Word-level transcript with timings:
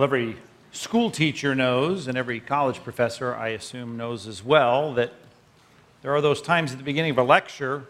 Well, 0.00 0.06
every 0.06 0.38
school 0.72 1.10
teacher 1.10 1.54
knows, 1.54 2.08
and 2.08 2.16
every 2.16 2.40
college 2.40 2.82
professor, 2.82 3.34
I 3.34 3.48
assume, 3.48 3.98
knows 3.98 4.26
as 4.26 4.42
well, 4.42 4.94
that 4.94 5.12
there 6.00 6.14
are 6.14 6.22
those 6.22 6.40
times 6.40 6.72
at 6.72 6.78
the 6.78 6.84
beginning 6.84 7.10
of 7.10 7.18
a 7.18 7.22
lecture 7.22 7.84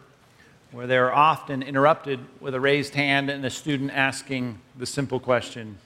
where 0.73 0.89
they're 0.89 1.15
often 1.15 1.63
interrupted 1.63 2.19
with 2.41 2.53
a 2.57 2.59
raised 2.59 2.97
hand 2.97 3.31
and 3.31 3.47
a 3.47 3.49
student 3.49 3.93
asking 3.93 4.59
the 4.77 4.87
simple 4.87 5.21
question, 5.21 5.79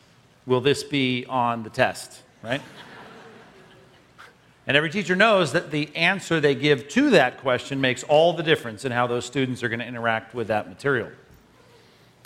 Will 0.46 0.62
this 0.62 0.82
be 0.82 1.27
on 1.29 1.62
the 1.62 1.68
test? 1.68 2.23
Right? 2.43 2.62
and 4.66 4.79
every 4.79 4.88
teacher 4.88 5.14
knows 5.14 5.52
that 5.52 5.70
the 5.70 5.95
answer 5.95 6.41
they 6.41 6.54
give 6.54 6.88
to 6.88 7.11
that 7.11 7.36
question 7.36 7.82
makes 7.82 8.02
all 8.02 8.32
the 8.32 8.43
difference 8.43 8.86
in 8.86 8.93
how 8.93 9.06
those 9.06 9.27
students 9.27 9.62
are 9.62 9.68
going 9.68 9.80
to 9.80 9.86
interact 9.86 10.34
with 10.34 10.46
that 10.46 10.70
material. 10.70 11.11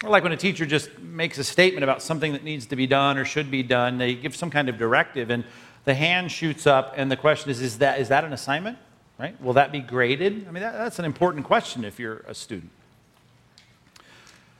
Like 0.04 0.22
when 0.22 0.32
a 0.32 0.36
teacher 0.36 0.64
just 0.64 0.96
makes 1.00 1.38
a 1.38 1.44
statement 1.44 1.82
about 1.82 2.02
something 2.02 2.32
that 2.32 2.44
needs 2.44 2.66
to 2.66 2.76
be 2.76 2.86
done 2.86 3.18
or 3.18 3.24
should 3.24 3.50
be 3.50 3.64
done, 3.64 3.98
they 3.98 4.14
give 4.14 4.36
some 4.36 4.50
kind 4.50 4.68
of 4.68 4.78
directive, 4.78 5.30
and 5.30 5.44
the 5.84 5.94
hand 5.94 6.30
shoots 6.30 6.66
up, 6.66 6.94
and 6.96 7.10
the 7.10 7.16
question 7.16 7.50
is, 7.50 7.60
is 7.60 7.78
that, 7.78 7.98
is 7.98 8.08
that 8.08 8.24
an 8.24 8.32
assignment? 8.32 8.78
Right? 9.18 9.40
Will 9.42 9.54
that 9.54 9.72
be 9.72 9.80
graded? 9.80 10.46
I 10.46 10.52
mean, 10.52 10.62
that, 10.62 10.74
that's 10.74 11.00
an 11.00 11.04
important 11.04 11.44
question 11.44 11.84
if 11.84 11.98
you're 11.98 12.18
a 12.28 12.34
student. 12.34 12.70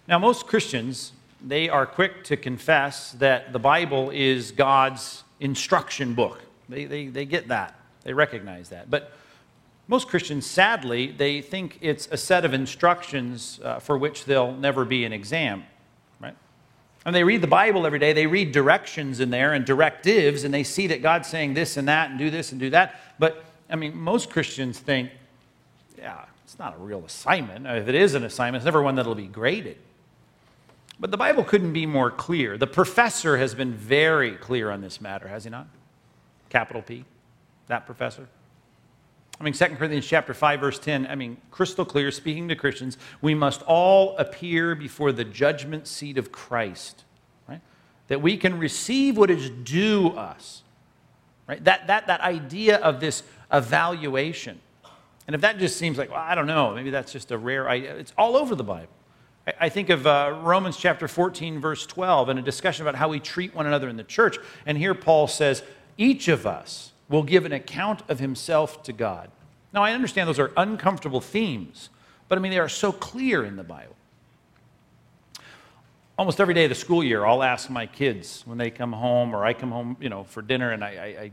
Now, 0.08 0.18
most 0.18 0.48
Christians, 0.48 1.12
they 1.40 1.68
are 1.68 1.86
quick 1.86 2.24
to 2.24 2.36
confess 2.36 3.12
that 3.12 3.52
the 3.52 3.60
Bible 3.60 4.10
is 4.10 4.50
God's 4.50 5.22
instruction 5.38 6.14
book. 6.14 6.40
They, 6.68 6.86
they, 6.86 7.06
they 7.06 7.24
get 7.24 7.48
that. 7.48 7.78
They 8.02 8.12
recognize 8.12 8.70
that. 8.70 8.90
But 8.90 9.12
most 9.88 10.06
Christians, 10.06 10.44
sadly, 10.46 11.10
they 11.10 11.40
think 11.40 11.78
it's 11.80 12.08
a 12.12 12.16
set 12.18 12.44
of 12.44 12.52
instructions 12.52 13.58
uh, 13.64 13.78
for 13.78 13.96
which 13.96 14.26
there'll 14.26 14.54
never 14.54 14.84
be 14.84 15.06
an 15.06 15.14
exam, 15.14 15.64
right? 16.20 16.36
And 17.06 17.14
they 17.14 17.24
read 17.24 17.40
the 17.40 17.46
Bible 17.46 17.86
every 17.86 17.98
day, 17.98 18.12
they 18.12 18.26
read 18.26 18.52
directions 18.52 19.18
in 19.18 19.30
there 19.30 19.54
and 19.54 19.64
directives, 19.64 20.44
and 20.44 20.52
they 20.52 20.62
see 20.62 20.88
that 20.88 21.00
God's 21.00 21.26
saying 21.26 21.54
this 21.54 21.78
and 21.78 21.88
that 21.88 22.10
and 22.10 22.18
do 22.18 22.28
this 22.28 22.52
and 22.52 22.60
do 22.60 22.68
that. 22.70 23.00
But, 23.18 23.42
I 23.70 23.76
mean, 23.76 23.96
most 23.96 24.28
Christians 24.28 24.78
think, 24.78 25.10
yeah, 25.96 26.26
it's 26.44 26.58
not 26.58 26.74
a 26.74 26.78
real 26.78 27.02
assignment. 27.06 27.66
If 27.66 27.88
it 27.88 27.94
is 27.94 28.14
an 28.14 28.24
assignment, 28.24 28.60
it's 28.60 28.66
never 28.66 28.82
one 28.82 28.94
that'll 28.94 29.14
be 29.14 29.26
graded. 29.26 29.78
But 31.00 31.10
the 31.10 31.16
Bible 31.16 31.44
couldn't 31.44 31.72
be 31.72 31.86
more 31.86 32.10
clear. 32.10 32.58
The 32.58 32.66
professor 32.66 33.38
has 33.38 33.54
been 33.54 33.72
very 33.72 34.32
clear 34.32 34.70
on 34.70 34.82
this 34.82 35.00
matter, 35.00 35.28
has 35.28 35.44
he 35.44 35.50
not? 35.50 35.66
Capital 36.50 36.82
P, 36.82 37.06
that 37.68 37.86
professor. 37.86 38.28
I 39.40 39.44
mean, 39.44 39.52
2 39.52 39.66
Corinthians 39.76 40.06
chapter 40.06 40.34
5, 40.34 40.60
verse 40.60 40.78
10, 40.78 41.06
I 41.06 41.14
mean, 41.14 41.36
crystal 41.50 41.84
clear, 41.84 42.10
speaking 42.10 42.48
to 42.48 42.56
Christians, 42.56 42.98
we 43.20 43.34
must 43.34 43.62
all 43.62 44.16
appear 44.16 44.74
before 44.74 45.12
the 45.12 45.24
judgment 45.24 45.86
seat 45.86 46.18
of 46.18 46.32
Christ, 46.32 47.04
right? 47.48 47.60
That 48.08 48.20
we 48.20 48.36
can 48.36 48.58
receive 48.58 49.16
what 49.16 49.30
is 49.30 49.48
due 49.50 50.08
us, 50.10 50.62
right? 51.46 51.62
That, 51.64 51.86
that, 51.86 52.08
that 52.08 52.20
idea 52.20 52.78
of 52.78 52.98
this 52.98 53.22
evaluation. 53.52 54.60
And 55.28 55.36
if 55.36 55.42
that 55.42 55.58
just 55.58 55.76
seems 55.76 55.98
like, 55.98 56.10
well, 56.10 56.20
I 56.20 56.34
don't 56.34 56.46
know, 56.46 56.74
maybe 56.74 56.90
that's 56.90 57.12
just 57.12 57.30
a 57.30 57.38
rare 57.38 57.68
idea, 57.68 57.94
it's 57.96 58.12
all 58.18 58.36
over 58.36 58.56
the 58.56 58.64
Bible. 58.64 58.88
I, 59.60 59.68
think 59.68 59.88
of 59.88 60.06
uh, 60.06 60.40
Romans 60.42 60.76
chapter 60.76 61.08
14, 61.08 61.60
verse 61.60 61.86
12, 61.86 62.28
and 62.28 62.38
a 62.38 62.42
discussion 62.42 62.82
about 62.82 62.96
how 62.96 63.08
we 63.08 63.20
treat 63.20 63.54
one 63.54 63.66
another 63.66 63.88
in 63.88 63.96
the 63.96 64.04
church. 64.04 64.36
And 64.66 64.76
here 64.76 64.94
Paul 64.94 65.26
says, 65.26 65.62
each 65.96 66.28
of 66.28 66.46
us, 66.46 66.92
will 67.08 67.22
give 67.22 67.44
an 67.44 67.52
account 67.52 68.02
of 68.08 68.18
himself 68.18 68.82
to 68.84 68.92
God. 68.92 69.30
Now, 69.72 69.82
I 69.82 69.92
understand 69.92 70.28
those 70.28 70.38
are 70.38 70.52
uncomfortable 70.56 71.20
themes, 71.20 71.90
but 72.28 72.38
I 72.38 72.40
mean, 72.40 72.50
they 72.50 72.58
are 72.58 72.68
so 72.68 72.92
clear 72.92 73.44
in 73.44 73.56
the 73.56 73.64
Bible. 73.64 73.96
Almost 76.18 76.40
every 76.40 76.54
day 76.54 76.64
of 76.64 76.70
the 76.70 76.74
school 76.74 77.04
year, 77.04 77.24
I'll 77.24 77.42
ask 77.42 77.70
my 77.70 77.86
kids 77.86 78.42
when 78.44 78.58
they 78.58 78.70
come 78.70 78.92
home 78.92 79.34
or 79.34 79.44
I 79.44 79.52
come 79.52 79.70
home, 79.70 79.96
you 80.00 80.08
know, 80.08 80.24
for 80.24 80.42
dinner 80.42 80.72
and 80.72 80.82
I, 80.82 80.88
I, 80.88 81.22
I 81.22 81.30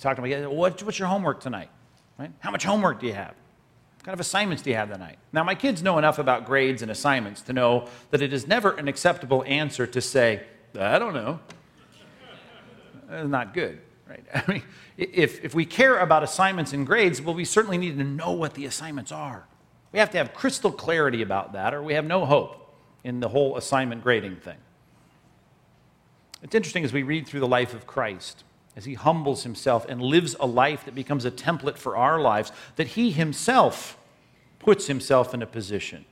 talk 0.00 0.16
to 0.16 0.22
my 0.22 0.28
kids, 0.28 0.46
what, 0.46 0.82
what's 0.82 0.98
your 0.98 1.08
homework 1.08 1.40
tonight? 1.40 1.70
Right? 2.18 2.30
How 2.38 2.50
much 2.50 2.64
homework 2.64 3.00
do 3.00 3.06
you 3.06 3.14
have? 3.14 3.34
What 3.96 4.04
kind 4.04 4.14
of 4.14 4.20
assignments 4.20 4.62
do 4.62 4.70
you 4.70 4.76
have 4.76 4.92
tonight? 4.92 5.18
Now, 5.32 5.42
my 5.42 5.56
kids 5.56 5.82
know 5.82 5.98
enough 5.98 6.18
about 6.18 6.46
grades 6.46 6.82
and 6.82 6.90
assignments 6.90 7.42
to 7.42 7.52
know 7.52 7.88
that 8.10 8.22
it 8.22 8.32
is 8.32 8.46
never 8.46 8.72
an 8.72 8.86
acceptable 8.86 9.42
answer 9.44 9.86
to 9.88 10.00
say, 10.00 10.44
I 10.78 10.98
don't 11.00 11.14
know. 11.14 11.40
That's 13.08 13.28
not 13.28 13.54
good, 13.54 13.80
right? 14.08 14.24
I 14.34 14.50
mean, 14.50 14.62
if, 14.96 15.44
if 15.44 15.54
we 15.54 15.64
care 15.64 15.98
about 15.98 16.22
assignments 16.22 16.72
and 16.72 16.86
grades, 16.86 17.20
well, 17.20 17.34
we 17.34 17.44
certainly 17.44 17.78
need 17.78 17.98
to 17.98 18.04
know 18.04 18.32
what 18.32 18.54
the 18.54 18.64
assignments 18.64 19.12
are. 19.12 19.46
We 19.92 19.98
have 19.98 20.10
to 20.10 20.18
have 20.18 20.34
crystal 20.34 20.72
clarity 20.72 21.22
about 21.22 21.52
that, 21.52 21.72
or 21.74 21.82
we 21.82 21.94
have 21.94 22.04
no 22.04 22.26
hope 22.26 22.74
in 23.04 23.20
the 23.20 23.28
whole 23.28 23.56
assignment 23.56 24.02
grading 24.02 24.36
thing. 24.36 24.58
It's 26.42 26.54
interesting 26.54 26.84
as 26.84 26.92
we 26.92 27.02
read 27.02 27.26
through 27.26 27.40
the 27.40 27.48
life 27.48 27.74
of 27.74 27.86
Christ, 27.86 28.44
as 28.76 28.84
he 28.84 28.94
humbles 28.94 29.42
himself 29.42 29.86
and 29.88 30.00
lives 30.00 30.36
a 30.38 30.46
life 30.46 30.84
that 30.84 30.94
becomes 30.94 31.24
a 31.24 31.30
template 31.30 31.78
for 31.78 31.96
our 31.96 32.20
lives, 32.20 32.52
that 32.76 32.88
he 32.88 33.10
himself 33.10 33.96
puts 34.58 34.86
himself 34.86 35.34
in 35.34 35.42
a 35.42 35.46
position 35.46 36.04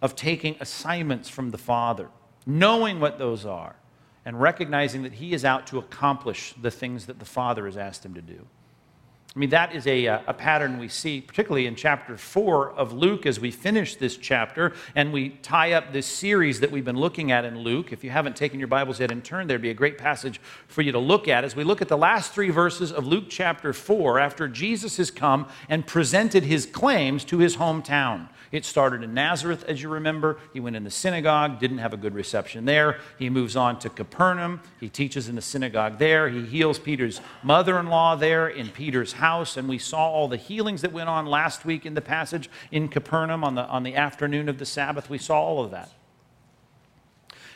of 0.00 0.16
taking 0.16 0.56
assignments 0.58 1.28
from 1.28 1.50
the 1.50 1.58
Father, 1.58 2.08
knowing 2.44 2.98
what 2.98 3.18
those 3.18 3.46
are, 3.46 3.76
and 4.24 4.40
recognizing 4.40 5.02
that 5.02 5.14
he 5.14 5.32
is 5.32 5.44
out 5.44 5.66
to 5.68 5.78
accomplish 5.78 6.54
the 6.60 6.70
things 6.70 7.06
that 7.06 7.18
the 7.18 7.24
Father 7.24 7.66
has 7.66 7.76
asked 7.76 8.04
him 8.04 8.14
to 8.14 8.22
do. 8.22 8.46
I 9.34 9.38
mean, 9.38 9.48
that 9.48 9.74
is 9.74 9.86
a, 9.86 10.06
uh, 10.06 10.20
a 10.26 10.34
pattern 10.34 10.78
we 10.78 10.88
see, 10.88 11.22
particularly 11.22 11.66
in 11.66 11.74
chapter 11.74 12.18
4 12.18 12.72
of 12.72 12.92
Luke 12.92 13.24
as 13.24 13.40
we 13.40 13.50
finish 13.50 13.96
this 13.96 14.18
chapter 14.18 14.74
and 14.94 15.10
we 15.10 15.30
tie 15.30 15.72
up 15.72 15.90
this 15.90 16.06
series 16.06 16.60
that 16.60 16.70
we've 16.70 16.84
been 16.84 16.98
looking 16.98 17.32
at 17.32 17.46
in 17.46 17.60
Luke. 17.60 17.94
If 17.94 18.04
you 18.04 18.10
haven't 18.10 18.36
taken 18.36 18.58
your 18.58 18.68
Bibles 18.68 19.00
yet 19.00 19.10
and 19.10 19.24
turned, 19.24 19.48
there'd 19.48 19.62
be 19.62 19.70
a 19.70 19.74
great 19.74 19.96
passage 19.96 20.38
for 20.68 20.82
you 20.82 20.92
to 20.92 20.98
look 20.98 21.28
at 21.28 21.44
as 21.44 21.56
we 21.56 21.64
look 21.64 21.80
at 21.80 21.88
the 21.88 21.96
last 21.96 22.34
three 22.34 22.50
verses 22.50 22.92
of 22.92 23.06
Luke 23.06 23.24
chapter 23.30 23.72
4 23.72 24.20
after 24.20 24.48
Jesus 24.48 24.98
has 24.98 25.10
come 25.10 25.48
and 25.70 25.86
presented 25.86 26.44
his 26.44 26.66
claims 26.66 27.24
to 27.24 27.38
his 27.38 27.56
hometown. 27.56 28.28
It 28.52 28.66
started 28.66 29.02
in 29.02 29.14
Nazareth, 29.14 29.64
as 29.66 29.82
you 29.82 29.88
remember. 29.88 30.38
He 30.52 30.60
went 30.60 30.76
in 30.76 30.84
the 30.84 30.90
synagogue, 30.90 31.58
didn't 31.58 31.78
have 31.78 31.94
a 31.94 31.96
good 31.96 32.14
reception 32.14 32.66
there. 32.66 32.98
He 33.18 33.30
moves 33.30 33.56
on 33.56 33.78
to 33.78 33.88
Capernaum. 33.88 34.60
He 34.78 34.90
teaches 34.90 35.26
in 35.26 35.36
the 35.36 35.42
synagogue 35.42 35.98
there. 35.98 36.28
He 36.28 36.44
heals 36.44 36.78
Peter's 36.78 37.22
mother 37.42 37.80
in 37.80 37.86
law 37.86 38.14
there 38.14 38.48
in 38.48 38.68
Peter's 38.68 39.14
house. 39.14 39.56
And 39.56 39.70
we 39.70 39.78
saw 39.78 40.06
all 40.06 40.28
the 40.28 40.36
healings 40.36 40.82
that 40.82 40.92
went 40.92 41.08
on 41.08 41.24
last 41.24 41.64
week 41.64 41.86
in 41.86 41.94
the 41.94 42.02
passage 42.02 42.50
in 42.70 42.88
Capernaum 42.88 43.42
on 43.42 43.54
the, 43.54 43.62
on 43.62 43.84
the 43.84 43.96
afternoon 43.96 44.50
of 44.50 44.58
the 44.58 44.66
Sabbath. 44.66 45.08
We 45.08 45.16
saw 45.16 45.40
all 45.40 45.64
of 45.64 45.70
that. 45.70 45.90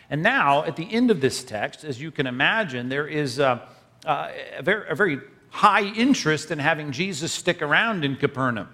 And 0.08 0.22
now, 0.22 0.64
at 0.64 0.76
the 0.76 0.90
end 0.90 1.10
of 1.10 1.20
this 1.20 1.44
text, 1.44 1.84
as 1.84 2.00
you 2.00 2.10
can 2.10 2.26
imagine, 2.26 2.88
there 2.88 3.06
is 3.06 3.38
a, 3.38 3.68
a, 4.06 4.62
very, 4.62 4.88
a 4.88 4.94
very 4.94 5.20
high 5.50 5.84
interest 5.84 6.50
in 6.50 6.58
having 6.58 6.92
Jesus 6.92 7.32
stick 7.32 7.60
around 7.60 8.02
in 8.02 8.16
Capernaum. 8.16 8.68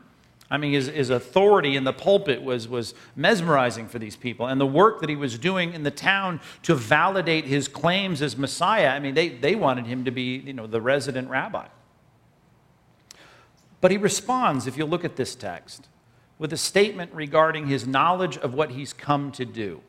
I 0.53 0.59
mean, 0.59 0.75
his, 0.75 0.89
his 0.89 1.09
authority 1.09 1.77
in 1.77 1.85
the 1.85 1.95
pulpit 1.95 2.43
was, 2.43 2.69
was 2.69 2.93
mesmerizing 3.17 3.89
for 3.89 3.99
these 3.99 4.17
people. 4.17 4.47
And 4.47 4.61
the 4.61 4.67
work 4.67 5.01
that 5.01 5.09
he 5.09 5.17
was 5.17 5.39
doing 5.39 5.73
in 5.73 5.83
the 5.83 5.91
town 5.91 6.43
to 6.65 6.75
validate 6.75 7.47
his 7.47 7.69
claims 7.69 8.21
as 8.21 8.37
Messiah, 8.37 8.89
I 8.89 8.99
mean, 8.99 9.15
they, 9.15 9.31
they 9.31 9.55
wanted 9.55 9.87
him 9.87 10.05
to 10.05 10.11
be, 10.11 10.37
you 10.37 10.53
know, 10.53 10.67
the 10.67 10.83
resident 10.83 11.31
rabbi. 11.31 11.69
But 13.81 13.93
he 13.93 13.97
responds, 13.97 14.67
if 14.67 14.77
you 14.77 14.85
look 14.85 15.07
at 15.07 15.17
this 15.17 15.35
text, 15.35 15.89
with 16.39 16.53
a 16.53 16.59
statement 16.59 17.15
regarding 17.15 17.67
his 17.67 17.87
knowledge 17.87 18.37
of 18.37 18.53
what 18.53 18.73
he's 18.73 18.93
come 18.93 19.33
to 19.33 19.47
do. 19.47 19.81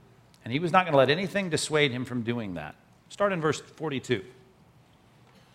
And 0.46 0.54
he 0.54 0.60
was 0.60 0.72
not 0.72 0.86
going 0.86 0.94
to 0.94 0.98
let 0.98 1.10
anything 1.10 1.50
dissuade 1.50 1.92
him 1.92 2.06
from 2.06 2.22
doing 2.22 2.54
that. 2.54 2.76
Start 3.10 3.34
in 3.34 3.42
verse 3.42 3.60
42. 3.60 4.24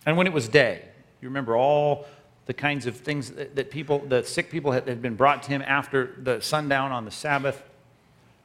And 0.05 0.19
when 0.19 0.27
it 0.27 0.35
was 0.35 0.49
day, 0.49 0.85
you 1.23 1.29
remember 1.29 1.57
all 1.57 2.07
the 2.49 2.55
kinds 2.55 2.87
of 2.87 2.97
things 2.97 3.31
that 3.31 3.71
people, 3.71 3.99
the 3.99 4.25
sick 4.25 4.51
people 4.51 4.73
had, 4.73 4.89
had 4.89 5.03
been 5.03 5.15
brought 5.15 5.43
to 5.43 5.51
him 5.51 5.63
after 5.67 6.15
the 6.17 6.41
sundown 6.41 6.93
on 6.93 7.05
the 7.05 7.11
Sabbath. 7.11 7.63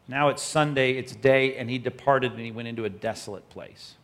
Now 0.10 0.28
it's 0.28 0.44
Sunday, 0.44 0.98
it's 0.98 1.16
day, 1.16 1.56
and 1.56 1.70
he 1.70 1.78
departed 1.78 2.34
and 2.34 2.42
he 2.42 2.52
went 2.52 2.68
into 2.68 2.84
a 2.84 2.90
desolate 2.90 3.48
place. 3.50 3.96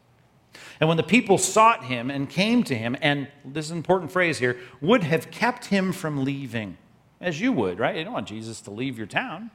And 0.80 0.88
when 0.88 0.96
the 0.96 1.04
people 1.04 1.38
sought 1.38 1.84
him 1.84 2.10
and 2.10 2.30
came 2.30 2.64
to 2.64 2.76
him, 2.76 2.96
and 3.02 3.28
this 3.44 3.66
is 3.66 3.72
an 3.72 3.78
important 3.78 4.10
phrase 4.10 4.40
here, 4.40 4.58
would 4.80 5.04
have 5.04 5.32
kept 5.32 5.66
him 5.66 5.92
from 5.92 6.24
leaving, 6.24 6.78
as 7.20 7.42
you 7.42 7.52
would, 7.52 7.78
right? 7.78 7.98
You 7.98 8.06
don't 8.06 8.14
want 8.14 8.30
Jesus 8.30 8.62
to 8.62 8.72
leave 8.72 8.98
your 8.98 9.06
town. 9.06 9.52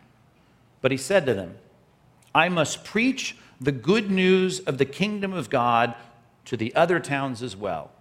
But 0.82 0.90
he 0.90 0.98
said 0.98 1.24
to 1.24 1.32
them, 1.32 1.54
I 2.34 2.50
must 2.50 2.84
preach 2.84 3.38
the 3.62 3.72
good 3.72 4.10
news 4.10 4.60
of 4.60 4.76
the 4.76 4.84
kingdom 4.84 5.32
of 5.32 5.48
God 5.48 5.94
to 6.44 6.58
the 6.58 6.74
other 6.74 7.00
towns 7.00 7.42
as 7.42 7.56
well. 7.56 7.92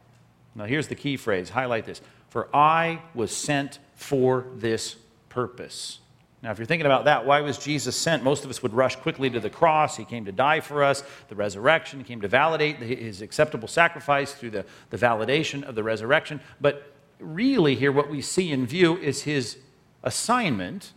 Now, 0.56 0.66
here's 0.66 0.90
the 0.90 0.96
key 0.96 1.16
phrase 1.16 1.50
highlight 1.50 1.86
this 1.86 2.02
for 2.34 2.50
I 2.52 3.00
was 3.14 3.30
sent 3.32 3.78
for 3.94 4.48
this 4.56 4.96
purpose. 5.30 6.00
Now, 6.42 6.50
if 6.50 6.58
you're 6.58 6.66
thinking 6.66 6.88
about 6.88 7.06
that, 7.06 7.28
why 7.28 7.42
was 7.42 7.60
Jesus 7.60 7.96
sent? 7.96 8.24
Most 8.24 8.44
of 8.44 8.50
us 8.50 8.64
would 8.64 8.74
rush 8.74 8.96
quickly 8.96 9.30
to 9.30 9.40
the 9.40 9.52
cross. 9.52 9.98
He 9.98 10.04
came 10.04 10.26
to 10.26 10.32
die 10.32 10.60
for 10.60 10.84
us, 10.84 11.04
the 11.30 11.36
resurrection. 11.36 12.00
He 12.00 12.06
came 12.06 12.22
to 12.22 12.28
validate 12.28 12.78
his 12.78 13.22
acceptable 13.22 13.68
sacrifice 13.68 14.34
through 14.34 14.50
the, 14.50 14.66
the 14.90 14.98
validation 14.98 15.62
of 15.62 15.76
the 15.76 15.84
resurrection. 15.84 16.40
But 16.60 16.92
really, 17.20 17.76
here, 17.76 17.92
what 17.92 18.10
we 18.10 18.20
see 18.20 18.52
in 18.52 18.66
view 18.66 18.98
is 18.98 19.22
his 19.22 19.60
assignment, 20.02 20.92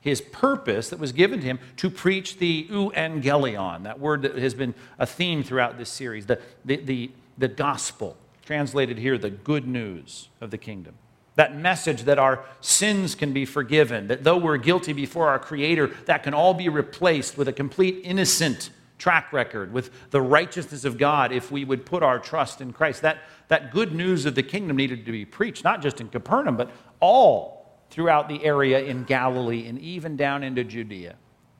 his 0.00 0.22
purpose 0.22 0.88
that 0.88 0.98
was 0.98 1.12
given 1.12 1.40
to 1.40 1.44
him 1.44 1.58
to 1.76 1.90
preach 1.90 2.38
the 2.38 2.66
euangelion, 2.70 3.82
that 3.82 4.00
word 4.00 4.22
that 4.22 4.38
has 4.38 4.54
been 4.54 4.74
a 4.98 5.04
theme 5.04 5.42
throughout 5.42 5.76
this 5.76 5.90
series, 5.90 6.24
the, 6.24 6.40
the, 6.64 6.76
the 6.76 7.10
the 7.38 7.48
gospel, 7.48 8.16
translated 8.48 8.96
here, 8.96 9.18
the 9.18 9.28
good 9.28 9.68
news 9.68 10.30
of 10.40 10.50
the 10.50 10.56
kingdom. 10.56 10.94
That 11.34 11.54
message 11.54 12.04
that 12.04 12.18
our 12.18 12.46
sins 12.62 13.14
can 13.14 13.34
be 13.34 13.44
forgiven, 13.44 14.08
that 14.08 14.24
though 14.24 14.38
we're 14.38 14.56
guilty 14.56 14.94
before 14.94 15.28
our 15.28 15.38
Creator, 15.38 15.88
that 16.06 16.22
can 16.22 16.32
all 16.32 16.54
be 16.54 16.70
replaced 16.70 17.36
with 17.36 17.46
a 17.48 17.52
complete 17.52 18.00
innocent 18.04 18.70
track 18.96 19.34
record, 19.34 19.70
with 19.70 19.90
the 20.12 20.22
righteousness 20.22 20.86
of 20.86 20.96
God 20.96 21.30
if 21.30 21.52
we 21.52 21.62
would 21.62 21.84
put 21.84 22.02
our 22.02 22.18
trust 22.18 22.62
in 22.62 22.72
Christ. 22.72 23.02
That, 23.02 23.18
that 23.48 23.70
good 23.70 23.92
news 23.94 24.24
of 24.24 24.34
the 24.34 24.42
kingdom 24.42 24.78
needed 24.78 25.04
to 25.04 25.12
be 25.12 25.26
preached, 25.26 25.62
not 25.62 25.82
just 25.82 26.00
in 26.00 26.08
Capernaum, 26.08 26.56
but 26.56 26.70
all 27.00 27.76
throughout 27.90 28.30
the 28.30 28.42
area 28.42 28.80
in 28.80 29.04
Galilee 29.04 29.68
and 29.68 29.78
even 29.78 30.16
down 30.16 30.42
into 30.42 30.64
Judea, 30.64 31.16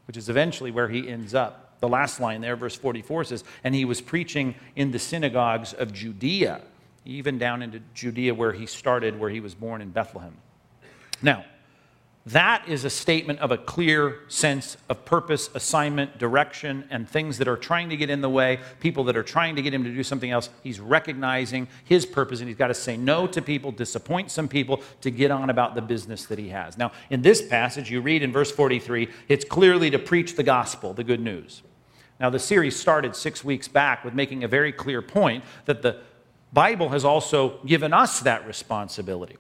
which 0.07 0.17
is 0.17 0.31
eventually 0.31 0.71
where 0.71 0.89
he 0.89 1.07
ends 1.07 1.35
up. 1.35 1.79
The 1.81 1.89
last 1.89 2.19
line 2.19 2.41
there, 2.41 2.57
verse 2.57 2.75
44 2.77 3.25
says, 3.25 3.45
And 3.63 3.75
he 3.75 3.85
was 3.85 4.01
preaching 4.01 4.55
in 4.75 4.91
the 4.91 4.99
synagogues 4.99 5.75
of 5.75 5.93
Judea, 5.93 6.63
even 7.09 7.39
down 7.39 7.63
into 7.63 7.81
Judea 7.95 8.35
where 8.35 8.53
he 8.53 8.67
started, 8.67 9.19
where 9.19 9.31
he 9.31 9.41
was 9.41 9.55
born 9.55 9.81
in 9.81 9.91
Bethlehem. 9.91 10.37
Now, 11.23 11.45
that 12.27 12.69
is 12.69 12.85
a 12.85 12.91
statement 12.91 13.39
of 13.39 13.51
a 13.51 13.57
clear 13.57 14.19
sense 14.29 14.77
of 14.91 15.07
purpose, 15.07 15.49
assignment, 15.55 16.19
direction, 16.19 16.85
and 16.91 17.09
things 17.09 17.39
that 17.39 17.49
are 17.49 17.57
trying 17.57 17.89
to 17.89 17.97
get 17.97 18.11
in 18.11 18.21
the 18.21 18.29
way, 18.29 18.61
people 18.81 19.05
that 19.05 19.17
are 19.17 19.23
trying 19.23 19.57
to 19.57 19.63
get 19.63 19.73
him 19.73 19.83
to 19.85 19.91
do 19.91 20.03
something 20.03 20.31
else. 20.31 20.51
He's 20.63 20.79
recognizing 20.79 21.69
his 21.85 22.05
purpose, 22.05 22.41
and 22.41 22.49
he's 22.49 22.59
got 22.59 22.67
to 22.67 22.75
say 22.75 22.99
no 22.99 23.27
to 23.29 23.41
people, 23.41 23.73
disappoint 23.73 24.31
some 24.31 24.47
people 24.47 24.83
to 25.01 25.11
get 25.11 25.31
on 25.31 25.49
about 25.49 25.75
the 25.75 25.81
business 25.81 26.27
that 26.27 26.39
he 26.39 26.51
has. 26.51 26.77
Now, 26.77 26.93
in 27.09 27.23
this 27.23 27.41
passage, 27.41 27.91
you 27.91 28.03
read 28.03 28.23
in 28.23 28.31
verse 28.31 28.51
43, 28.51 29.09
it's 29.29 29.47
clearly 29.47 29.91
to 29.91 29.99
preach 29.99 30.37
the 30.37 30.43
gospel, 30.43 30.93
the 30.93 31.05
good 31.05 31.21
news. 31.21 31.63
Now, 32.21 32.29
the 32.29 32.39
series 32.39 32.77
started 32.79 33.17
six 33.17 33.43
weeks 33.43 33.69
back 33.69 34.05
with 34.05 34.13
making 34.13 34.45
a 34.45 34.49
very 34.49 34.73
clear 34.73 35.01
point 35.01 35.45
that 35.65 35.81
the 35.81 36.01
Bible 36.53 36.89
has 36.91 37.05
also 37.05 37.59
given 37.67 37.93
us 37.93 38.21
that 38.21 38.47
responsibility. 38.47 39.37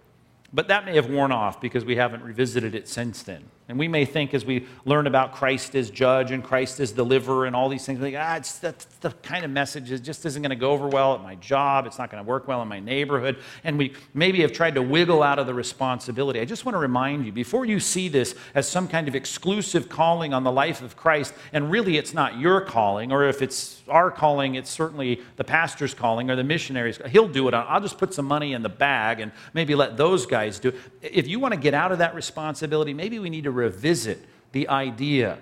But 0.53 0.69
that 0.69 0.87
may 0.87 0.97
have 0.97 1.11
worn 1.11 1.31
off 1.31 1.61
because 1.61 1.85
we 1.85 1.97
haven't 1.97 2.23
revisited 2.23 2.75
it 2.75 2.89
since 2.89 3.23
then. 3.23 3.45
And 3.69 3.79
we 3.79 3.87
may 3.87 4.07
think 4.07 4.33
as 4.33 4.47
we 4.47 4.67
learn 4.87 5.07
about 5.07 5.33
Christ 5.33 5.75
as 5.75 5.91
judge 5.91 6.31
and 6.31 6.43
Christ 6.43 6.81
as 6.81 6.93
deliverer 6.93 7.45
and 7.45 7.55
all 7.55 7.69
these 7.69 7.85
things, 7.85 8.01
like, 8.01 8.15
ah, 8.17 8.37
it's 8.37 8.59
that's 8.59 8.87
the 9.01 9.11
kind 9.11 9.45
of 9.45 9.51
message 9.51 9.91
that 9.91 10.03
just 10.03 10.27
isn't 10.27 10.43
going 10.43 10.51
to 10.51 10.57
go 10.57 10.73
over 10.73 10.89
well 10.89 11.15
at 11.15 11.23
my 11.23 11.37
job. 11.37 11.87
It's 11.87 11.99
not 11.99 12.11
going 12.11 12.23
to 12.23 12.29
work 12.29 12.49
well 12.49 12.61
in 12.63 12.69
my 12.69 12.81
neighborhood. 12.81 13.39
And 13.63 13.79
we 13.79 13.95
maybe 14.15 14.41
have 14.43 14.53
tried 14.53 14.75
to 14.75 14.83
wiggle 14.83 15.23
out 15.23 15.39
of 15.39 15.47
the 15.47 15.55
responsibility. 15.55 16.41
I 16.41 16.45
just 16.45 16.65
want 16.65 16.75
to 16.75 16.81
remind 16.81 17.25
you 17.25 17.33
before 17.33 17.65
you 17.65 17.81
see 17.81 18.09
this 18.09 18.35
as 18.55 18.69
some 18.69 18.89
kind 18.89 19.07
of 19.09 19.15
exclusive 19.15 19.89
calling 19.89 20.35
on 20.35 20.45
the 20.45 20.53
life 20.53 20.83
of 20.83 20.97
Christ, 20.97 21.35
and 21.53 21.71
really 21.71 21.97
it's 21.97 22.13
not 22.13 22.39
your 22.39 22.61
calling, 22.61 23.13
or 23.13 23.25
if 23.25 23.43
it's 23.43 23.83
our 23.89 24.11
calling, 24.11 24.57
it's 24.57 24.71
certainly 24.71 25.23
the 25.37 25.45
pastor's 25.45 25.95
calling 25.95 26.31
or 26.31 26.37
the 26.37 26.45
missionary's. 26.45 26.99
He'll 27.09 27.29
do 27.29 27.47
it. 27.49 27.55
I'll 27.55 27.81
just 27.81 27.99
put 27.99 28.13
some 28.13 28.27
money 28.27 28.53
in 28.53 28.63
the 28.63 28.69
bag 28.69 29.21
and 29.21 29.33
maybe 29.55 29.75
let 29.75 29.97
those 29.97 30.27
guys 30.27 30.59
do 30.59 30.69
it. 30.69 30.77
If 31.03 31.29
you 31.29 31.39
want 31.39 31.55
to 31.55 31.61
get 31.61 31.75
out 31.75 31.93
of 31.93 31.99
that 31.99 32.15
responsibility, 32.15 32.93
maybe 32.95 33.19
we 33.19 33.31
need 33.31 33.45
to 33.45 33.51
revisit 33.51 34.25
the 34.53 34.69
idea 34.69 35.39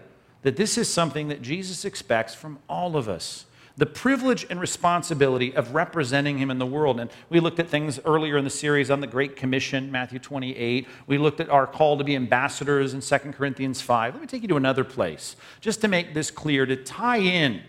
that 0.46 0.54
this 0.54 0.78
is 0.78 0.88
something 0.88 1.26
that 1.26 1.42
Jesus 1.42 1.84
expects 1.84 2.32
from 2.32 2.60
all 2.68 2.96
of 2.96 3.08
us 3.08 3.46
the 3.76 3.84
privilege 3.84 4.46
and 4.48 4.60
responsibility 4.60 5.52
of 5.52 5.74
representing 5.74 6.38
him 6.38 6.52
in 6.52 6.58
the 6.60 6.64
world. 6.64 7.00
And 7.00 7.10
we 7.30 7.40
looked 7.40 7.58
at 7.58 7.68
things 7.68 7.98
earlier 8.04 8.36
in 8.36 8.44
the 8.44 8.50
series 8.50 8.88
on 8.88 9.00
the 9.00 9.08
Great 9.08 9.34
Commission, 9.34 9.90
Matthew 9.90 10.20
28. 10.20 10.86
We 11.08 11.18
looked 11.18 11.40
at 11.40 11.50
our 11.50 11.66
call 11.66 11.98
to 11.98 12.04
be 12.04 12.14
ambassadors 12.14 12.94
in 12.94 13.00
2 13.00 13.32
Corinthians 13.32 13.80
5. 13.80 14.14
Let 14.14 14.20
me 14.20 14.28
take 14.28 14.42
you 14.42 14.48
to 14.48 14.56
another 14.56 14.84
place 14.84 15.34
just 15.60 15.80
to 15.80 15.88
make 15.88 16.14
this 16.14 16.30
clear, 16.30 16.64
to 16.64 16.76
tie 16.76 17.18
in 17.18 17.64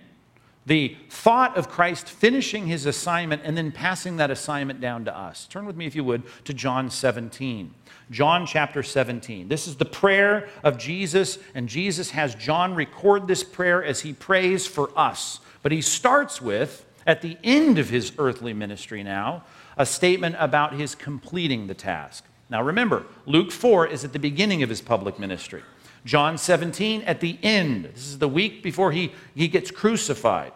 the 0.67 0.97
thought 1.09 1.55
of 1.55 1.69
Christ 1.69 2.09
finishing 2.09 2.67
his 2.67 2.85
assignment 2.85 3.41
and 3.45 3.57
then 3.57 3.71
passing 3.71 4.17
that 4.17 4.29
assignment 4.29 4.81
down 4.81 5.05
to 5.05 5.17
us. 5.17 5.47
Turn 5.47 5.65
with 5.65 5.77
me, 5.77 5.85
if 5.85 5.95
you 5.95 6.03
would, 6.03 6.23
to 6.43 6.53
John 6.53 6.89
17. 6.89 7.73
John 8.11 8.45
chapter 8.45 8.83
17. 8.83 9.47
This 9.47 9.65
is 9.65 9.77
the 9.77 9.85
prayer 9.85 10.49
of 10.63 10.77
Jesus, 10.77 11.39
and 11.55 11.69
Jesus 11.69 12.11
has 12.11 12.35
John 12.35 12.75
record 12.75 13.27
this 13.27 13.45
prayer 13.45 13.81
as 13.81 14.01
he 14.01 14.11
prays 14.11 14.67
for 14.67 14.91
us. 14.99 15.39
But 15.63 15.71
he 15.71 15.81
starts 15.81 16.41
with, 16.41 16.85
at 17.05 17.21
the 17.21 17.37
end 17.45 17.79
of 17.79 17.89
his 17.89 18.11
earthly 18.17 18.53
ministry 18.53 19.03
now, 19.03 19.43
a 19.77 19.85
statement 19.85 20.35
about 20.37 20.73
his 20.73 20.95
completing 20.95 21.67
the 21.67 21.73
task. 21.75 22.25
Now 22.49 22.61
remember, 22.61 23.05
Luke 23.25 23.51
4 23.51 23.87
is 23.87 24.03
at 24.03 24.11
the 24.11 24.19
beginning 24.19 24.63
of 24.63 24.69
his 24.69 24.81
public 24.81 25.17
ministry. 25.17 25.63
John 26.07 26.37
17 26.37 27.01
at 27.01 27.19
the 27.19 27.37
end. 27.43 27.83
This 27.93 28.07
is 28.07 28.17
the 28.17 28.29
week 28.29 28.63
before 28.63 28.93
he, 28.93 29.11
he 29.35 29.49
gets 29.49 29.71
crucified, 29.71 30.53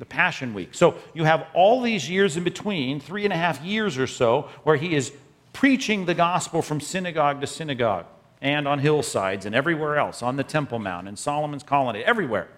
the 0.00 0.04
Passion 0.04 0.54
Week. 0.54 0.70
So 0.72 0.96
you 1.14 1.22
have 1.22 1.46
all 1.54 1.80
these 1.80 2.10
years 2.10 2.36
in 2.36 2.42
between, 2.42 2.98
three 2.98 3.22
and 3.22 3.32
a 3.32 3.36
half 3.36 3.62
years 3.62 3.96
or 3.96 4.08
so, 4.08 4.50
where 4.64 4.74
he 4.74 4.96
is 4.96 5.12
preaching 5.52 6.04
the 6.06 6.14
gospel 6.14 6.62
from 6.62 6.80
synagogue 6.80 7.40
to 7.42 7.46
synagogue 7.46 8.06
and 8.40 8.66
on 8.66 8.80
hillsides 8.80 9.46
and 9.46 9.54
everywhere 9.54 9.98
else, 9.98 10.20
on 10.20 10.34
the 10.34 10.42
Temple 10.42 10.80
Mount 10.80 11.06
and 11.06 11.16
Solomon's 11.16 11.62
colonnade, 11.62 12.02
everywhere. 12.02 12.48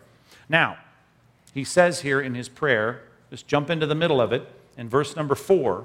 Now, 0.49 0.79
he 1.53 1.63
says 1.63 2.01
here 2.01 2.23
in 2.23 2.35
his 2.35 2.49
prayer, 2.49 3.03
just 3.29 3.47
jump 3.47 3.69
into 3.69 3.87
the 3.87 3.95
middle 3.95 4.19
of 4.23 4.33
it, 4.33 4.51
in 4.79 4.89
verse 4.89 5.15
number 5.15 5.35
four, 5.35 5.85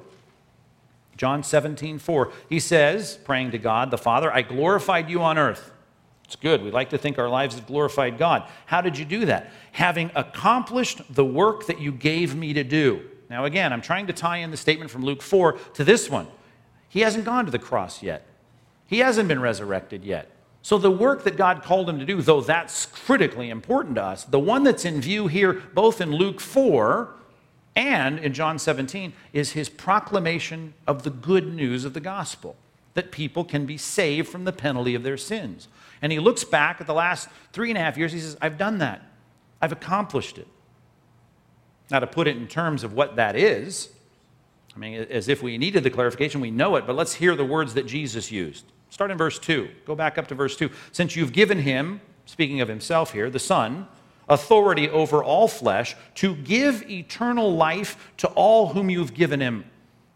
John 1.18 1.44
17, 1.44 2.00
4, 2.00 2.32
he 2.48 2.62
says, 2.62 3.18
praying 3.26 3.52
to 3.52 3.58
God 3.58 3.92
the 3.92 3.98
Father, 3.98 4.34
I 4.34 4.42
glorified 4.42 5.10
you 5.10 5.22
on 5.22 5.38
earth. 5.38 5.74
It's 6.30 6.36
good. 6.36 6.62
We 6.62 6.70
like 6.70 6.92
to 6.92 6.98
think 7.00 7.18
our 7.18 7.28
lives 7.28 7.56
have 7.56 7.66
glorified 7.66 8.20
God. 8.20 8.48
How 8.68 8.81
did 8.81 9.00
you 9.00 9.04
do 9.04 9.26
that? 9.26 9.52
Having 9.72 10.12
accomplished 10.14 11.02
the 11.16 11.26
work 11.26 11.66
that 11.66 11.81
you 11.81 11.92
gave 11.92 12.36
me 12.36 12.54
to 12.54 12.64
do. 12.64 13.02
Now, 13.31 13.46
again, 13.46 13.74
I'm 13.74 13.81
trying 13.81 14.06
to 14.06 14.14
tie 14.14 14.38
in 14.38 14.52
the 14.52 14.58
statement 14.58 14.92
from 14.92 15.02
Luke 15.02 15.24
4 15.24 15.54
to 15.54 15.84
this 15.84 16.08
one. 16.08 16.28
He 16.88 17.00
hasn't 17.00 17.26
gone 17.26 17.46
to 17.46 17.52
the 17.52 17.58
cross 17.58 18.04
yet, 18.04 18.28
he 18.86 19.00
hasn't 19.00 19.28
been 19.28 19.42
resurrected 19.42 20.06
yet. 20.06 20.30
So, 20.62 20.78
the 20.78 20.92
work 20.92 21.24
that 21.24 21.36
God 21.36 21.64
called 21.64 21.90
him 21.90 21.98
to 21.98 22.06
do, 22.06 22.22
though 22.22 22.42
that's 22.42 22.86
critically 22.86 23.50
important 23.50 23.96
to 23.96 24.04
us, 24.04 24.24
the 24.24 24.38
one 24.38 24.64
that's 24.64 24.86
in 24.86 25.02
view 25.02 25.26
here, 25.26 25.54
both 25.74 26.00
in 26.00 26.12
Luke 26.12 26.40
4 26.40 27.10
and 27.76 28.20
in 28.20 28.36
John 28.36 28.60
17, 28.60 29.14
is 29.34 29.54
his 29.54 29.68
proclamation 29.68 30.76
of 30.86 31.02
the 31.02 31.10
good 31.10 31.52
news 31.56 31.86
of 31.86 31.96
the 31.96 32.00
gospel 32.00 32.56
that 32.94 33.12
people 33.12 33.44
can 33.44 33.66
be 33.66 33.78
saved 33.78 34.28
from 34.28 34.44
the 34.44 34.52
penalty 34.52 34.94
of 34.94 35.02
their 35.02 35.18
sins. 35.18 35.68
And 36.01 36.12
he 36.12 36.19
looks 36.19 36.44
back 36.44 36.80
at 36.80 36.88
the 36.88 36.94
last 36.94 37.30
three 37.51 37.69
and 37.69 37.78
a 37.78 37.81
half 37.81 37.98
years, 37.98 38.12
he 38.12 38.19
says, 38.19 38.38
I've 38.42 38.57
done 38.57 38.78
that, 38.80 39.01
I've 39.62 39.72
accomplished 39.72 40.38
it. 40.38 40.48
Now, 41.92 42.00
to 42.00 42.07
put 42.07 42.28
it 42.28 42.38
in 42.38 42.47
terms 42.47 42.83
of 42.83 42.94
what 42.94 43.16
that 43.16 43.35
is, 43.35 43.90
I 44.76 44.80
mean, 44.80 44.94
as 45.09 45.28
if 45.28 45.42
we 45.42 45.57
needed 45.57 45.83
the 45.83 45.90
clarification, 45.90 46.40
we 46.40 46.52
know 46.52 46.76
it, 46.76 46.85
but 46.85 46.95
let's 46.95 47.16
hear 47.16 47.35
the 47.35 47.45
words 47.45 47.74
that 47.74 47.88
Jesus 47.88 48.31
used. 48.31 48.66
Start 48.90 49.12
in 49.12 49.18
verse 49.18 49.40
2. 49.40 49.69
Go 49.85 49.95
back 49.95 50.18
up 50.18 50.28
to 50.28 50.35
verse 50.35 50.56
2. 50.56 50.69
Since 50.92 51.16
you've 51.16 51.33
given 51.33 51.59
him, 51.59 52.02
speaking 52.26 52.62
of 52.62 52.68
himself 52.68 53.12
here, 53.12 53.30
the 53.30 53.40
Son, 53.40 53.88
authority 54.28 54.90
over 54.90 55.24
all 55.24 55.47
flesh, 55.47 55.95
to 56.16 56.35
give 56.35 56.90
eternal 56.90 57.56
life 57.56 58.12
to 58.18 58.28
all 58.30 58.68
whom 58.68 58.90
you've 58.90 59.14
given 59.14 59.40
him. 59.40 59.66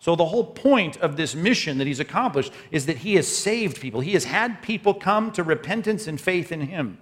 So, 0.03 0.17
the 0.17 0.25
whole 0.25 0.43
point 0.43 0.97
of 0.97 1.15
this 1.15 1.33
mission 1.33 1.77
that 1.77 1.87
he's 1.87 2.01
accomplished 2.01 2.51
is 2.71 2.87
that 2.87 2.97
he 2.97 3.15
has 3.15 3.25
saved 3.25 3.79
people. 3.79 4.01
He 4.01 4.11
has 4.15 4.25
had 4.25 4.61
people 4.61 4.93
come 4.93 5.31
to 5.31 5.43
repentance 5.43 6.07
and 6.07 6.19
faith 6.19 6.51
in 6.51 6.59
him. 6.59 6.97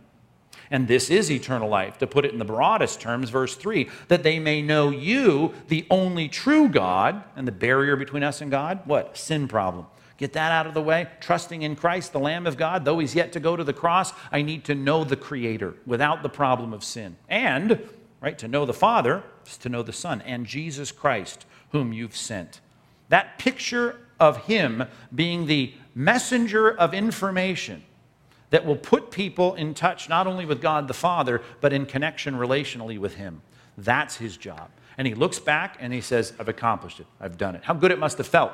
And 0.70 0.88
this 0.88 1.10
is 1.10 1.32
eternal 1.32 1.68
life, 1.68 1.98
to 1.98 2.06
put 2.06 2.26
it 2.26 2.32
in 2.32 2.38
the 2.38 2.46
broadest 2.46 3.02
terms, 3.02 3.32
verse 3.32 3.56
3 3.56 3.90
that 4.10 4.22
they 4.22 4.38
may 4.38 4.62
know 4.62 4.92
you, 4.92 5.56
the 5.68 5.88
only 5.90 6.28
true 6.28 6.70
God, 6.70 7.24
and 7.36 7.48
the 7.48 7.52
barrier 7.52 7.96
between 7.96 8.22
us 8.22 8.40
and 8.40 8.52
God, 8.52 8.82
what? 8.86 9.18
Sin 9.18 9.48
problem. 9.48 9.88
Get 10.18 10.34
that 10.34 10.52
out 10.52 10.68
of 10.68 10.76
the 10.76 10.84
way. 10.84 11.08
Trusting 11.22 11.64
in 11.64 11.76
Christ, 11.76 12.14
the 12.14 12.20
Lamb 12.20 12.46
of 12.46 12.56
God, 12.56 12.86
though 12.86 13.00
he's 13.00 13.16
yet 13.16 13.32
to 13.32 13.40
go 13.40 13.56
to 13.56 13.64
the 13.64 13.74
cross, 13.74 14.14
I 14.32 14.44
need 14.44 14.64
to 14.66 14.76
know 14.76 15.04
the 15.04 15.16
Creator 15.16 15.74
without 15.88 16.22
the 16.22 16.30
problem 16.30 16.72
of 16.72 16.84
sin. 16.84 17.16
And, 17.28 17.82
right, 18.22 18.38
to 18.38 18.48
know 18.48 18.68
the 18.68 18.76
Father 18.76 19.24
is 19.48 19.58
to 19.58 19.70
know 19.70 19.82
the 19.82 19.92
Son, 19.92 20.22
and 20.22 20.46
Jesus 20.46 20.92
Christ, 20.92 21.48
whom 21.72 21.94
you've 21.94 22.16
sent. 22.16 22.61
That 23.12 23.38
picture 23.38 23.98
of 24.22 24.38
him 24.46 24.86
being 25.14 25.48
the 25.48 25.74
messenger 25.94 26.72
of 26.72 26.94
information 26.94 27.84
that 28.52 28.66
will 28.66 28.78
put 28.78 29.12
people 29.12 29.56
in 29.56 29.74
touch 29.74 30.08
not 30.08 30.28
only 30.28 30.46
with 30.46 30.62
God 30.62 30.88
the 30.88 30.94
Father, 30.94 31.42
but 31.60 31.74
in 31.74 31.86
connection 31.86 32.36
relationally 32.36 32.98
with 32.98 33.16
Him. 33.16 33.42
That's 33.78 34.16
His 34.16 34.38
job. 34.38 34.70
And 34.98 35.08
He 35.08 35.14
looks 35.14 35.40
back 35.40 35.78
and 35.80 35.92
He 35.92 36.02
says, 36.02 36.34
I've 36.40 36.48
accomplished 36.50 37.02
it. 37.02 37.08
I've 37.20 37.38
done 37.38 37.56
it. 37.56 37.64
How 37.64 37.74
good 37.74 37.92
it 37.92 38.00
must 38.00 38.18
have 38.18 38.28
felt, 38.28 38.54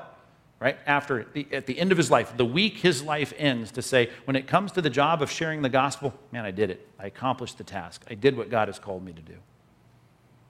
right? 0.60 0.78
After, 0.88 1.28
the, 1.34 1.48
at 1.52 1.66
the 1.66 1.78
end 1.78 1.92
of 1.92 1.98
His 1.98 2.10
life, 2.10 2.36
the 2.36 2.46
week 2.46 2.78
His 2.78 3.04
life 3.04 3.34
ends, 3.38 3.72
to 3.74 3.82
say, 3.84 4.10
when 4.26 4.36
it 4.36 4.48
comes 4.48 4.72
to 4.74 4.82
the 4.82 4.90
job 4.90 5.22
of 5.22 5.30
sharing 5.30 5.62
the 5.62 5.70
gospel, 5.70 6.14
man, 6.32 6.46
I 6.46 6.52
did 6.52 6.70
it. 6.70 6.88
I 7.00 7.08
accomplished 7.08 7.58
the 7.60 7.64
task. 7.64 8.04
I 8.10 8.14
did 8.14 8.38
what 8.38 8.50
God 8.50 8.70
has 8.70 8.80
called 8.80 9.04
me 9.04 9.14
to 9.14 9.22
do. 9.22 9.36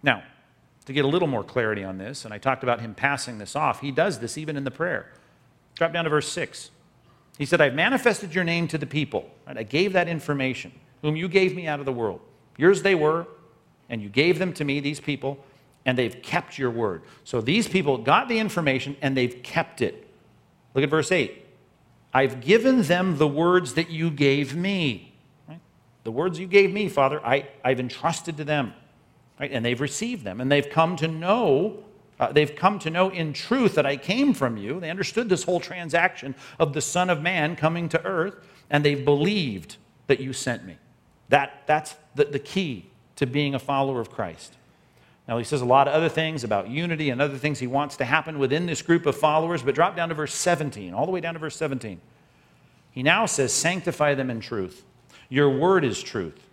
Now, 0.04 0.24
to 0.88 0.94
get 0.94 1.06
a 1.06 1.08
little 1.08 1.28
more 1.28 1.44
clarity 1.44 1.84
on 1.84 1.98
this, 1.98 2.26
and 2.26 2.34
I 2.34 2.38
talked 2.38 2.64
about 2.64 2.80
Him 2.80 2.96
passing 2.96 3.38
this 3.38 3.56
off, 3.56 3.82
He 3.82 3.92
does 3.92 4.20
this 4.20 4.38
even 4.38 4.58
in 4.58 4.64
the 4.64 4.72
prayer. 4.72 5.12
Drop 5.76 5.94
down 5.94 6.06
to 6.06 6.10
verse 6.10 6.30
6. 6.32 6.72
He 7.38 7.46
said, 7.46 7.62
I've 7.62 7.76
manifested 7.76 8.34
your 8.34 8.44
name 8.44 8.68
to 8.70 8.78
the 8.78 8.88
people. 8.88 9.30
Right? 9.46 9.58
I 9.58 9.64
gave 9.64 9.94
that 9.94 10.08
information, 10.08 10.72
whom 11.02 11.16
you 11.16 11.28
gave 11.28 11.56
me 11.56 11.68
out 11.68 11.80
of 11.80 11.86
the 11.86 11.92
world. 11.92 12.22
Yours 12.58 12.82
they 12.82 12.96
were, 12.96 13.28
and 13.90 14.02
you 14.02 14.10
gave 14.10 14.40
them 14.40 14.54
to 14.54 14.66
me, 14.66 14.80
these 14.80 15.00
people, 15.00 15.44
and 15.86 15.98
they've 15.98 16.22
kept 16.22 16.58
your 16.58 16.72
word. 16.72 17.02
So 17.24 17.42
these 17.42 17.68
people 17.68 17.98
got 17.98 18.28
the 18.28 18.40
information 18.40 18.98
and 19.02 19.16
they've 19.16 19.42
kept 19.44 19.82
it. 19.82 20.08
Look 20.74 20.84
at 20.84 20.90
verse 20.90 21.12
8. 21.12 21.46
I've 22.14 22.42
given 22.42 22.84
them 22.84 23.18
the 23.18 23.28
words 23.28 23.76
that 23.76 23.90
you 23.90 24.10
gave 24.10 24.56
me. 24.56 25.14
Right? 25.48 25.60
The 26.04 26.12
words 26.12 26.40
you 26.40 26.48
gave 26.48 26.74
me, 26.74 26.90
Father, 26.90 27.24
I, 27.26 27.48
I've 27.64 27.80
entrusted 27.80 28.38
to 28.38 28.44
them. 28.44 28.74
Right? 29.40 29.52
And 29.52 29.64
they've 29.64 29.80
received 29.80 30.24
them, 30.24 30.42
and 30.42 30.52
they've 30.52 30.70
come 30.70 30.96
to 30.98 31.08
know 31.08 31.84
uh, 32.20 32.32
they've 32.32 32.56
come 32.56 32.80
to 32.80 32.90
know 32.90 33.10
in 33.10 33.32
truth 33.32 33.76
that 33.76 33.86
I 33.86 33.96
came 33.96 34.34
from 34.34 34.58
you. 34.58 34.80
They 34.80 34.90
understood 34.90 35.30
this 35.30 35.44
whole 35.44 35.60
transaction 35.60 36.34
of 36.58 36.74
the 36.74 36.82
Son 36.82 37.10
of 37.10 37.22
Man 37.22 37.56
coming 37.56 37.90
to 37.90 38.04
earth, 38.04 38.36
and 38.70 38.84
they've 38.84 39.04
believed 39.04 39.78
that 40.08 40.20
you 40.20 40.34
sent 40.34 40.66
me. 40.66 40.78
That, 41.30 41.62
that's 41.68 41.96
the, 42.16 42.26
the 42.26 42.40
key 42.40 42.90
to 43.18 43.28
being 43.28 43.54
a 43.54 43.60
follower 43.60 44.00
of 44.00 44.10
Christ. 44.10 44.56
Now, 45.28 45.38
he 45.38 45.44
says 45.44 45.62
a 45.62 45.66
lot 45.66 45.88
of 45.88 45.94
other 45.94 46.10
things 46.10 46.44
about 46.44 46.70
unity 46.70 47.10
and 47.10 47.22
other 47.22 47.38
things 47.38 47.60
he 47.60 47.68
wants 47.68 47.98
to 47.98 48.06
happen 48.06 48.40
within 48.40 48.66
this 48.66 48.82
group 48.82 49.06
of 49.06 49.16
followers, 49.16 49.62
but 49.62 49.76
drop 49.76 49.96
down 49.96 50.10
to 50.10 50.16
verse 50.16 50.34
17, 50.34 50.94
all 50.94 51.06
the 51.06 51.12
way 51.12 51.20
down 51.20 51.34
to 51.34 51.40
verse 51.40 51.58
17. 51.58 52.00
He 52.92 53.04
now 53.04 53.26
says, 53.26 53.54
Sanctify 53.54 54.16
them 54.16 54.32
in 54.32 54.40
truth. 54.40 54.86
Your 55.30 55.50
word 55.50 55.84
is 55.84 56.02
truth. 56.02 56.47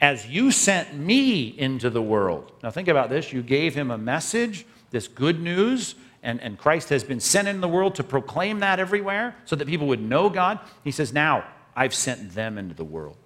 As 0.00 0.26
you 0.26 0.50
sent 0.52 0.96
me 0.96 1.48
into 1.58 1.90
the 1.90 2.02
world. 2.02 2.52
Now, 2.62 2.70
think 2.70 2.88
about 2.88 3.10
this. 3.10 3.32
You 3.32 3.42
gave 3.42 3.74
him 3.74 3.90
a 3.90 3.98
message 3.98 4.64
this 4.90 5.08
good 5.08 5.40
news, 5.40 5.96
and, 6.22 6.40
and 6.40 6.58
Christ 6.58 6.88
has 6.90 7.04
been 7.04 7.20
sent 7.20 7.48
in 7.48 7.60
the 7.60 7.68
world 7.68 7.94
to 7.96 8.04
proclaim 8.04 8.60
that 8.60 8.78
everywhere 8.78 9.36
so 9.44 9.56
that 9.56 9.66
people 9.66 9.86
would 9.88 10.00
know 10.00 10.30
God. 10.30 10.60
He 10.84 10.90
says, 10.90 11.12
Now 11.12 11.44
I've 11.76 11.94
sent 11.94 12.34
them 12.34 12.58
into 12.58 12.74
the 12.74 12.84
world. 12.84 13.16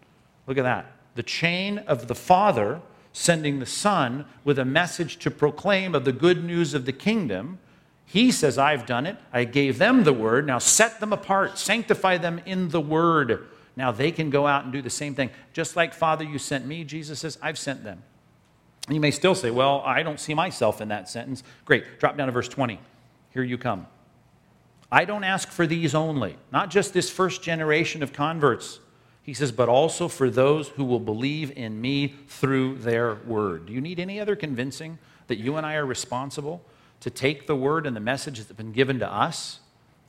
Look 0.47 0.59
at 0.59 0.65
that. 0.65 0.93
The 1.15 1.23
chain 1.23 1.79
of 1.79 2.09
the 2.09 2.15
Father 2.15 2.81
sending 3.13 3.59
the 3.59 3.67
Son 3.67 4.25
with 4.45 4.59
a 4.59 4.65
message 4.65 5.19
to 5.19 5.31
proclaim 5.31 5.95
of 5.95 6.05
the 6.05 6.13
good 6.13 6.43
news 6.43 6.75
of 6.75 6.87
the 6.87 6.93
kingdom. 6.93 7.59
He 8.07 8.31
says, 8.31 8.59
I've 8.59 8.87
done 8.87 9.07
it. 9.07 9.17
I 9.33 9.45
gave 9.45 9.79
them 9.79 10.05
the 10.05 10.13
word. 10.13 10.47
Now 10.47 10.59
set 10.59 11.01
them 11.01 11.13
apart, 11.13 11.59
sanctify 11.59 12.19
them 12.19 12.41
in 12.45 12.71
the 12.71 12.81
word. 12.81 13.49
Now 13.77 13.93
they 13.93 14.13
can 14.13 14.31
go 14.31 14.47
out 14.47 14.65
and 14.65 14.73
do 14.73 14.83
the 14.83 14.91
same 14.91 15.15
thing. 15.15 15.31
Just 15.53 15.77
like, 15.77 15.95
Father, 15.95 16.25
you 16.25 16.39
sent 16.39 16.67
me, 16.67 16.85
Jesus 16.85 17.21
says, 17.21 17.39
I've 17.41 17.59
sent 17.59 17.85
them. 17.85 18.03
You 18.89 19.01
may 19.01 19.11
still 19.11 19.35
say, 19.35 19.51
Well, 19.51 19.83
I 19.87 20.03
don't 20.03 20.21
see 20.21 20.35
myself 20.35 20.81
in 20.81 20.89
that 20.89 21.09
sentence. 21.09 21.43
Great. 21.65 22.01
Drop 22.01 22.17
down 22.17 22.27
to 22.27 22.33
verse 22.33 22.49
20. 22.49 22.81
Here 23.31 23.43
you 23.43 23.57
come. 23.57 23.87
I 24.91 25.07
don't 25.07 25.25
ask 25.25 25.49
for 25.49 25.67
these 25.67 25.95
only, 25.95 26.37
not 26.53 26.71
just 26.71 26.93
this 26.93 27.09
first 27.09 27.43
generation 27.43 28.03
of 28.03 28.13
converts. 28.13 28.79
He 29.23 29.35
says, 29.35 29.53
but 29.53 29.69
also 29.69 30.09
for 30.09 30.29
those 30.29 30.69
who 30.69 30.85
will 30.85 31.01
believe 31.01 31.57
in 31.57 31.81
me 31.81 32.15
through 32.27 32.79
their 32.79 33.15
word. 33.15 33.67
Do 33.67 33.73
you 33.73 33.81
need 33.81 34.01
any 34.01 34.21
other 34.21 34.35
convincing 34.35 34.99
that 35.29 35.37
you 35.37 35.57
and 35.57 35.65
I 35.65 35.77
are 35.77 35.87
responsible 35.87 36.63
to 37.01 37.09
take 37.09 37.47
the 37.47 37.57
word 37.57 37.87
and 37.87 37.97
the 37.97 38.01
message 38.01 38.39
that's 38.39 38.53
been 38.53 38.73
given 38.73 38.99
to 38.99 39.11
us 39.11 39.61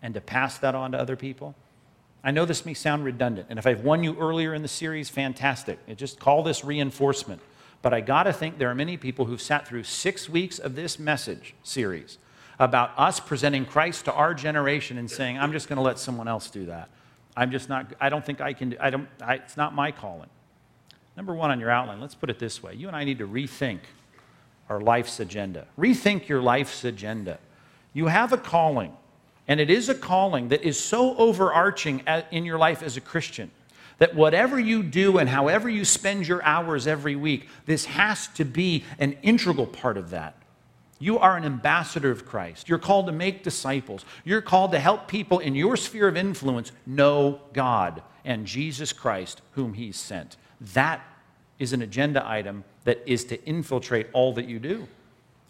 and 0.02 0.16
to 0.16 0.22
pass 0.22 0.58
that 0.58 0.76
on 0.76 0.92
to 0.92 0.98
other 0.98 1.16
people? 1.16 1.56
I 2.24 2.32
know 2.32 2.46
this 2.46 2.66
may 2.66 2.74
sound 2.74 3.04
redundant, 3.04 3.48
and 3.50 3.60
if 3.60 3.68
I've 3.68 3.82
won 3.82 4.04
you 4.04 4.18
earlier 4.18 4.54
in 4.54 4.62
the 4.62 4.68
series, 4.68 5.10
fantastic. 5.10 5.80
just 5.98 6.20
call 6.20 6.42
this 6.42 6.64
reinforcement. 6.64 7.42
But 7.82 7.94
I 7.94 8.00
got 8.00 8.24
to 8.24 8.34
think 8.34 8.58
there 8.58 8.70
are 8.70 8.76
many 8.76 8.96
people 8.96 9.26
who've 9.26 9.42
sat 9.42 9.68
through 9.68 9.84
six 9.84 10.30
weeks 10.30 10.58
of 10.58 10.76
this 10.76 10.98
message 10.98 11.54
series 11.64 12.18
about 12.60 12.92
us 12.98 13.20
presenting 13.20 13.66
Christ 13.66 14.06
to 14.06 14.14
our 14.14 14.34
generation 14.34 14.98
and 14.98 15.12
saying, 15.12 15.38
I'm 15.38 15.52
just 15.52 15.68
going 15.68 15.78
to 15.78 15.84
let 15.84 16.00
someone 16.00 16.30
else 16.30 16.50
do 16.50 16.68
that. 16.68 16.90
I'm 17.36 17.52
just 17.52 17.68
not, 17.68 17.94
I 18.00 18.08
don't 18.08 18.26
think 18.26 18.40
I 18.40 18.54
can, 18.54 18.78
I 18.80 18.90
don't, 18.90 19.10
I, 19.22 19.36
it's 19.36 19.58
not 19.58 19.76
my 19.76 19.92
calling. 19.92 20.30
Number 21.18 21.34
one 21.36 21.52
on 21.52 21.60
your 21.60 21.70
outline, 21.70 22.00
let's 22.00 22.16
put 22.16 22.30
it 22.30 22.40
this 22.40 22.64
way. 22.64 22.74
You 22.74 22.88
and 22.88 22.96
I 22.96 23.04
need 23.04 23.20
to 23.20 23.28
rethink 23.28 23.80
our 24.70 24.80
life's 24.80 25.20
agenda. 25.20 25.68
Rethink 25.78 26.28
your 26.28 26.42
life's 26.42 26.86
agenda. 26.86 27.38
You 27.92 28.08
have 28.08 28.32
a 28.32 28.38
calling, 28.38 28.94
and 29.48 29.60
it 29.60 29.70
is 29.70 29.90
a 29.90 29.96
calling 29.96 30.50
that 30.50 30.64
is 30.64 30.80
so 30.80 31.16
overarching 31.18 32.04
in 32.32 32.46
your 32.46 32.58
life 32.58 32.82
as 32.82 32.98
a 32.98 33.02
Christian 33.02 33.52
that 33.98 34.16
whatever 34.16 34.60
you 34.60 34.84
do 34.84 35.18
and 35.18 35.30
however 35.30 35.70
you 35.70 35.86
spend 35.86 36.28
your 36.28 36.44
hours 36.44 36.88
every 36.88 37.16
week, 37.16 37.48
this 37.66 37.86
has 37.86 38.28
to 38.30 38.44
be 38.44 38.84
an 39.00 39.14
integral 39.22 39.68
part 39.68 39.98
of 39.98 40.10
that. 40.10 40.36
You 41.00 41.20
are 41.20 41.36
an 41.36 41.44
ambassador 41.44 42.12
of 42.12 42.26
Christ. 42.26 42.70
You're 42.70 42.80
called 42.80 43.08
to 43.08 43.12
make 43.12 43.44
disciples. 43.44 44.06
You're 44.24 44.42
called 44.42 44.72
to 44.72 44.80
help 44.80 45.08
people 45.08 45.40
in 45.40 45.54
your 45.54 45.76
sphere 45.76 46.08
of 46.08 46.16
influence 46.16 46.72
know 46.86 47.42
God 47.52 48.02
and 48.24 48.48
Jesus 48.48 48.94
Christ, 48.94 49.42
whom 49.52 49.74
He's 49.74 49.98
sent. 49.98 50.38
That 50.74 51.02
is 51.60 51.74
an 51.74 51.82
agenda 51.82 52.28
item 52.28 52.64
that 52.86 53.02
is 53.06 53.26
to 53.26 53.46
infiltrate 53.46 54.08
all 54.14 54.34
that 54.34 54.48
you 54.48 54.60
do. 54.60 54.88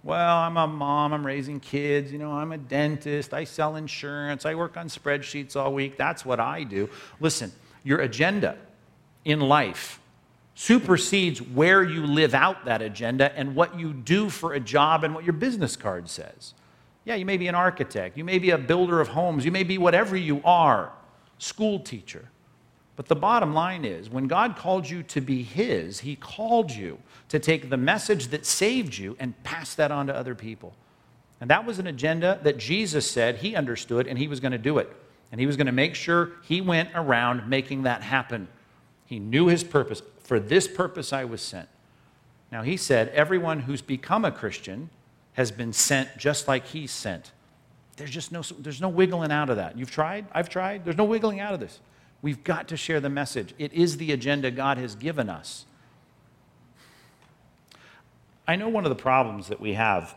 Well, 0.04 0.38
I'm 0.38 0.58
a 0.58 0.68
mom, 0.68 1.14
I'm 1.14 1.26
raising 1.26 1.62
kids, 1.62 2.12
you 2.12 2.18
know, 2.18 2.34
I'm 2.34 2.52
a 2.52 2.58
dentist, 2.58 3.34
I 3.34 3.46
sell 3.46 3.78
insurance, 3.78 4.46
I 4.46 4.54
work 4.54 4.76
on 4.76 4.90
spreadsheets 4.90 5.56
all 5.56 5.74
week. 5.74 5.98
That's 5.98 6.26
what 6.26 6.42
I 6.42 6.64
do. 6.64 6.90
Listen, 7.22 7.54
your 7.86 8.00
agenda 8.00 8.58
in 9.24 9.40
life 9.40 10.02
supersedes 10.56 11.42
where 11.42 11.84
you 11.84 12.06
live 12.06 12.34
out 12.34 12.66
that 12.66 12.82
agenda 12.82 13.36
and 13.38 13.56
what 13.56 13.80
you 13.80 13.94
do 13.94 14.30
for 14.30 14.54
a 14.54 14.60
job 14.60 15.06
and 15.06 15.16
what 15.16 15.24
your 15.24 15.34
business 15.34 15.78
card 15.78 16.10
says. 16.10 16.54
Yeah, 17.06 17.16
you 17.16 17.26
may 17.26 17.38
be 17.38 17.48
an 17.48 17.56
architect, 17.56 18.18
you 18.18 18.26
may 18.26 18.40
be 18.40 18.50
a 18.50 18.58
builder 18.58 19.00
of 19.00 19.08
homes, 19.08 19.46
you 19.46 19.52
may 19.54 19.64
be 19.64 19.78
whatever 19.78 20.18
you 20.18 20.42
are, 20.44 20.92
school 21.38 21.80
teacher. 21.80 22.30
But 22.96 23.08
the 23.08 23.16
bottom 23.16 23.54
line 23.54 23.86
is 23.86 24.10
when 24.10 24.28
God 24.28 24.56
called 24.56 24.90
you 24.90 25.04
to 25.04 25.22
be 25.22 25.44
His, 25.44 26.02
He 26.02 26.16
called 26.16 26.72
you 26.72 27.00
to 27.30 27.40
take 27.40 27.70
the 27.70 27.78
message 27.78 28.28
that 28.28 28.46
saved 28.46 28.98
you 28.98 29.18
and 29.20 29.42
pass 29.44 29.74
that 29.76 29.92
on 29.92 30.08
to 30.08 30.16
other 30.16 30.36
people. 30.36 30.76
And 31.42 31.50
that 31.50 31.66
was 31.66 31.80
an 31.80 31.88
agenda 31.88 32.40
that 32.44 32.58
Jesus 32.58 33.10
said 33.10 33.38
He 33.38 33.56
understood 33.56 34.08
and 34.08 34.18
He 34.20 34.28
was 34.28 34.40
going 34.40 34.52
to 34.52 34.58
do 34.58 34.78
it. 34.78 34.96
And 35.34 35.40
he 35.40 35.48
was 35.48 35.58
going 35.58 35.66
to 35.66 35.74
make 35.74 35.96
sure 35.96 36.34
he 36.44 36.62
went 36.62 36.90
around 36.94 37.50
making 37.50 37.84
that 37.84 38.04
happen. 38.04 38.48
He 39.08 39.18
knew 39.18 39.48
his 39.48 39.64
purpose. 39.64 40.04
For 40.20 40.40
this 40.40 40.68
purpose 40.68 41.12
I 41.12 41.26
was 41.26 41.42
sent. 41.42 41.68
Now, 42.52 42.62
he 42.62 42.78
said, 42.78 43.10
everyone 43.10 43.62
who's 43.62 43.82
become 43.82 44.26
a 44.26 44.32
Christian 44.32 44.92
has 45.34 45.52
been 45.52 45.74
sent 45.74 46.20
just 46.20 46.48
like 46.48 46.68
he's 46.68 46.92
sent. 46.92 47.32
There's 47.98 48.12
just 48.12 48.32
no, 48.32 48.44
there's 48.60 48.80
no 48.80 48.90
wiggling 48.90 49.32
out 49.32 49.50
of 49.50 49.56
that. 49.56 49.76
You've 49.76 49.90
tried? 49.90 50.28
I've 50.34 50.50
tried. 50.50 50.86
There's 50.86 50.98
no 50.98 51.04
wiggling 51.04 51.40
out 51.40 51.56
of 51.56 51.60
this. 51.60 51.80
We've 52.24 52.44
got 52.44 52.68
to 52.70 52.78
share 52.78 53.00
the 53.00 53.10
message. 53.12 53.54
It 53.60 53.72
is 53.74 53.98
the 53.98 54.12
agenda 54.12 54.50
God 54.50 54.80
has 54.80 54.96
given 54.96 55.30
us. 55.30 55.66
I 58.48 58.56
know 58.56 58.70
one 58.70 58.86
of 58.86 58.90
the 58.90 58.96
problems 58.96 59.50
that 59.50 59.62
we 59.62 59.74
have 59.74 60.16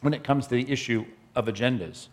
when 0.00 0.14
it 0.14 0.24
comes 0.24 0.46
to 0.46 0.54
the 0.54 0.70
issue 0.72 1.04
of 1.34 1.46
agendas 1.46 2.08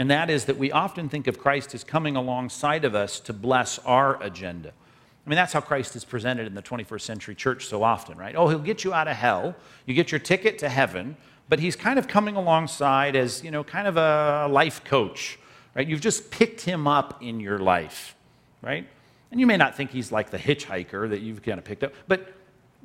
and 0.00 0.10
that 0.10 0.30
is 0.30 0.46
that 0.46 0.56
we 0.56 0.72
often 0.72 1.10
think 1.10 1.26
of 1.26 1.38
Christ 1.38 1.74
as 1.74 1.84
coming 1.84 2.16
alongside 2.16 2.86
of 2.86 2.94
us 2.94 3.20
to 3.20 3.34
bless 3.34 3.78
our 3.80 4.20
agenda. 4.22 4.70
I 4.70 5.28
mean, 5.28 5.36
that's 5.36 5.52
how 5.52 5.60
Christ 5.60 5.94
is 5.94 6.06
presented 6.06 6.46
in 6.46 6.54
the 6.54 6.62
21st 6.62 7.02
century 7.02 7.34
church 7.34 7.66
so 7.66 7.82
often, 7.82 8.16
right? 8.16 8.34
Oh, 8.34 8.48
he'll 8.48 8.58
get 8.58 8.82
you 8.82 8.94
out 8.94 9.08
of 9.08 9.16
hell, 9.18 9.54
you 9.84 9.92
get 9.92 10.10
your 10.10 10.18
ticket 10.18 10.58
to 10.60 10.70
heaven, 10.70 11.18
but 11.50 11.60
he's 11.60 11.76
kind 11.76 11.98
of 11.98 12.08
coming 12.08 12.34
alongside 12.34 13.14
as, 13.14 13.44
you 13.44 13.50
know, 13.50 13.62
kind 13.62 13.86
of 13.86 13.98
a 13.98 14.48
life 14.50 14.82
coach, 14.84 15.38
right? 15.74 15.86
You've 15.86 16.00
just 16.00 16.30
picked 16.30 16.62
him 16.62 16.86
up 16.86 17.22
in 17.22 17.38
your 17.38 17.58
life, 17.58 18.16
right? 18.62 18.86
And 19.30 19.38
you 19.38 19.46
may 19.46 19.56
not 19.56 19.76
think 19.76 19.90
he's 19.90 20.10
like 20.10 20.30
the 20.30 20.38
hitchhiker 20.38 21.08
that 21.10 21.20
you've 21.20 21.42
kind 21.42 21.58
of 21.58 21.64
picked 21.64 21.84
up, 21.84 21.92
but, 22.08 22.32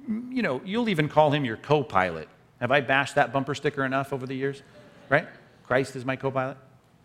you 0.08 0.42
know, 0.42 0.62
you'll 0.64 0.90
even 0.90 1.10
call 1.10 1.32
him 1.32 1.44
your 1.44 1.58
co 1.58 1.84
pilot. 1.84 2.30
Have 2.60 2.72
I 2.72 2.82
bashed 2.82 3.16
that 3.16 3.34
bumper 3.34 3.56
sticker 3.56 3.84
enough 3.84 4.14
over 4.14 4.26
the 4.26 4.36
years, 4.36 4.62
right? 5.10 5.28
Christ 5.64 5.96
is 5.96 6.06
my 6.06 6.16
co 6.16 6.32
pilot. 6.32 6.58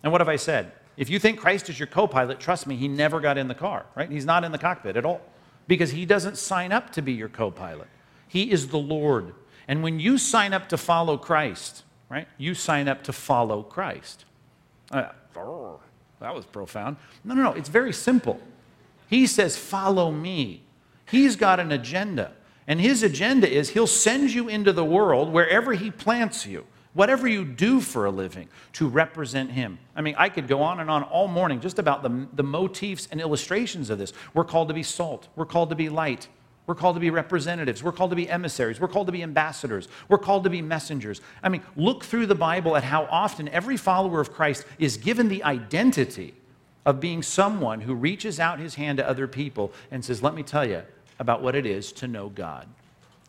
And 0.02 0.12
what 0.12 0.20
have 0.20 0.28
I 0.28 0.36
said? 0.36 0.72
If 0.96 1.08
you 1.08 1.18
think 1.18 1.40
Christ 1.40 1.68
is 1.70 1.78
your 1.78 1.86
co 1.86 2.06
pilot, 2.06 2.38
trust 2.40 2.66
me, 2.66 2.76
he 2.76 2.88
never 2.88 3.20
got 3.20 3.38
in 3.38 3.48
the 3.48 3.54
car, 3.54 3.86
right? 3.94 4.10
He's 4.10 4.26
not 4.26 4.44
in 4.44 4.52
the 4.52 4.58
cockpit 4.58 4.96
at 4.96 5.04
all 5.04 5.22
because 5.66 5.90
he 5.90 6.04
doesn't 6.04 6.36
sign 6.36 6.72
up 6.72 6.90
to 6.90 7.02
be 7.02 7.12
your 7.12 7.28
co 7.28 7.50
pilot. 7.50 7.88
He 8.28 8.50
is 8.50 8.68
the 8.68 8.78
Lord. 8.78 9.34
And 9.66 9.82
when 9.82 9.98
you 9.98 10.18
sign 10.18 10.52
up 10.52 10.68
to 10.68 10.76
follow 10.76 11.16
Christ, 11.16 11.84
right, 12.08 12.28
you 12.38 12.54
sign 12.54 12.88
up 12.88 13.02
to 13.04 13.12
follow 13.12 13.62
Christ. 13.62 14.24
Uh, 14.90 15.08
that 16.20 16.34
was 16.34 16.44
profound. 16.44 16.96
No, 17.24 17.34
no, 17.34 17.42
no, 17.42 17.52
it's 17.52 17.68
very 17.68 17.92
simple. 17.92 18.40
He 19.10 19.26
says, 19.26 19.58
Follow 19.58 20.10
me. 20.10 20.62
He's 21.04 21.36
got 21.36 21.60
an 21.60 21.72
agenda. 21.72 22.32
And 22.66 22.80
his 22.80 23.02
agenda 23.02 23.50
is 23.50 23.70
he'll 23.70 23.86
send 23.86 24.30
you 24.30 24.48
into 24.48 24.72
the 24.72 24.84
world 24.84 25.32
wherever 25.32 25.74
he 25.74 25.90
plants 25.90 26.46
you 26.46 26.64
whatever 26.92 27.28
you 27.28 27.44
do 27.44 27.80
for 27.80 28.06
a 28.06 28.10
living, 28.10 28.48
to 28.74 28.88
represent 28.88 29.50
Him. 29.50 29.78
I 29.94 30.00
mean, 30.02 30.14
I 30.18 30.28
could 30.28 30.48
go 30.48 30.62
on 30.62 30.80
and 30.80 30.90
on 30.90 31.02
all 31.04 31.28
morning 31.28 31.60
just 31.60 31.78
about 31.78 32.02
the, 32.02 32.26
the 32.34 32.42
motifs 32.42 33.08
and 33.10 33.20
illustrations 33.20 33.90
of 33.90 33.98
this. 33.98 34.12
We're 34.34 34.44
called 34.44 34.68
to 34.68 34.74
be 34.74 34.82
salt, 34.82 35.28
we're 35.36 35.46
called 35.46 35.70
to 35.70 35.76
be 35.76 35.88
light. 35.88 36.28
We're 36.66 36.74
called 36.76 36.94
to 36.94 37.00
be 37.00 37.10
representatives. 37.10 37.82
We're 37.82 37.90
called 37.90 38.10
to 38.10 38.16
be 38.16 38.30
emissaries. 38.30 38.78
We're 38.78 38.86
called 38.86 39.08
to 39.08 39.12
be 39.12 39.24
ambassadors. 39.24 39.88
We're 40.08 40.18
called 40.18 40.44
to 40.44 40.50
be 40.50 40.62
messengers. 40.62 41.20
I 41.42 41.48
mean, 41.48 41.62
look 41.74 42.04
through 42.04 42.26
the 42.26 42.36
Bible 42.36 42.76
at 42.76 42.84
how 42.84 43.08
often 43.10 43.48
every 43.48 43.76
follower 43.76 44.20
of 44.20 44.32
Christ 44.32 44.64
is 44.78 44.96
given 44.96 45.26
the 45.26 45.42
identity 45.42 46.32
of 46.86 47.00
being 47.00 47.22
someone 47.22 47.80
who 47.80 47.94
reaches 47.94 48.40
out 48.40 48.58
his 48.58 48.74
hand 48.74 48.98
to 48.98 49.08
other 49.08 49.26
people 49.26 49.72
and 49.90 50.04
says, 50.04 50.22
Let 50.22 50.34
me 50.34 50.42
tell 50.42 50.68
you 50.68 50.82
about 51.18 51.42
what 51.42 51.54
it 51.54 51.66
is 51.66 51.92
to 51.92 52.08
know 52.08 52.28
God. 52.28 52.66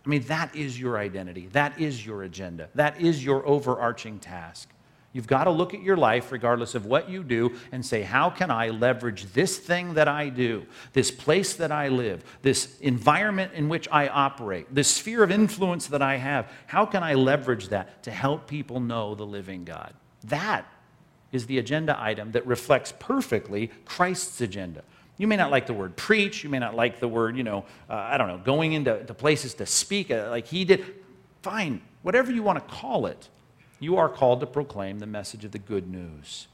I 0.06 0.10
mean, 0.10 0.24
that 0.24 0.56
is 0.56 0.80
your 0.80 0.98
identity. 0.98 1.48
That 1.52 1.80
is 1.80 2.06
your 2.06 2.24
agenda. 2.24 2.70
That 2.76 3.00
is 3.00 3.24
your 3.24 3.46
overarching 3.46 4.20
task. 4.20 4.70
You've 5.14 5.28
got 5.28 5.44
to 5.44 5.52
look 5.52 5.74
at 5.74 5.84
your 5.84 5.98
life, 5.98 6.32
regardless 6.32 6.74
of 6.74 6.86
what 6.86 7.10
you 7.10 7.22
do, 7.24 7.56
and 7.74 7.86
say, 7.86 8.02
How 8.02 8.30
can 8.30 8.50
I 8.50 8.70
leverage 8.70 9.26
this 9.34 9.58
thing 9.58 9.96
that 9.96 10.08
I 10.08 10.30
do, 10.30 10.66
this 10.94 11.12
place 11.12 11.56
that 11.56 11.72
I 11.72 11.90
live, 11.90 12.24
this 12.42 12.80
environment 12.80 13.52
in 13.54 13.68
which 13.68 13.90
I 13.92 14.08
operate, 14.08 14.74
this 14.74 14.88
sphere 14.88 15.24
of 15.24 15.32
influence 15.32 15.88
that 15.88 16.02
I 16.02 16.16
have? 16.16 16.50
How 16.68 16.86
can 16.86 17.04
I 17.04 17.16
leverage 17.16 17.68
that 17.70 18.04
to 18.04 18.12
help 18.12 18.48
people 18.48 18.80
know 18.80 19.14
the 19.14 19.26
living 19.26 19.66
God? 19.66 19.94
That 20.26 20.66
is 21.32 21.46
the 21.46 21.58
agenda 21.58 21.96
item 22.02 22.32
that 22.32 22.46
reflects 22.46 22.94
perfectly 23.00 23.72
Christ's 23.86 24.42
agenda. 24.42 24.84
You 25.18 25.28
may 25.28 25.36
not 25.36 25.52
like 25.52 25.68
the 25.68 25.74
word 25.74 25.96
preach. 25.96 26.44
You 26.44 26.50
may 26.50 26.60
not 26.60 26.76
like 26.76 27.00
the 27.00 27.08
word, 27.08 27.38
you 27.38 27.44
know, 27.44 27.66
uh, 27.90 27.94
I 27.94 28.18
don't 28.18 28.28
know, 28.28 28.40
going 28.40 28.74
into 28.74 28.96
places 29.14 29.54
to 29.56 29.66
speak 29.66 30.10
uh, 30.10 30.30
like 30.30 30.48
he 30.48 30.66
did. 30.66 30.84
Fine, 31.42 31.82
whatever 32.02 32.32
you 32.32 32.44
want 32.44 32.60
to 32.60 32.74
call 32.74 33.06
it 33.06 33.30
you 33.82 33.98
are 33.98 34.08
called 34.08 34.40
to 34.40 34.46
proclaim 34.46 35.00
the 35.00 35.08
message 35.08 35.44
of 35.44 35.52
the 35.52 35.60
good 35.60 35.90
news. 35.90 36.48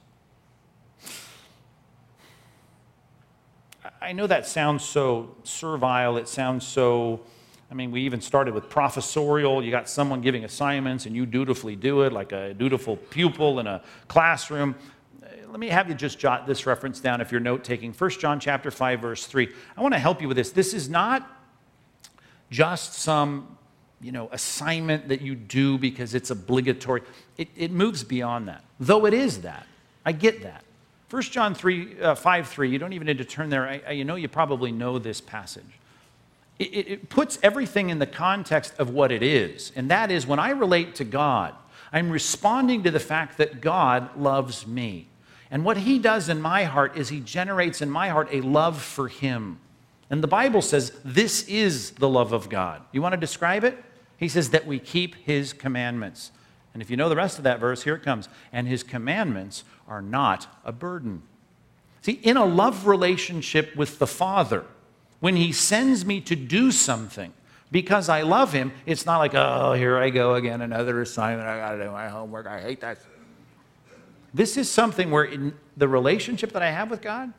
I 4.02 4.14
know 4.14 4.28
that 4.28 4.48
sounds 4.48 4.86
so 4.86 5.36
servile. 5.44 6.16
It 6.16 6.30
sounds 6.30 6.66
so, 6.66 7.20
I 7.70 7.74
mean, 7.74 7.92
we 7.92 8.02
even 8.02 8.22
started 8.22 8.54
with 8.54 8.70
professorial. 8.70 9.64
You 9.64 9.72
got 9.72 9.90
someone 9.90 10.22
giving 10.22 10.46
assignments 10.46 11.06
and 11.06 11.16
you 11.16 11.26
dutifully 11.26 11.76
do 11.76 12.04
it 12.04 12.14
like 12.14 12.32
a 12.32 12.54
dutiful 12.54 12.96
pupil 12.96 13.60
in 13.60 13.68
a 13.68 13.84
classroom. 14.08 14.76
Let 15.50 15.60
me 15.60 15.68
have 15.68 15.90
you 15.90 15.96
just 15.96 16.18
jot 16.20 16.48
this 16.48 16.66
reference 16.66 17.00
down 17.00 17.20
if 17.20 17.32
you're 17.32 17.42
note 17.42 17.64
taking. 17.64 17.92
1 17.92 18.10
John 18.12 18.40
chapter 18.40 18.72
5 18.72 19.02
verse 19.02 19.26
3. 19.26 19.50
I 19.76 19.82
want 19.82 19.94
to 19.94 20.00
help 20.00 20.22
you 20.22 20.28
with 20.28 20.38
this. 20.38 20.52
This 20.52 20.74
is 20.74 20.90
not 20.90 21.30
just 22.50 22.94
some 22.94 23.58
you 24.00 24.12
know, 24.12 24.30
assignment 24.32 25.10
that 25.10 25.22
you 25.22 25.36
do 25.36 25.78
because 25.78 26.14
it's 26.14 26.30
obligatory. 26.30 27.02
It, 27.38 27.50
it 27.56 27.72
moves 27.72 28.04
beyond 28.04 28.48
that, 28.48 28.64
though 28.80 29.06
it 29.06 29.14
is 29.14 29.42
that. 29.42 29.66
I 30.06 30.12
get 30.12 30.44
that. 30.44 30.64
1 31.10 31.22
John 31.24 31.56
3, 31.56 32.02
uh, 32.02 32.16
5 32.16 32.48
3, 32.48 32.70
you 32.70 32.78
don't 32.78 32.94
even 32.94 33.08
need 33.08 33.18
to 33.18 33.26
turn 33.26 33.50
there. 33.50 33.68
I, 33.68 33.82
I, 33.88 33.92
you 33.92 34.06
know, 34.06 34.16
you 34.16 34.28
probably 34.28 34.72
know 34.72 35.00
this 35.00 35.20
passage. 35.20 35.80
It, 36.60 36.64
it, 36.64 37.10
puts 37.10 37.38
everything 37.44 37.90
in 37.90 38.00
the 38.00 38.08
context 38.08 38.74
of 38.80 38.90
what 38.90 39.12
it 39.12 39.22
is, 39.22 39.72
and 39.76 39.92
that 39.92 40.10
is 40.10 40.26
when 40.26 40.40
I 40.40 40.50
relate 40.50 40.96
to 40.96 41.04
God, 41.04 41.54
I'm 41.94 42.10
responding 42.10 42.84
to 42.84 42.92
the 42.92 43.00
fact 43.00 43.38
that 43.38 43.62
God 43.62 44.18
loves 44.18 44.66
me. 44.66 45.08
And 45.52 45.64
what 45.64 45.78
He 45.78 46.00
does 46.00 46.30
in 46.30 46.42
my 46.42 46.64
heart 46.64 46.98
is 46.98 47.10
He 47.10 47.20
generates 47.20 47.82
in 47.82 47.90
my 47.90 48.10
heart 48.10 48.30
a 48.32 48.42
love 48.42 48.82
for 48.82 49.08
Him. 49.08 49.60
And 50.10 50.24
the 50.24 50.28
Bible 50.28 50.62
says 50.62 50.92
this 51.04 51.48
is 51.48 51.92
the 51.92 52.10
love 52.10 52.34
of 52.34 52.50
God. 52.50 52.82
You 52.92 53.02
want 53.02 53.14
to 53.14 53.20
describe 53.20 53.64
it? 53.64 53.78
He 54.18 54.28
says 54.28 54.50
that 54.50 54.66
we 54.66 54.80
keep 54.80 55.16
his 55.16 55.54
commandments. 55.54 56.32
And 56.74 56.82
if 56.82 56.90
you 56.90 56.98
know 56.98 57.10
the 57.10 57.16
rest 57.16 57.38
of 57.38 57.44
that 57.44 57.60
verse, 57.60 57.84
here 57.84 57.96
it 57.96 58.04
comes. 58.04 58.30
And 58.52 58.68
his 58.68 58.84
commandments 58.84 59.64
are 59.88 60.02
not 60.02 60.48
a 60.66 60.72
burden. 60.72 61.24
See, 62.02 62.14
in 62.24 62.38
a 62.38 62.46
love 62.46 62.88
relationship 62.88 63.76
with 63.76 64.00
the 64.00 64.08
Father, 64.08 64.66
when 65.20 65.36
he 65.36 65.52
sends 65.52 66.06
me 66.06 66.22
to 66.22 66.36
do 66.36 66.72
something, 66.72 67.34
because 67.72 68.08
I 68.10 68.22
love 68.22 68.54
him, 68.54 68.72
it's 68.86 69.06
not 69.06 69.18
like, 69.18 69.34
oh, 69.34 69.74
here 69.74 69.98
I 69.98 70.10
go 70.10 70.36
again, 70.36 70.62
another 70.62 71.02
assignment. 71.02 71.48
I 71.48 71.58
got 71.58 71.72
to 71.72 71.84
do 71.84 71.92
my 71.92 72.08
homework. 72.08 72.48
I 72.48 72.62
hate 72.62 72.82
that. 72.82 73.00
This 74.34 74.58
is 74.58 74.70
something 74.70 75.12
where 75.12 75.24
in 75.24 75.54
the 75.76 75.88
relationship 75.88 76.52
that 76.54 76.62
I 76.62 76.72
have 76.72 76.90
with 76.90 77.02
God, 77.02 77.34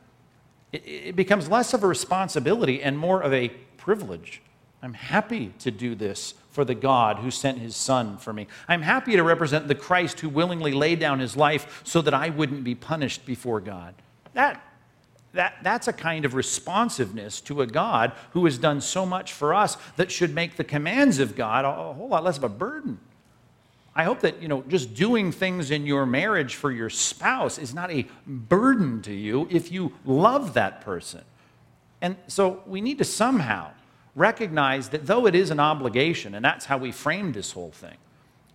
it, 0.71 1.15
becomes 1.15 1.49
less 1.49 1.73
of 1.73 1.83
a 1.83 1.87
responsibility 1.87 2.83
and 2.83 2.97
more 2.97 3.21
of 3.21 3.33
a 3.33 3.49
privilege. 3.77 4.41
I'm 4.81 4.93
happy 4.93 5.53
to 5.59 5.71
do 5.71 5.95
this 5.95 6.35
for 6.51 6.63
the 6.63 6.75
God 6.75 7.17
who 7.17 7.31
sent 7.31 7.57
his 7.57 7.75
Son 7.75 8.17
for 8.17 8.33
me. 8.33 8.47
I'm 8.67 8.81
happy 8.81 9.15
to 9.15 9.23
represent 9.23 9.67
the 9.67 9.75
Christ 9.75 10.19
who 10.19 10.29
willingly 10.29 10.73
laid 10.73 10.99
down 10.99 11.19
his 11.19 11.35
life 11.35 11.81
so 11.83 12.01
that 12.01 12.13
I 12.13 12.29
wouldn't 12.29 12.63
be 12.63 12.75
punished 12.75 13.25
before 13.25 13.59
God. 13.61 13.95
That, 14.33 14.61
that, 15.33 15.57
that's 15.61 15.87
a 15.87 15.93
kind 15.93 16.25
of 16.25 16.33
responsiveness 16.33 17.39
to 17.41 17.61
a 17.61 17.67
God 17.67 18.13
who 18.31 18.45
has 18.45 18.57
done 18.57 18.81
so 18.81 19.05
much 19.05 19.33
for 19.33 19.53
us 19.53 19.77
that 19.95 20.11
should 20.11 20.33
make 20.33 20.55
the 20.55 20.63
commands 20.63 21.19
of 21.19 21.35
God 21.35 21.65
a, 21.65 21.93
whole 21.93 22.09
lot 22.09 22.23
less 22.23 22.37
of 22.37 22.43
a 22.43 22.49
burden. 22.49 22.99
I 23.95 24.03
hope 24.03 24.21
that, 24.21 24.41
you 24.41 24.47
know, 24.47 24.63
just 24.67 24.93
doing 24.93 25.31
things 25.31 25.71
in 25.71 25.85
your 25.85 26.05
marriage 26.05 26.55
for 26.55 26.71
your 26.71 26.89
spouse 26.89 27.57
is 27.57 27.73
not 27.73 27.91
a 27.91 28.07
burden 28.25 29.01
to 29.03 29.13
you 29.13 29.47
if 29.51 29.71
you 29.71 29.93
love 30.05 30.53
that 30.53 30.81
person. 30.81 31.21
And 32.01 32.15
so 32.27 32.63
we 32.65 32.81
need 32.81 32.97
to 32.99 33.05
somehow 33.05 33.71
recognize 34.15 34.89
that 34.89 35.05
though 35.05 35.27
it 35.27 35.35
is 35.35 35.51
an 35.51 35.59
obligation, 35.59 36.33
and 36.33 36.43
that's 36.43 36.65
how 36.65 36.77
we 36.77 36.91
framed 36.91 37.33
this 37.33 37.51
whole 37.51 37.71
thing, 37.71 37.97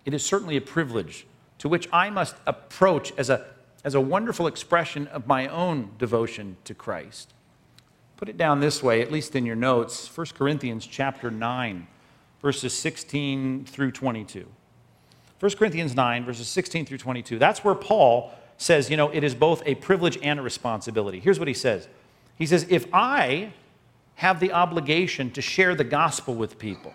it 0.03 0.13
is 0.13 0.25
certainly 0.25 0.57
a 0.57 0.61
privilege 0.61 1.25
to 1.59 1.69
which 1.69 1.87
I 1.93 2.09
must 2.09 2.35
approach 2.45 3.13
as 3.17 3.29
a, 3.29 3.45
as 3.85 3.93
a 3.93 4.01
wonderful 4.01 4.47
expression 4.47 5.05
of 5.07 5.27
my 5.27 5.47
own 5.47 5.91
devotion 5.99 6.57
to 6.63 6.73
Christ. 6.73 7.33
Put 8.17 8.27
it 8.27 8.35
down 8.35 8.59
this 8.59 8.81
way, 8.81 9.01
at 9.01 9.11
least 9.11 9.35
in 9.35 9.45
your 9.45 9.55
notes 9.55 10.09
1 10.17 10.27
Corinthians 10.35 10.87
chapter 10.87 11.29
9, 11.29 11.87
verses 12.41 12.73
16 12.73 13.65
through 13.65 13.91
22. 13.91 14.47
1 15.39 15.51
Corinthians 15.51 15.95
9, 15.95 16.25
verses 16.25 16.47
16 16.47 16.87
through 16.87 16.97
22. 16.97 17.37
That's 17.37 17.63
where 17.63 17.75
Paul 17.75 18.33
says, 18.57 18.89
you 18.89 18.97
know, 18.97 19.09
it 19.09 19.23
is 19.23 19.35
both 19.35 19.61
a 19.67 19.75
privilege 19.75 20.17
and 20.23 20.39
a 20.39 20.41
responsibility. 20.41 21.19
Here's 21.19 21.37
what 21.37 21.47
he 21.47 21.53
says 21.53 21.87
He 22.37 22.47
says, 22.47 22.65
If 22.69 22.87
I 22.91 23.53
have 24.15 24.39
the 24.39 24.51
obligation 24.51 25.29
to 25.31 25.41
share 25.43 25.75
the 25.75 25.83
gospel 25.83 26.33
with 26.33 26.57
people, 26.57 26.93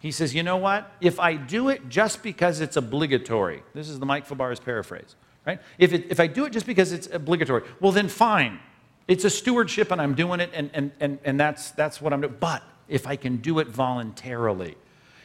he 0.00 0.10
says, 0.10 0.34
you 0.34 0.42
know 0.42 0.56
what? 0.56 0.90
If 1.00 1.20
I 1.20 1.34
do 1.36 1.68
it 1.68 1.88
just 1.88 2.22
because 2.22 2.60
it's 2.60 2.76
obligatory, 2.76 3.62
this 3.74 3.88
is 3.88 3.98
the 3.98 4.06
Mike 4.06 4.26
Fabarez 4.26 4.62
paraphrase, 4.62 5.14
right? 5.46 5.60
If, 5.78 5.92
it, 5.92 6.06
if 6.10 6.20
I 6.20 6.26
do 6.26 6.44
it 6.44 6.52
just 6.52 6.66
because 6.66 6.92
it's 6.92 7.08
obligatory, 7.12 7.62
well, 7.80 7.92
then 7.92 8.08
fine. 8.08 8.60
It's 9.08 9.24
a 9.24 9.30
stewardship 9.30 9.90
and 9.90 10.00
I'm 10.00 10.14
doing 10.14 10.40
it, 10.40 10.50
and, 10.54 10.70
and, 10.72 10.92
and, 11.00 11.18
and 11.24 11.40
that's, 11.40 11.70
that's 11.72 12.00
what 12.00 12.12
I'm 12.12 12.20
doing. 12.20 12.36
But 12.38 12.62
if 12.88 13.06
I 13.06 13.16
can 13.16 13.38
do 13.38 13.58
it 13.58 13.68
voluntarily, 13.68 14.76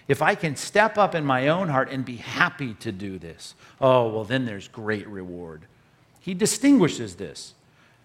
if 0.07 0.21
I 0.21 0.35
can 0.35 0.55
step 0.55 0.97
up 0.97 1.15
in 1.15 1.25
my 1.25 1.47
own 1.47 1.69
heart 1.69 1.89
and 1.89 2.05
be 2.05 2.17
happy 2.17 2.75
to 2.75 2.91
do 2.91 3.17
this, 3.17 3.55
oh, 3.81 4.09
well, 4.09 4.23
then 4.23 4.45
there's 4.45 4.67
great 4.67 5.07
reward. 5.07 5.65
He 6.19 6.33
distinguishes 6.33 7.15
this 7.15 7.53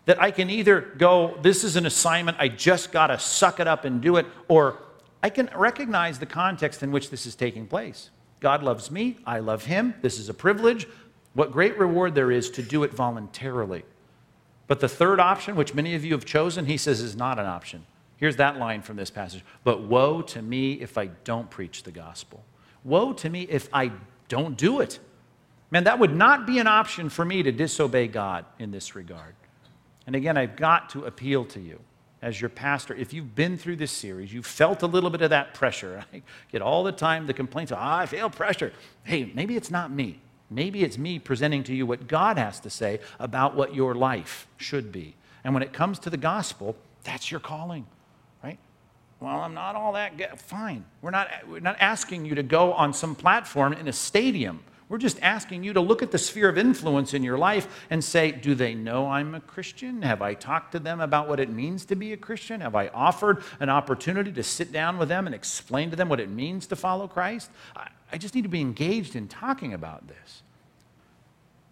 that 0.07 0.21
I 0.21 0.31
can 0.31 0.51
either 0.51 0.81
go, 0.81 1.39
this 1.43 1.63
is 1.63 1.77
an 1.77 1.87
assignment, 1.87 2.39
I 2.41 2.49
just 2.49 2.91
got 2.91 3.09
to 3.09 3.19
suck 3.19 3.61
it 3.61 3.69
up 3.69 3.85
and 3.85 4.01
do 4.01 4.17
it, 4.17 4.27
or 4.49 4.79
I 5.23 5.29
can 5.31 5.51
recognize 5.55 6.19
the 6.19 6.27
context 6.27 6.83
in 6.83 6.91
which 6.91 7.11
this 7.11 7.27
is 7.27 7.35
taking 7.35 7.67
place. 7.67 8.11
God 8.41 8.63
loves 8.63 8.91
me, 8.91 9.19
I 9.27 9.41
love 9.41 9.67
him, 9.67 9.95
this 10.01 10.19
is 10.19 10.29
a 10.29 10.35
privilege. 10.35 10.89
What 11.35 11.53
great 11.53 11.79
reward 11.79 12.15
there 12.15 12.31
is 12.31 12.51
to 12.51 12.63
do 12.63 12.83
it 12.83 12.93
voluntarily. 12.93 13.85
But 14.67 14.81
the 14.81 14.89
third 14.89 15.21
option, 15.21 15.57
which 15.57 15.75
many 15.75 15.95
of 15.95 16.05
you 16.05 16.13
have 16.13 16.25
chosen, 16.25 16.67
he 16.67 16.77
says 16.77 17.01
is 17.01 17.17
not 17.17 17.39
an 17.39 17.47
option. 17.47 17.87
Here's 18.17 18.37
that 18.37 18.59
line 18.59 18.83
from 18.83 18.97
this 18.97 19.11
passage 19.11 19.43
But 19.65 19.83
woe 19.83 20.23
to 20.23 20.43
me 20.43 20.75
if 20.75 20.99
I 20.99 21.07
don't 21.25 21.51
preach 21.51 21.83
the 21.83 21.91
gospel. 21.91 22.45
Woe 22.85 23.13
to 23.15 23.31
me 23.31 23.43
if 23.43 23.69
I 23.73 23.93
don't 24.29 24.57
do 24.57 24.81
it. 24.81 24.99
Man, 25.71 25.85
that 25.85 25.99
would 25.99 26.15
not 26.15 26.47
be 26.47 26.59
an 26.59 26.67
option 26.67 27.09
for 27.09 27.25
me 27.25 27.43
to 27.43 27.53
disobey 27.53 28.09
God 28.09 28.45
in 28.59 28.71
this 28.71 28.95
regard. 28.95 29.35
And 30.07 30.17
again, 30.17 30.37
I've 30.37 30.57
got 30.57 30.91
to 30.91 31.05
appeal 31.05 31.45
to 31.47 31.61
you 31.61 31.81
as 32.23 32.41
your 32.41 32.51
pastor. 32.51 32.95
If 32.95 33.13
you've 33.13 33.35
been 33.35 33.57
through 33.57 33.77
this 33.77 33.93
series, 33.93 34.33
you've 34.33 34.47
felt 34.47 34.83
a 34.83 34.87
little 34.87 35.11
bit 35.11 35.23
of 35.23 35.31
that 35.31 35.55
pressure. 35.55 36.05
I 36.13 36.23
get 36.51 36.63
all 36.63 36.83
the 36.83 36.93
time 36.93 37.27
the 37.27 37.35
complaints, 37.35 37.73
oh, 37.73 37.77
ah, 37.79 37.99
I 37.99 38.07
feel 38.07 38.29
pressure. 38.31 38.73
Hey, 39.05 39.31
maybe 39.35 39.57
it's 39.57 39.71
not 39.71 39.91
me. 39.91 40.21
Maybe 40.51 40.83
it's 40.83 40.99
me 40.99 41.19
presenting 41.19 41.63
to 41.65 41.75
you 41.75 41.87
what 41.87 42.09
God 42.09 42.37
has 42.37 42.59
to 42.61 42.71
say 42.71 43.01
about 43.19 43.55
what 43.55 43.75
your 43.75 43.95
life 43.95 44.49
should 44.57 44.91
be. 44.91 45.15
And 45.45 45.55
when 45.55 45.63
it 45.63 45.73
comes 45.73 45.99
to 46.01 46.11
the 46.11 46.17
gospel, 46.17 46.77
that's 47.05 47.31
your 47.31 47.41
calling 47.41 47.87
right? 48.43 48.59
well, 49.21 49.41
I'm 49.41 49.55
not 49.55 49.77
all 49.77 49.93
that 49.93 50.17
good. 50.17 50.39
Fine. 50.39 50.85
We're 51.03 51.11
not, 51.11 51.29
we're 51.49 51.61
not 51.61 51.77
asking 51.81 52.25
you 52.25 52.35
to 52.35 52.43
go 52.43 52.73
on 52.73 52.93
some 52.93 53.15
platform 53.15 53.73
in 53.73 53.89
a 53.89 53.93
stadium. 53.93 54.61
We're 54.91 54.99
just 54.99 55.23
asking 55.23 55.63
you 55.63 55.73
to 55.75 55.81
look 55.81 56.03
at 56.03 56.11
the 56.11 56.19
sphere 56.19 56.49
of 56.49 56.59
influence 56.59 57.15
in 57.15 57.23
your 57.23 57.39
life 57.39 57.87
and 57.91 58.03
say, 58.03 58.33
Do 58.33 58.57
they 58.57 58.75
know 58.75 59.07
I'm 59.07 59.37
a 59.37 59.41
Christian? 59.41 60.03
Have 60.03 60.21
I 60.21 60.35
talked 60.35 60.73
to 60.73 60.81
them 60.81 61.01
about 61.01 61.29
what 61.29 61.39
it 61.39 61.49
means 61.49 61.85
to 61.87 61.95
be 61.95 62.13
a 62.13 62.17
Christian? 62.17 62.61
Have 62.61 62.75
I 62.75 62.89
offered 62.89 63.45
an 63.61 63.71
opportunity 63.71 64.33
to 64.33 64.43
sit 64.43 64.73
down 64.73 64.99
with 64.99 65.09
them 65.09 65.27
and 65.27 65.35
explain 65.35 65.91
to 65.91 65.97
them 65.97 66.09
what 66.09 66.19
it 66.19 66.29
means 66.29 66.67
to 66.67 66.77
follow 66.77 67.07
Christ? 67.07 67.53
I, 68.13 68.19
just 68.19 68.35
need 68.35 68.43
to 68.43 68.49
be 68.49 68.61
engaged 68.61 69.15
in 69.15 69.29
talking 69.29 69.75
about 69.75 70.09
this 70.09 70.43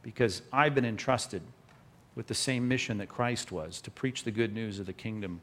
because 0.03 0.41
I've 0.53 0.77
been 0.77 0.85
entrusted 0.85 1.43
with 2.15 2.29
the 2.29 2.35
same 2.35 2.69
mission 2.69 2.99
that 2.99 3.09
Christ 3.09 3.51
was 3.51 3.81
to 3.81 3.91
preach 3.91 4.23
the 4.23 4.31
good 4.31 4.55
news 4.55 4.79
of 4.79 4.87
the 4.87 4.93
kingdom 4.93 5.41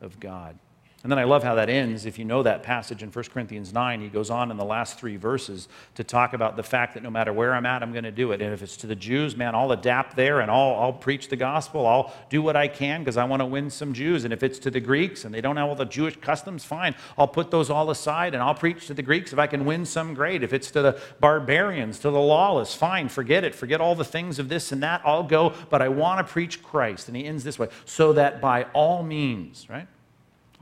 of 0.00 0.18
God. 0.18 0.58
And 1.02 1.10
then 1.10 1.18
I 1.18 1.24
love 1.24 1.42
how 1.42 1.56
that 1.56 1.68
ends. 1.68 2.06
If 2.06 2.16
you 2.16 2.24
know 2.24 2.44
that 2.44 2.62
passage 2.62 3.02
in 3.02 3.10
1 3.10 3.24
Corinthians 3.32 3.72
9, 3.72 4.00
he 4.00 4.08
goes 4.08 4.30
on 4.30 4.52
in 4.52 4.56
the 4.56 4.64
last 4.64 5.00
three 5.00 5.16
verses 5.16 5.66
to 5.96 6.04
talk 6.04 6.32
about 6.32 6.54
the 6.54 6.62
fact 6.62 6.94
that 6.94 7.02
no 7.02 7.10
matter 7.10 7.32
where 7.32 7.54
I'm 7.54 7.66
at, 7.66 7.82
I'm 7.82 7.90
going 7.90 8.04
to 8.04 8.12
do 8.12 8.30
it. 8.30 8.40
And 8.40 8.54
if 8.54 8.62
it's 8.62 8.76
to 8.78 8.86
the 8.86 8.94
Jews, 8.94 9.36
man, 9.36 9.56
I'll 9.56 9.72
adapt 9.72 10.14
there 10.14 10.38
and 10.38 10.48
I'll, 10.48 10.76
I'll 10.76 10.92
preach 10.92 11.26
the 11.26 11.34
gospel. 11.34 11.88
I'll 11.88 12.14
do 12.30 12.40
what 12.40 12.54
I 12.54 12.68
can 12.68 13.00
because 13.00 13.16
I 13.16 13.24
want 13.24 13.40
to 13.40 13.46
win 13.46 13.68
some 13.68 13.92
Jews. 13.92 14.22
And 14.22 14.32
if 14.32 14.44
it's 14.44 14.60
to 14.60 14.70
the 14.70 14.78
Greeks 14.78 15.24
and 15.24 15.34
they 15.34 15.40
don't 15.40 15.56
have 15.56 15.68
all 15.68 15.74
the 15.74 15.84
Jewish 15.86 16.14
customs, 16.18 16.64
fine. 16.64 16.94
I'll 17.18 17.26
put 17.26 17.50
those 17.50 17.68
all 17.68 17.90
aside 17.90 18.34
and 18.34 18.42
I'll 18.42 18.54
preach 18.54 18.86
to 18.86 18.94
the 18.94 19.02
Greeks. 19.02 19.32
If 19.32 19.40
I 19.40 19.48
can 19.48 19.64
win 19.64 19.84
some, 19.84 20.14
great. 20.14 20.44
If 20.44 20.52
it's 20.52 20.70
to 20.70 20.82
the 20.82 21.00
barbarians, 21.18 21.98
to 22.00 22.12
the 22.12 22.20
lawless, 22.20 22.76
fine. 22.76 23.08
Forget 23.08 23.42
it. 23.42 23.56
Forget 23.56 23.80
all 23.80 23.96
the 23.96 24.04
things 24.04 24.38
of 24.38 24.48
this 24.48 24.70
and 24.70 24.80
that. 24.84 25.02
I'll 25.04 25.24
go, 25.24 25.52
but 25.68 25.82
I 25.82 25.88
want 25.88 26.24
to 26.24 26.32
preach 26.32 26.62
Christ. 26.62 27.08
And 27.08 27.16
he 27.16 27.24
ends 27.24 27.42
this 27.42 27.58
way 27.58 27.70
so 27.86 28.12
that 28.12 28.40
by 28.40 28.64
all 28.72 29.02
means, 29.02 29.68
right? 29.68 29.88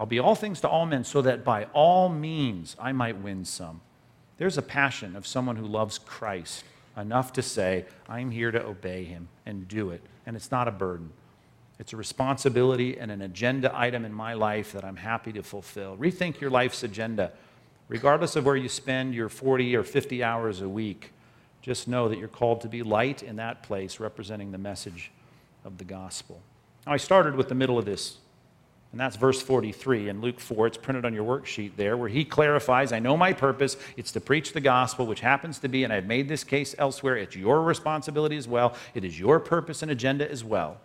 I'll 0.00 0.06
be 0.06 0.18
all 0.18 0.34
things 0.34 0.62
to 0.62 0.68
all 0.68 0.86
men 0.86 1.04
so 1.04 1.20
that 1.20 1.44
by 1.44 1.64
all 1.74 2.08
means 2.08 2.74
I 2.80 2.90
might 2.92 3.18
win 3.18 3.44
some. 3.44 3.82
There's 4.38 4.56
a 4.56 4.62
passion 4.62 5.14
of 5.14 5.26
someone 5.26 5.56
who 5.56 5.66
loves 5.66 5.98
Christ 5.98 6.64
enough 6.96 7.34
to 7.34 7.42
say, 7.42 7.84
I'm 8.08 8.30
here 8.30 8.50
to 8.50 8.64
obey 8.64 9.04
him 9.04 9.28
and 9.44 9.68
do 9.68 9.90
it. 9.90 10.02
And 10.24 10.36
it's 10.36 10.50
not 10.50 10.68
a 10.68 10.70
burden, 10.70 11.12
it's 11.78 11.92
a 11.92 11.98
responsibility 11.98 12.98
and 12.98 13.10
an 13.10 13.20
agenda 13.20 13.70
item 13.78 14.06
in 14.06 14.12
my 14.14 14.32
life 14.32 14.72
that 14.72 14.86
I'm 14.86 14.96
happy 14.96 15.32
to 15.34 15.42
fulfill. 15.42 15.98
Rethink 15.98 16.40
your 16.40 16.50
life's 16.50 16.82
agenda. 16.82 17.32
Regardless 17.88 18.36
of 18.36 18.46
where 18.46 18.56
you 18.56 18.70
spend 18.70 19.14
your 19.14 19.28
40 19.28 19.76
or 19.76 19.82
50 19.82 20.24
hours 20.24 20.62
a 20.62 20.68
week, 20.68 21.12
just 21.60 21.88
know 21.88 22.08
that 22.08 22.18
you're 22.18 22.28
called 22.28 22.62
to 22.62 22.68
be 22.68 22.82
light 22.82 23.22
in 23.22 23.36
that 23.36 23.62
place 23.62 24.00
representing 24.00 24.50
the 24.50 24.58
message 24.58 25.10
of 25.62 25.76
the 25.76 25.84
gospel. 25.84 26.40
Now, 26.86 26.92
I 26.92 26.96
started 26.96 27.34
with 27.34 27.50
the 27.50 27.54
middle 27.54 27.78
of 27.78 27.84
this 27.84 28.16
and 28.92 29.00
that's 29.00 29.14
verse 29.16 29.40
43 29.40 30.08
in 30.08 30.20
Luke 30.20 30.40
4. 30.40 30.66
It's 30.66 30.76
printed 30.76 31.04
on 31.04 31.14
your 31.14 31.24
worksheet 31.24 31.76
there, 31.76 31.96
where 31.96 32.08
he 32.08 32.24
clarifies 32.24 32.92
I 32.92 32.98
know 32.98 33.16
my 33.16 33.32
purpose. 33.32 33.76
It's 33.96 34.10
to 34.12 34.20
preach 34.20 34.52
the 34.52 34.60
gospel, 34.60 35.06
which 35.06 35.20
happens 35.20 35.60
to 35.60 35.68
be, 35.68 35.84
and 35.84 35.92
I've 35.92 36.06
made 36.06 36.28
this 36.28 36.42
case 36.42 36.74
elsewhere, 36.76 37.16
it's 37.16 37.36
your 37.36 37.62
responsibility 37.62 38.36
as 38.36 38.48
well. 38.48 38.74
It 38.94 39.04
is 39.04 39.18
your 39.18 39.38
purpose 39.38 39.82
and 39.82 39.90
agenda 39.90 40.28
as 40.28 40.42
well. 40.42 40.78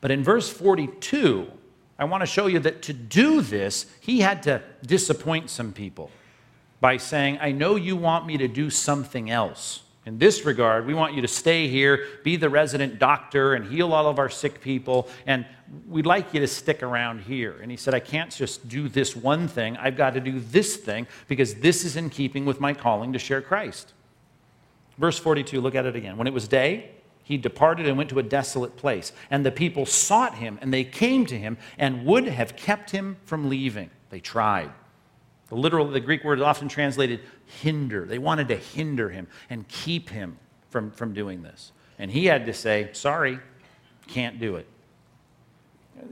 But 0.00 0.10
in 0.10 0.24
verse 0.24 0.48
42, 0.48 1.50
I 1.98 2.04
want 2.04 2.22
to 2.22 2.26
show 2.26 2.46
you 2.46 2.60
that 2.60 2.80
to 2.82 2.92
do 2.92 3.42
this, 3.42 3.86
he 4.00 4.20
had 4.20 4.42
to 4.44 4.62
disappoint 4.86 5.50
some 5.50 5.72
people 5.72 6.10
by 6.80 6.96
saying, 6.96 7.38
I 7.40 7.52
know 7.52 7.76
you 7.76 7.96
want 7.96 8.24
me 8.24 8.38
to 8.38 8.48
do 8.48 8.70
something 8.70 9.28
else. 9.28 9.82
In 10.08 10.16
this 10.16 10.46
regard, 10.46 10.86
we 10.86 10.94
want 10.94 11.12
you 11.12 11.20
to 11.20 11.28
stay 11.28 11.68
here, 11.68 12.06
be 12.24 12.36
the 12.36 12.48
resident 12.48 12.98
doctor, 12.98 13.52
and 13.52 13.66
heal 13.66 13.92
all 13.92 14.06
of 14.06 14.18
our 14.18 14.30
sick 14.30 14.62
people. 14.62 15.06
And 15.26 15.44
we'd 15.86 16.06
like 16.06 16.32
you 16.32 16.40
to 16.40 16.46
stick 16.46 16.82
around 16.82 17.20
here. 17.20 17.58
And 17.60 17.70
he 17.70 17.76
said, 17.76 17.92
I 17.92 18.00
can't 18.00 18.30
just 18.30 18.66
do 18.70 18.88
this 18.88 19.14
one 19.14 19.48
thing. 19.48 19.76
I've 19.76 19.98
got 19.98 20.14
to 20.14 20.20
do 20.20 20.40
this 20.40 20.76
thing 20.76 21.06
because 21.28 21.56
this 21.56 21.84
is 21.84 21.96
in 21.96 22.08
keeping 22.08 22.46
with 22.46 22.58
my 22.58 22.72
calling 22.72 23.12
to 23.12 23.18
share 23.18 23.42
Christ. 23.42 23.92
Verse 24.96 25.18
42, 25.18 25.60
look 25.60 25.74
at 25.74 25.84
it 25.84 25.94
again. 25.94 26.16
When 26.16 26.26
it 26.26 26.32
was 26.32 26.48
day, 26.48 26.90
he 27.22 27.36
departed 27.36 27.86
and 27.86 27.98
went 27.98 28.08
to 28.08 28.18
a 28.18 28.22
desolate 28.22 28.78
place. 28.78 29.12
And 29.30 29.44
the 29.44 29.52
people 29.52 29.84
sought 29.84 30.36
him, 30.36 30.58
and 30.62 30.72
they 30.72 30.84
came 30.84 31.26
to 31.26 31.38
him 31.38 31.58
and 31.76 32.06
would 32.06 32.26
have 32.28 32.56
kept 32.56 32.92
him 32.92 33.18
from 33.26 33.50
leaving. 33.50 33.90
They 34.08 34.20
tried. 34.20 34.70
The 35.48 35.54
literal, 35.56 35.88
the 35.88 36.00
Greek 36.00 36.24
word 36.24 36.38
is 36.38 36.42
often 36.42 36.68
translated 36.68 37.20
hinder. 37.46 38.04
They 38.04 38.18
wanted 38.18 38.48
to 38.48 38.56
hinder 38.56 39.08
him 39.08 39.28
and 39.48 39.66
keep 39.68 40.10
him 40.10 40.38
from, 40.70 40.90
from 40.90 41.14
doing 41.14 41.42
this. 41.42 41.72
And 41.98 42.10
he 42.10 42.26
had 42.26 42.46
to 42.46 42.54
say, 42.54 42.90
sorry, 42.92 43.38
can't 44.06 44.38
do 44.38 44.56
it. 44.56 44.66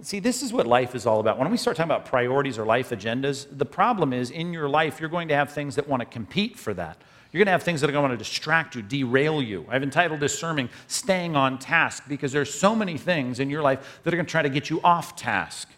See, 0.02 0.18
this 0.18 0.42
is 0.42 0.52
what 0.52 0.66
life 0.66 0.94
is 0.94 1.06
all 1.06 1.20
about. 1.20 1.38
When 1.38 1.50
we 1.50 1.56
start 1.56 1.76
talking 1.76 1.90
about 1.90 2.06
priorities 2.06 2.58
or 2.58 2.66
life 2.66 2.90
agendas, 2.90 3.46
the 3.56 3.64
problem 3.64 4.12
is 4.12 4.30
in 4.30 4.52
your 4.52 4.68
life, 4.68 5.00
you're 5.00 5.08
going 5.08 5.28
to 5.28 5.34
have 5.36 5.52
things 5.52 5.76
that 5.76 5.88
want 5.88 6.00
to 6.00 6.06
compete 6.06 6.58
for 6.58 6.74
that. 6.74 6.98
You're 7.30 7.40
going 7.40 7.46
to 7.46 7.52
have 7.52 7.62
things 7.62 7.80
that 7.82 7.90
are 7.90 7.92
going 7.92 8.10
to 8.10 8.16
distract 8.16 8.74
you, 8.74 8.82
derail 8.82 9.42
you. 9.42 9.66
I've 9.68 9.82
entitled 9.82 10.20
this 10.20 10.36
sermon, 10.38 10.70
Staying 10.86 11.36
on 11.36 11.58
Task, 11.58 12.04
because 12.08 12.32
there's 12.32 12.52
so 12.52 12.74
many 12.74 12.96
things 12.98 13.40
in 13.40 13.50
your 13.50 13.62
life 13.62 14.00
that 14.02 14.12
are 14.12 14.16
going 14.16 14.26
to 14.26 14.30
try 14.30 14.42
to 14.42 14.48
get 14.48 14.70
you 14.70 14.80
off 14.82 15.16
task. 15.16 15.68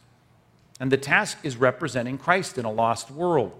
And 0.80 0.92
the 0.92 0.96
task 0.96 1.38
is 1.42 1.56
representing 1.56 2.18
Christ 2.18 2.58
in 2.58 2.64
a 2.64 2.70
lost 2.70 3.10
world. 3.10 3.52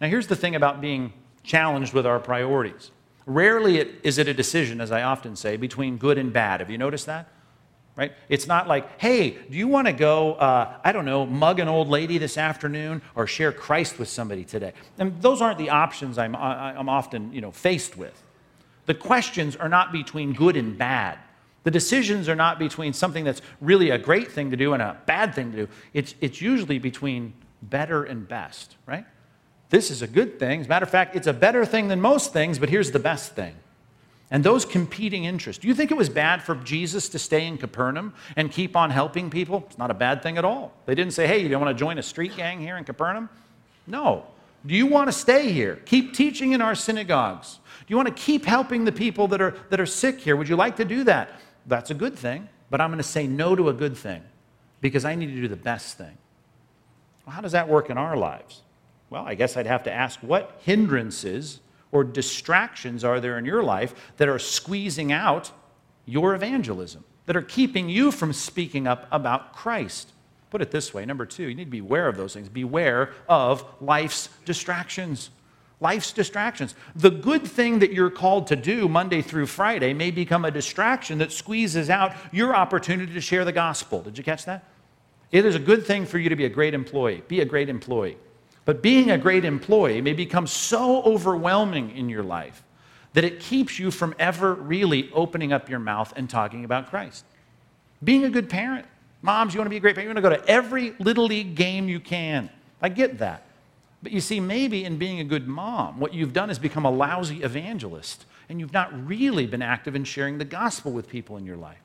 Now, 0.00 0.08
here's 0.08 0.28
the 0.28 0.36
thing 0.36 0.54
about 0.54 0.80
being 0.80 1.12
challenged 1.42 1.92
with 1.92 2.06
our 2.06 2.18
priorities. 2.18 2.90
Rarely 3.26 3.78
is 4.02 4.18
it 4.18 4.28
a 4.28 4.34
decision, 4.34 4.80
as 4.80 4.90
I 4.90 5.02
often 5.02 5.36
say, 5.36 5.56
between 5.56 5.98
good 5.98 6.16
and 6.16 6.32
bad. 6.32 6.60
Have 6.60 6.70
you 6.70 6.78
noticed 6.78 7.06
that? 7.06 7.28
Right? 7.94 8.12
It's 8.28 8.46
not 8.46 8.68
like, 8.68 9.00
hey, 9.00 9.30
do 9.30 9.58
you 9.58 9.66
want 9.66 9.88
to 9.88 9.92
go, 9.92 10.34
uh, 10.34 10.78
I 10.84 10.92
don't 10.92 11.04
know, 11.04 11.26
mug 11.26 11.58
an 11.58 11.66
old 11.66 11.88
lady 11.88 12.16
this 12.16 12.38
afternoon 12.38 13.02
or 13.16 13.26
share 13.26 13.52
Christ 13.52 13.98
with 13.98 14.08
somebody 14.08 14.44
today? 14.44 14.72
And 14.98 15.20
those 15.20 15.42
aren't 15.42 15.58
the 15.58 15.70
options 15.70 16.16
I'm, 16.16 16.36
I'm 16.36 16.88
often 16.88 17.32
you 17.32 17.40
know, 17.40 17.50
faced 17.50 17.96
with. 17.96 18.22
The 18.86 18.94
questions 18.94 19.56
are 19.56 19.68
not 19.68 19.90
between 19.90 20.32
good 20.32 20.56
and 20.56 20.78
bad. 20.78 21.18
The 21.64 21.70
decisions 21.70 22.28
are 22.28 22.36
not 22.36 22.58
between 22.58 22.92
something 22.92 23.24
that's 23.24 23.42
really 23.60 23.90
a 23.90 23.98
great 23.98 24.30
thing 24.30 24.50
to 24.50 24.56
do 24.56 24.72
and 24.72 24.82
a 24.82 24.96
bad 25.06 25.34
thing 25.34 25.50
to 25.52 25.66
do. 25.66 25.72
It's, 25.92 26.14
it's 26.20 26.40
usually 26.40 26.78
between 26.78 27.34
better 27.62 28.04
and 28.04 28.26
best, 28.26 28.76
right? 28.86 29.04
This 29.70 29.90
is 29.90 30.00
a 30.00 30.06
good 30.06 30.38
thing. 30.38 30.60
As 30.60 30.66
a 30.66 30.68
matter 30.68 30.84
of 30.84 30.90
fact, 30.90 31.14
it's 31.16 31.26
a 31.26 31.32
better 31.32 31.64
thing 31.66 31.88
than 31.88 32.00
most 32.00 32.32
things, 32.32 32.58
but 32.58 32.68
here's 32.68 32.90
the 32.90 32.98
best 32.98 33.34
thing. 33.34 33.54
And 34.30 34.44
those 34.44 34.64
competing 34.64 35.24
interests. 35.24 35.60
Do 35.60 35.68
you 35.68 35.74
think 35.74 35.90
it 35.90 35.96
was 35.96 36.10
bad 36.10 36.42
for 36.42 36.54
Jesus 36.56 37.08
to 37.10 37.18
stay 37.18 37.46
in 37.46 37.56
Capernaum 37.56 38.12
and 38.36 38.52
keep 38.52 38.76
on 38.76 38.90
helping 38.90 39.30
people? 39.30 39.64
It's 39.66 39.78
not 39.78 39.90
a 39.90 39.94
bad 39.94 40.22
thing 40.22 40.36
at 40.36 40.44
all. 40.44 40.72
They 40.86 40.94
didn't 40.94 41.14
say, 41.14 41.26
hey, 41.26 41.38
you 41.38 41.48
don't 41.48 41.62
want 41.62 41.76
to 41.76 41.78
join 41.78 41.98
a 41.98 42.02
street 42.02 42.36
gang 42.36 42.60
here 42.60 42.76
in 42.76 42.84
Capernaum? 42.84 43.30
No. 43.86 44.26
Do 44.66 44.74
you 44.74 44.86
want 44.86 45.08
to 45.08 45.12
stay 45.12 45.50
here? 45.50 45.76
Keep 45.86 46.12
teaching 46.12 46.52
in 46.52 46.60
our 46.60 46.74
synagogues. 46.74 47.58
Do 47.78 47.86
you 47.88 47.96
want 47.96 48.08
to 48.08 48.14
keep 48.14 48.44
helping 48.44 48.84
the 48.84 48.92
people 48.92 49.28
that 49.28 49.40
are, 49.40 49.54
that 49.70 49.80
are 49.80 49.86
sick 49.86 50.20
here? 50.20 50.36
Would 50.36 50.48
you 50.48 50.56
like 50.56 50.76
to 50.76 50.84
do 50.84 51.04
that? 51.04 51.30
That's 51.68 51.90
a 51.90 51.94
good 51.94 52.18
thing, 52.18 52.48
but 52.70 52.80
I'm 52.80 52.88
going 52.88 52.98
to 52.98 53.04
say 53.04 53.26
no 53.26 53.54
to 53.54 53.68
a 53.68 53.74
good 53.74 53.96
thing 53.96 54.22
because 54.80 55.04
I 55.04 55.14
need 55.14 55.26
to 55.26 55.40
do 55.40 55.48
the 55.48 55.56
best 55.56 55.98
thing. 55.98 56.16
Well, 57.26 57.36
how 57.36 57.42
does 57.42 57.52
that 57.52 57.68
work 57.68 57.90
in 57.90 57.98
our 57.98 58.16
lives? 58.16 58.62
Well, 59.10 59.24
I 59.24 59.34
guess 59.34 59.56
I'd 59.56 59.66
have 59.66 59.84
to 59.84 59.92
ask 59.92 60.18
what 60.20 60.60
hindrances 60.64 61.60
or 61.92 62.04
distractions 62.04 63.04
are 63.04 63.20
there 63.20 63.38
in 63.38 63.44
your 63.44 63.62
life 63.62 63.94
that 64.16 64.28
are 64.28 64.38
squeezing 64.38 65.12
out 65.12 65.50
your 66.06 66.34
evangelism, 66.34 67.04
that 67.26 67.36
are 67.36 67.42
keeping 67.42 67.88
you 67.90 68.10
from 68.10 68.32
speaking 68.32 68.86
up 68.86 69.06
about 69.12 69.52
Christ? 69.52 70.12
Put 70.50 70.62
it 70.62 70.70
this 70.70 70.94
way 70.94 71.04
number 71.04 71.26
two, 71.26 71.44
you 71.44 71.54
need 71.54 71.66
to 71.66 71.70
be 71.70 71.80
aware 71.80 72.08
of 72.08 72.16
those 72.16 72.32
things. 72.32 72.48
Beware 72.48 73.12
of 73.28 73.64
life's 73.80 74.30
distractions 74.46 75.28
life's 75.80 76.12
distractions. 76.12 76.74
The 76.96 77.10
good 77.10 77.46
thing 77.46 77.78
that 77.80 77.92
you're 77.92 78.10
called 78.10 78.46
to 78.48 78.56
do 78.56 78.88
Monday 78.88 79.22
through 79.22 79.46
Friday 79.46 79.92
may 79.94 80.10
become 80.10 80.44
a 80.44 80.50
distraction 80.50 81.18
that 81.18 81.32
squeezes 81.32 81.88
out 81.90 82.14
your 82.32 82.54
opportunity 82.54 83.12
to 83.12 83.20
share 83.20 83.44
the 83.44 83.52
gospel. 83.52 84.02
Did 84.02 84.18
you 84.18 84.24
catch 84.24 84.44
that? 84.46 84.64
It 85.30 85.44
is 85.44 85.54
a 85.54 85.60
good 85.60 85.86
thing 85.86 86.06
for 86.06 86.18
you 86.18 86.28
to 86.30 86.36
be 86.36 86.46
a 86.46 86.48
great 86.48 86.74
employee. 86.74 87.22
Be 87.28 87.40
a 87.40 87.44
great 87.44 87.68
employee. 87.68 88.16
But 88.64 88.82
being 88.82 89.10
a 89.10 89.18
great 89.18 89.44
employee 89.44 90.00
may 90.00 90.12
become 90.12 90.46
so 90.46 91.02
overwhelming 91.02 91.96
in 91.96 92.08
your 92.08 92.22
life 92.22 92.62
that 93.14 93.24
it 93.24 93.40
keeps 93.40 93.78
you 93.78 93.90
from 93.90 94.14
ever 94.18 94.54
really 94.54 95.10
opening 95.12 95.52
up 95.52 95.68
your 95.68 95.78
mouth 95.78 96.12
and 96.16 96.28
talking 96.28 96.64
about 96.64 96.90
Christ. 96.90 97.24
Being 98.02 98.24
a 98.24 98.30
good 98.30 98.48
parent. 98.48 98.86
Moms, 99.22 99.54
you 99.54 99.58
want 99.58 99.66
to 99.66 99.70
be 99.70 99.78
a 99.78 99.80
great 99.80 99.94
parent? 99.94 100.08
You 100.08 100.14
want 100.14 100.24
to 100.24 100.36
go 100.36 100.42
to 100.42 100.50
every 100.50 100.94
little 100.98 101.26
league 101.26 101.54
game 101.54 101.88
you 101.88 101.98
can. 101.98 102.50
I 102.80 102.88
get 102.88 103.18
that. 103.18 103.47
But 104.02 104.12
you 104.12 104.20
see, 104.20 104.38
maybe 104.38 104.84
in 104.84 104.96
being 104.96 105.18
a 105.20 105.24
good 105.24 105.48
mom, 105.48 105.98
what 105.98 106.14
you've 106.14 106.32
done 106.32 106.50
is 106.50 106.58
become 106.58 106.84
a 106.84 106.90
lousy 106.90 107.42
evangelist, 107.42 108.26
and 108.48 108.60
you've 108.60 108.72
not 108.72 109.06
really 109.06 109.46
been 109.46 109.62
active 109.62 109.96
in 109.96 110.04
sharing 110.04 110.38
the 110.38 110.44
gospel 110.44 110.92
with 110.92 111.08
people 111.08 111.36
in 111.36 111.44
your 111.44 111.56
life. 111.56 111.78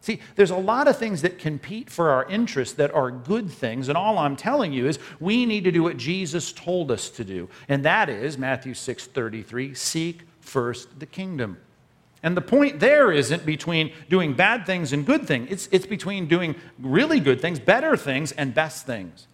See, 0.00 0.20
there's 0.34 0.50
a 0.50 0.56
lot 0.56 0.88
of 0.88 0.98
things 0.98 1.22
that 1.22 1.38
compete 1.38 1.90
for 1.90 2.10
our 2.10 2.24
interest 2.26 2.76
that 2.76 2.92
are 2.92 3.10
good 3.10 3.50
things, 3.50 3.88
and 3.88 3.96
all 3.96 4.18
I'm 4.18 4.36
telling 4.36 4.72
you 4.72 4.86
is 4.86 4.98
we 5.18 5.46
need 5.46 5.64
to 5.64 5.72
do 5.72 5.82
what 5.82 5.96
Jesus 5.96 6.52
told 6.52 6.90
us 6.90 7.10
to 7.10 7.24
do, 7.24 7.48
and 7.68 7.84
that 7.84 8.08
is 8.08 8.38
Matthew 8.38 8.74
6:33, 8.74 9.74
seek 9.74 10.22
first 10.40 11.00
the 11.00 11.06
kingdom. 11.06 11.58
And 12.22 12.36
the 12.36 12.40
point 12.40 12.80
there 12.80 13.12
isn't 13.12 13.46
between 13.46 13.92
doing 14.08 14.34
bad 14.34 14.66
things 14.66 14.92
and 14.92 15.06
good 15.06 15.26
things. 15.26 15.48
It's, 15.50 15.68
it's 15.70 15.86
between 15.86 16.26
doing 16.26 16.56
really 16.78 17.20
good 17.20 17.40
things, 17.40 17.60
better 17.60 17.96
things, 17.96 18.32
and 18.32 18.54
best 18.54 18.86
things. 18.86 19.28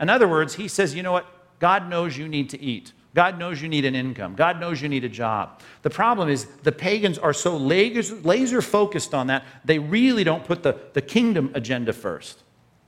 In 0.00 0.08
other 0.08 0.26
words, 0.26 0.54
he 0.54 0.68
says, 0.68 0.94
you 0.94 1.02
know 1.02 1.12
what? 1.12 1.26
God 1.62 1.88
knows 1.88 2.18
you 2.18 2.26
need 2.26 2.50
to 2.50 2.60
eat. 2.60 2.92
God 3.14 3.38
knows 3.38 3.62
you 3.62 3.68
need 3.68 3.84
an 3.84 3.94
income. 3.94 4.34
God 4.34 4.58
knows 4.58 4.82
you 4.82 4.88
need 4.88 5.04
a 5.04 5.08
job. 5.08 5.60
The 5.82 5.90
problem 5.90 6.28
is 6.28 6.46
the 6.64 6.72
pagans 6.72 7.18
are 7.18 7.32
so 7.32 7.56
laser 7.56 8.60
focused 8.60 9.14
on 9.14 9.28
that, 9.28 9.44
they 9.64 9.78
really 9.78 10.24
don't 10.24 10.42
put 10.42 10.64
the, 10.64 10.76
the 10.92 11.00
kingdom 11.00 11.52
agenda 11.54 11.92
first. 11.92 12.42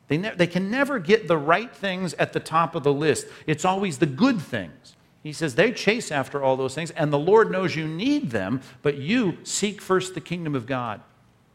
They, 0.09 0.19
ne- 0.19 0.35
they 0.35 0.49
can 0.49 0.73
never 0.73 0.99
get 0.99 1.29
the 1.29 1.39
right 1.39 1.73
things 1.73 2.15
at 2.15 2.33
the 2.33 2.41
top 2.41 2.75
of 2.75 2.83
the 2.83 2.93
list. 2.93 3.29
It's 3.47 3.65
always 3.65 3.99
the 3.99 4.07
good 4.07 4.41
things. 4.41 4.97
He 5.23 5.33
says 5.33 5.55
they 5.55 5.71
chase 5.71 6.11
after 6.11 6.43
all 6.43 6.57
those 6.57 6.75
things, 6.75 6.91
and 6.91 7.13
the 7.13 7.19
Lord 7.19 7.53
knows 7.53 7.77
you 7.77 7.87
need 7.87 8.33
them, 8.33 8.61
but 8.83 8.97
you 8.97 9.39
seek 9.45 9.81
first 9.81 10.15
the 10.15 10.21
kingdom 10.21 10.57
of 10.57 10.67
God 10.67 11.01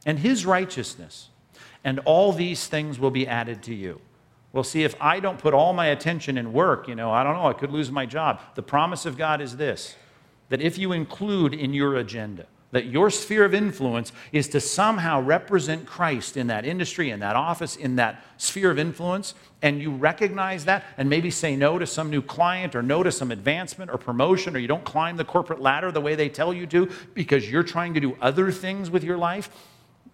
and 0.05 0.19
his 0.19 0.45
righteousness, 0.45 1.27
and 1.83 1.99
all 2.05 2.31
these 2.31 2.67
things 2.67 2.97
will 2.97 3.11
be 3.11 3.27
added 3.27 3.61
to 3.63 3.75
you. 3.75 3.99
Well, 4.51 4.63
see, 4.63 4.83
if 4.83 4.95
I 4.99 5.19
don't 5.19 5.37
put 5.37 5.53
all 5.53 5.73
my 5.73 5.87
attention 5.87 6.37
in 6.37 6.53
work, 6.53 6.87
you 6.87 6.95
know, 6.95 7.11
I 7.11 7.23
don't 7.23 7.33
know, 7.33 7.47
I 7.47 7.53
could 7.53 7.71
lose 7.71 7.91
my 7.91 8.05
job. 8.05 8.41
The 8.55 8.63
promise 8.63 9.05
of 9.05 9.17
God 9.17 9.41
is 9.41 9.57
this 9.57 9.95
that 10.49 10.61
if 10.61 10.79
you 10.79 10.91
include 10.91 11.53
in 11.53 11.73
your 11.73 11.95
agenda, 11.97 12.47
that 12.71 12.85
your 12.85 13.09
sphere 13.09 13.45
of 13.45 13.53
influence 13.53 14.11
is 14.31 14.47
to 14.49 14.59
somehow 14.59 15.21
represent 15.21 15.85
Christ 15.85 16.37
in 16.37 16.47
that 16.47 16.65
industry, 16.65 17.09
in 17.09 17.19
that 17.19 17.35
office, 17.35 17.75
in 17.75 17.95
that 17.95 18.23
sphere 18.37 18.71
of 18.71 18.77
influence, 18.77 19.33
and 19.61 19.81
you 19.81 19.91
recognize 19.91 20.65
that 20.65 20.83
and 20.97 21.09
maybe 21.09 21.31
say 21.31 21.55
no 21.55 21.79
to 21.79 21.87
some 21.87 22.09
new 22.09 22.21
client 22.21 22.75
or 22.75 22.83
no 22.83 23.01
to 23.03 23.11
some 23.11 23.31
advancement 23.31 23.89
or 23.91 23.97
promotion, 23.97 24.55
or 24.55 24.59
you 24.59 24.67
don't 24.67 24.83
climb 24.83 25.17
the 25.17 25.25
corporate 25.25 25.61
ladder 25.61 25.91
the 25.91 26.01
way 26.01 26.15
they 26.15 26.29
tell 26.29 26.53
you 26.53 26.67
to 26.67 26.89
because 27.13 27.49
you're 27.49 27.63
trying 27.63 27.93
to 27.93 27.99
do 27.99 28.15
other 28.21 28.51
things 28.51 28.89
with 28.89 29.03
your 29.03 29.17
life, 29.17 29.49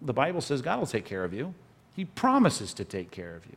the 0.00 0.14
Bible 0.14 0.40
says 0.40 0.62
God 0.62 0.78
will 0.78 0.86
take 0.86 1.04
care 1.04 1.24
of 1.24 1.32
you. 1.32 1.54
He 1.94 2.04
promises 2.04 2.74
to 2.74 2.84
take 2.84 3.10
care 3.10 3.34
of 3.34 3.46
you. 3.46 3.56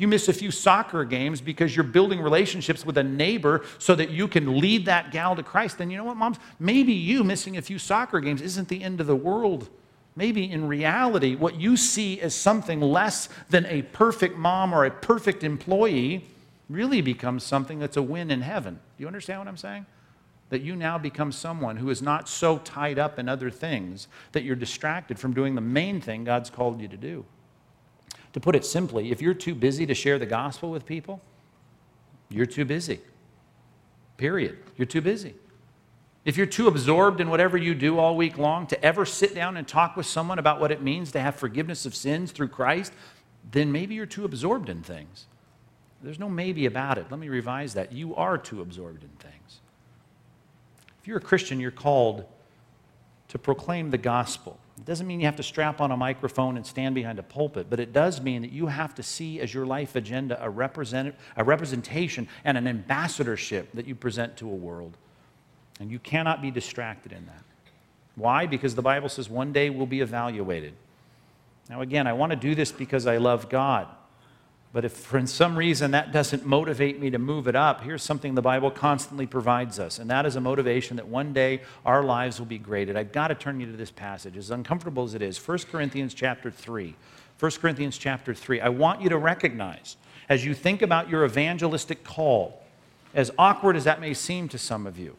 You 0.00 0.08
miss 0.08 0.28
a 0.28 0.32
few 0.32 0.50
soccer 0.50 1.04
games 1.04 1.42
because 1.42 1.76
you're 1.76 1.84
building 1.84 2.22
relationships 2.22 2.86
with 2.86 2.96
a 2.96 3.02
neighbor 3.02 3.66
so 3.76 3.94
that 3.96 4.08
you 4.08 4.28
can 4.28 4.58
lead 4.58 4.86
that 4.86 5.10
gal 5.10 5.36
to 5.36 5.42
Christ, 5.42 5.76
then 5.76 5.90
you 5.90 5.98
know 5.98 6.04
what, 6.04 6.16
moms? 6.16 6.38
Maybe 6.58 6.94
you 6.94 7.22
missing 7.22 7.58
a 7.58 7.62
few 7.62 7.78
soccer 7.78 8.18
games 8.18 8.40
isn't 8.40 8.68
the 8.68 8.82
end 8.82 9.02
of 9.02 9.06
the 9.06 9.14
world. 9.14 9.68
Maybe 10.16 10.50
in 10.50 10.66
reality, 10.66 11.34
what 11.34 11.60
you 11.60 11.76
see 11.76 12.18
as 12.22 12.34
something 12.34 12.80
less 12.80 13.28
than 13.50 13.66
a 13.66 13.82
perfect 13.82 14.38
mom 14.38 14.72
or 14.72 14.86
a 14.86 14.90
perfect 14.90 15.44
employee 15.44 16.24
really 16.70 17.02
becomes 17.02 17.44
something 17.44 17.78
that's 17.78 17.98
a 17.98 18.02
win 18.02 18.30
in 18.30 18.40
heaven. 18.40 18.76
Do 18.96 19.02
you 19.02 19.06
understand 19.06 19.40
what 19.40 19.48
I'm 19.48 19.58
saying? 19.58 19.84
That 20.48 20.62
you 20.62 20.76
now 20.76 20.96
become 20.96 21.30
someone 21.30 21.76
who 21.76 21.90
is 21.90 22.00
not 22.00 22.26
so 22.26 22.56
tied 22.56 22.98
up 22.98 23.18
in 23.18 23.28
other 23.28 23.50
things 23.50 24.08
that 24.32 24.44
you're 24.44 24.56
distracted 24.56 25.18
from 25.18 25.34
doing 25.34 25.56
the 25.56 25.60
main 25.60 26.00
thing 26.00 26.24
God's 26.24 26.48
called 26.48 26.80
you 26.80 26.88
to 26.88 26.96
do. 26.96 27.26
To 28.32 28.40
put 28.40 28.54
it 28.54 28.64
simply, 28.64 29.10
if 29.10 29.20
you're 29.20 29.34
too 29.34 29.54
busy 29.54 29.86
to 29.86 29.94
share 29.94 30.18
the 30.18 30.26
gospel 30.26 30.70
with 30.70 30.86
people, 30.86 31.20
you're 32.28 32.46
too 32.46 32.64
busy. 32.64 33.00
Period. 34.16 34.58
You're 34.76 34.86
too 34.86 35.00
busy. 35.00 35.34
If 36.24 36.36
you're 36.36 36.46
too 36.46 36.68
absorbed 36.68 37.20
in 37.20 37.30
whatever 37.30 37.56
you 37.56 37.74
do 37.74 37.98
all 37.98 38.16
week 38.16 38.36
long 38.36 38.66
to 38.68 38.84
ever 38.84 39.06
sit 39.06 39.34
down 39.34 39.56
and 39.56 39.66
talk 39.66 39.96
with 39.96 40.06
someone 40.06 40.38
about 40.38 40.60
what 40.60 40.70
it 40.70 40.82
means 40.82 41.12
to 41.12 41.20
have 41.20 41.36
forgiveness 41.36 41.86
of 41.86 41.94
sins 41.94 42.30
through 42.30 42.48
Christ, 42.48 42.92
then 43.50 43.72
maybe 43.72 43.94
you're 43.94 44.06
too 44.06 44.24
absorbed 44.24 44.68
in 44.68 44.82
things. 44.82 45.26
There's 46.02 46.18
no 46.18 46.28
maybe 46.28 46.66
about 46.66 46.98
it. 46.98 47.06
Let 47.10 47.18
me 47.18 47.28
revise 47.28 47.74
that. 47.74 47.92
You 47.92 48.14
are 48.16 48.38
too 48.38 48.60
absorbed 48.60 49.02
in 49.02 49.10
things. 49.18 49.60
If 51.00 51.08
you're 51.08 51.18
a 51.18 51.22
Christian, 51.22 51.58
you're 51.58 51.70
called 51.70 52.26
to 53.28 53.38
proclaim 53.38 53.90
the 53.90 53.98
gospel. 53.98 54.58
It 54.80 54.86
doesn't 54.86 55.06
mean 55.06 55.20
you 55.20 55.26
have 55.26 55.36
to 55.36 55.42
strap 55.42 55.82
on 55.82 55.90
a 55.90 55.96
microphone 55.96 56.56
and 56.56 56.66
stand 56.66 56.94
behind 56.94 57.18
a 57.18 57.22
pulpit, 57.22 57.66
but 57.68 57.80
it 57.80 57.92
does 57.92 58.22
mean 58.22 58.40
that 58.40 58.50
you 58.50 58.66
have 58.66 58.94
to 58.94 59.02
see 59.02 59.38
as 59.38 59.52
your 59.52 59.66
life 59.66 59.94
agenda 59.94 60.42
a, 60.42 60.48
represent, 60.48 61.14
a 61.36 61.44
representation 61.44 62.26
and 62.46 62.56
an 62.56 62.66
ambassadorship 62.66 63.70
that 63.74 63.86
you 63.86 63.94
present 63.94 64.38
to 64.38 64.46
a 64.46 64.54
world. 64.54 64.96
And 65.80 65.90
you 65.90 65.98
cannot 65.98 66.40
be 66.40 66.50
distracted 66.50 67.12
in 67.12 67.26
that. 67.26 67.42
Why? 68.14 68.46
Because 68.46 68.74
the 68.74 68.82
Bible 68.82 69.10
says 69.10 69.28
one 69.28 69.52
day 69.52 69.68
we'll 69.68 69.84
be 69.84 70.00
evaluated. 70.00 70.72
Now, 71.68 71.82
again, 71.82 72.06
I 72.06 72.14
want 72.14 72.30
to 72.30 72.36
do 72.36 72.54
this 72.54 72.72
because 72.72 73.06
I 73.06 73.18
love 73.18 73.50
God. 73.50 73.86
But 74.72 74.84
if 74.84 74.92
for 74.92 75.26
some 75.26 75.58
reason 75.58 75.90
that 75.90 76.12
doesn't 76.12 76.46
motivate 76.46 77.00
me 77.00 77.10
to 77.10 77.18
move 77.18 77.48
it 77.48 77.56
up, 77.56 77.82
here's 77.82 78.04
something 78.04 78.36
the 78.36 78.42
Bible 78.42 78.70
constantly 78.70 79.26
provides 79.26 79.80
us, 79.80 79.98
and 79.98 80.08
that 80.10 80.26
is 80.26 80.36
a 80.36 80.40
motivation 80.40 80.96
that 80.96 81.08
one 81.08 81.32
day 81.32 81.62
our 81.84 82.04
lives 82.04 82.38
will 82.38 82.46
be 82.46 82.58
graded. 82.58 82.96
I've 82.96 83.10
got 83.10 83.28
to 83.28 83.34
turn 83.34 83.58
you 83.58 83.66
to 83.66 83.76
this 83.76 83.90
passage, 83.90 84.36
as 84.36 84.50
uncomfortable 84.50 85.02
as 85.02 85.14
it 85.14 85.22
is. 85.22 85.36
1 85.44 85.58
Corinthians 85.72 86.14
chapter 86.14 86.52
3. 86.52 86.94
1 87.40 87.50
Corinthians 87.52 87.98
chapter 87.98 88.32
3. 88.32 88.60
I 88.60 88.68
want 88.68 89.00
you 89.00 89.08
to 89.08 89.18
recognize, 89.18 89.96
as 90.28 90.44
you 90.44 90.54
think 90.54 90.82
about 90.82 91.08
your 91.08 91.24
evangelistic 91.24 92.04
call, 92.04 92.62
as 93.12 93.32
awkward 93.38 93.74
as 93.74 93.84
that 93.84 94.00
may 94.00 94.14
seem 94.14 94.48
to 94.50 94.58
some 94.58 94.86
of 94.86 94.98
you, 94.98 95.16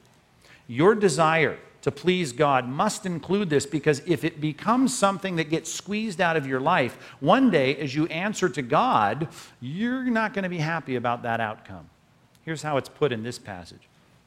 your 0.68 0.96
desire 0.96 1.60
to 1.82 1.92
please 1.92 2.32
God 2.32 2.68
must 2.68 3.06
include 3.06 3.50
this 3.50 3.66
because 3.66 4.02
if 4.06 4.24
it 4.24 4.40
becomes 4.40 4.98
something 4.98 5.36
that 5.38 5.50
gets 5.50 5.72
squeezed 5.72 6.22
out 6.22 6.38
of 6.38 6.46
your 6.46 6.60
life, 6.60 6.98
one 7.20 7.50
day 7.50 7.76
as 7.78 7.96
you 7.96 8.06
answer 8.08 8.50
to 8.50 8.62
God, 8.62 9.28
you're 9.60 10.04
not 10.04 10.34
going 10.34 10.44
to 10.44 10.50
be 10.50 10.60
happy 10.60 10.96
about 10.96 11.24
that 11.24 11.40
outcome. 11.40 11.90
Here's 12.44 12.62
how 12.62 12.78
it's 12.78 12.90
put 12.90 13.12
in 13.12 13.24
this 13.24 13.40
passage. 13.40 13.82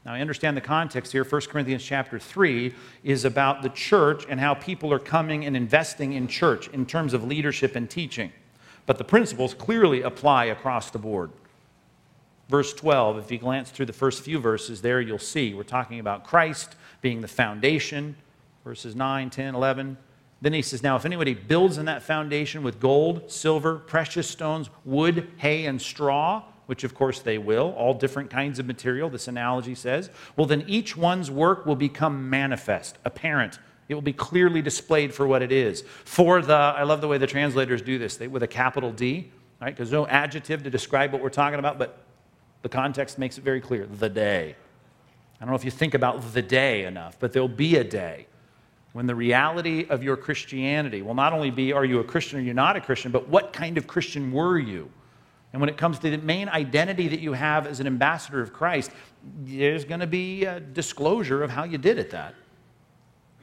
Now, 0.05 0.14
I 0.14 0.21
understand 0.21 0.57
the 0.57 0.61
context 0.61 1.12
here. 1.12 1.25
1 1.25 1.40
Corinthians 1.43 1.83
chapter 1.83 2.19
3 2.19 2.75
is 3.05 3.25
about 3.25 3.62
the 3.62 3.71
church 3.71 4.27
and 4.29 4.38
how 4.38 4.55
people 4.55 4.93
are 4.93 4.99
coming 4.99 5.47
and 5.47 5.57
investing 5.57 6.12
in 6.12 6.29
church 6.29 6.69
in 6.69 6.85
terms 6.85 7.14
of 7.14 7.25
leadership 7.25 7.75
and 7.75 7.88
teaching. 7.88 8.31
But 8.87 8.99
the 8.99 9.05
principles 9.05 9.55
clearly 9.55 10.03
apply 10.03 10.47
across 10.47 10.90
the 10.90 10.99
board. 10.99 11.31
Verse 12.51 12.75
12, 12.75 13.19
if 13.19 13.31
you 13.31 13.38
glance 13.38 13.71
through 13.71 13.87
the 13.87 13.95
first 13.95 14.23
few 14.23 14.38
verses 14.38 14.83
there, 14.83 15.01
you'll 15.01 15.19
see 15.19 15.55
we're 15.55 15.62
talking 15.62 16.01
about 16.01 16.25
Christ 16.25 16.77
being 17.05 17.21
the 17.21 17.29
foundation, 17.29 18.17
verses 18.64 18.97
9, 18.97 19.29
10, 19.29 19.55
11. 19.55 19.99
Then 20.40 20.55
he 20.55 20.62
says, 20.62 20.83
Now, 20.83 20.97
if 20.97 21.05
anybody 21.05 21.35
builds 21.35 21.77
on 21.77 21.85
that 21.85 22.03
foundation 22.03 22.62
with 22.62 22.81
gold, 22.81 23.31
silver, 23.31 23.77
precious 23.77 24.27
stones, 24.27 24.71
wood, 24.87 25.31
hay, 25.37 25.67
and 25.67 25.81
straw, 25.81 26.43
which 26.64 26.83
of 26.83 26.95
course 26.95 27.21
they 27.21 27.37
will, 27.37 27.75
all 27.77 27.93
different 27.93 28.31
kinds 28.31 28.59
of 28.59 28.64
material, 28.64 29.11
this 29.11 29.29
analogy 29.29 29.75
says, 29.75 30.09
well, 30.35 30.47
then 30.47 30.64
each 30.67 30.97
one's 30.97 31.31
work 31.31 31.67
will 31.67 31.77
become 31.77 32.31
manifest, 32.31 32.97
apparent. 33.05 33.59
It 33.90 33.95
will 33.95 34.01
be 34.01 34.14
clearly 34.14 34.62
displayed 34.62 35.12
for 35.12 35.27
what 35.27 35.43
it 35.43 35.53
is. 35.53 35.85
For 36.07 36.40
the, 36.40 36.55
I 36.55 36.85
love 36.85 37.03
the 37.03 37.09
way 37.09 37.19
the 37.19 37.27
translators 37.27 37.83
do 37.83 37.99
this, 37.99 38.17
they, 38.17 38.29
with 38.29 38.43
a 38.43 38.49
capital 38.49 38.93
D, 38.93 39.31
right? 39.61 39.77
Because 39.77 39.93
no 39.93 40.07
adjective 40.07 40.62
to 40.62 40.71
describe 40.71 41.12
what 41.12 41.21
we're 41.21 41.29
talking 41.29 41.59
about, 41.59 41.79
but 41.79 41.99
the 42.62 42.71
context 42.71 43.19
makes 43.19 43.37
it 43.37 43.45
very 43.45 43.61
clear 43.61 43.85
the 43.85 44.09
day. 44.09 44.57
I 45.40 45.44
don't 45.44 45.51
know 45.51 45.57
if 45.57 45.64
you 45.64 45.70
think 45.70 45.94
about 45.94 46.33
the 46.33 46.42
day 46.42 46.85
enough, 46.85 47.18
but 47.18 47.33
there'll 47.33 47.49
be 47.49 47.77
a 47.77 47.85
day 47.85 48.27
when 48.92 49.07
the 49.07 49.14
reality 49.14 49.87
of 49.88 50.03
your 50.03 50.16
Christianity 50.16 51.03
will 51.03 51.14
not 51.14 51.33
only 51.33 51.51
be 51.51 51.73
are 51.73 51.85
you 51.85 51.99
a 51.99 52.05
Christian 52.05 52.38
or 52.38 52.42
you're 52.42 52.55
not 52.55 52.77
a 52.77 52.81
Christian, 52.81 53.11
but 53.11 53.29
what 53.29 53.53
kind 53.53 53.77
of 53.77 53.87
Christian 53.87 54.33
were 54.33 54.59
you? 54.59 54.90
And 55.53 55.61
when 55.61 55.68
it 55.68 55.77
comes 55.77 55.99
to 56.01 56.11
the 56.11 56.18
main 56.18 56.49
identity 56.49 57.09
that 57.09 57.20
you 57.20 57.33
have 57.33 57.66
as 57.66 57.81
an 57.81 57.87
ambassador 57.87 58.40
of 58.40 58.53
Christ, 58.53 58.90
there's 59.42 59.85
going 59.85 60.01
to 60.01 60.07
be 60.07 60.44
a 60.44 60.61
disclosure 60.61 61.42
of 61.42 61.51
how 61.51 61.64
you 61.64 61.79
did 61.79 61.99
at 61.99 62.11
that. 62.11 62.35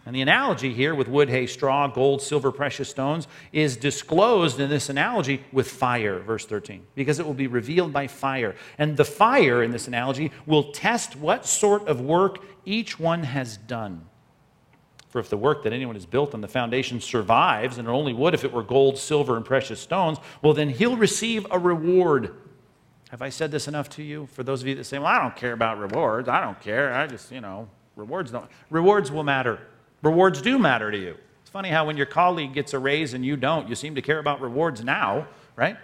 And 0.05 0.15
the 0.15 0.21
analogy 0.21 0.73
here 0.73 0.95
with 0.95 1.07
wood, 1.07 1.29
hay, 1.29 1.45
straw, 1.45 1.87
gold, 1.87 2.21
silver, 2.23 2.51
precious 2.51 2.89
stones 2.89 3.27
is 3.51 3.77
disclosed 3.77 4.59
in 4.59 4.69
this 4.69 4.89
analogy 4.89 5.43
with 5.51 5.69
fire, 5.69 6.19
verse 6.19 6.45
13, 6.45 6.83
because 6.95 7.19
it 7.19 7.25
will 7.25 7.35
be 7.35 7.47
revealed 7.47 7.93
by 7.93 8.07
fire. 8.07 8.55
And 8.79 8.97
the 8.97 9.05
fire 9.05 9.61
in 9.61 9.69
this 9.69 9.87
analogy 9.87 10.31
will 10.47 10.71
test 10.71 11.15
what 11.15 11.45
sort 11.45 11.87
of 11.87 12.01
work 12.01 12.39
each 12.65 12.99
one 12.99 13.23
has 13.23 13.57
done. 13.57 14.05
For 15.09 15.19
if 15.19 15.29
the 15.29 15.37
work 15.37 15.63
that 15.63 15.73
anyone 15.73 15.95
has 15.95 16.05
built 16.05 16.33
on 16.33 16.41
the 16.41 16.47
foundation 16.47 16.99
survives, 16.99 17.77
and 17.77 17.87
it 17.87 17.91
only 17.91 18.13
would 18.13 18.33
if 18.33 18.43
it 18.43 18.51
were 18.51 18.63
gold, 18.63 18.97
silver, 18.97 19.35
and 19.35 19.45
precious 19.45 19.79
stones, 19.79 20.17
well, 20.41 20.53
then 20.53 20.69
he'll 20.69 20.97
receive 20.97 21.45
a 21.51 21.59
reward. 21.59 22.33
Have 23.09 23.21
I 23.21 23.29
said 23.29 23.51
this 23.51 23.67
enough 23.67 23.89
to 23.89 24.03
you? 24.03 24.25
For 24.27 24.41
those 24.41 24.61
of 24.61 24.67
you 24.67 24.75
that 24.75 24.85
say, 24.85 24.97
well, 24.97 25.07
I 25.07 25.21
don't 25.21 25.35
care 25.35 25.51
about 25.51 25.77
rewards, 25.79 26.29
I 26.29 26.39
don't 26.39 26.59
care. 26.59 26.93
I 26.93 27.07
just, 27.07 27.29
you 27.29 27.41
know, 27.41 27.67
rewards 27.97 28.31
don't. 28.31 28.49
Rewards 28.69 29.11
will 29.11 29.23
matter. 29.23 29.59
Rewards 30.01 30.41
do 30.41 30.57
matter 30.57 30.91
to 30.91 30.97
you. 30.97 31.15
It's 31.41 31.49
funny 31.49 31.69
how 31.69 31.85
when 31.85 31.97
your 31.97 32.05
colleague 32.05 32.53
gets 32.53 32.73
a 32.73 32.79
raise 32.79 33.13
and 33.13 33.25
you 33.25 33.35
don't, 33.35 33.69
you 33.69 33.75
seem 33.75 33.95
to 33.95 34.01
care 34.01 34.19
about 34.19 34.41
rewards 34.41 34.83
now, 34.83 35.27
right? 35.55 35.77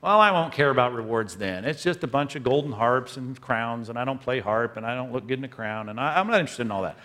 Well, 0.00 0.18
I 0.18 0.30
won't 0.30 0.52
care 0.54 0.70
about 0.70 0.94
rewards 0.94 1.36
then. 1.36 1.66
It's 1.66 1.82
just 1.82 2.02
a 2.02 2.06
bunch 2.06 2.34
of 2.34 2.42
golden 2.42 2.72
harps 2.72 3.18
and 3.18 3.38
crowns, 3.38 3.90
and 3.90 3.98
I 3.98 4.04
don't 4.06 4.20
play 4.20 4.40
harp, 4.40 4.78
and 4.78 4.86
I 4.86 4.94
don't 4.94 5.12
look 5.12 5.26
good 5.26 5.38
in 5.38 5.44
a 5.44 5.48
crown, 5.48 5.90
and 5.90 6.00
I, 6.00 6.18
am 6.18 6.26
not 6.26 6.40
interested 6.40 6.62
in 6.62 6.70
all 6.70 6.82
that. 6.82 6.96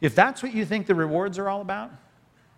If 0.00 0.14
that's 0.14 0.42
what 0.42 0.54
you 0.54 0.64
think 0.64 0.86
the 0.86 0.94
rewards 0.94 1.38
are 1.38 1.48
all 1.48 1.60
about, 1.60 1.90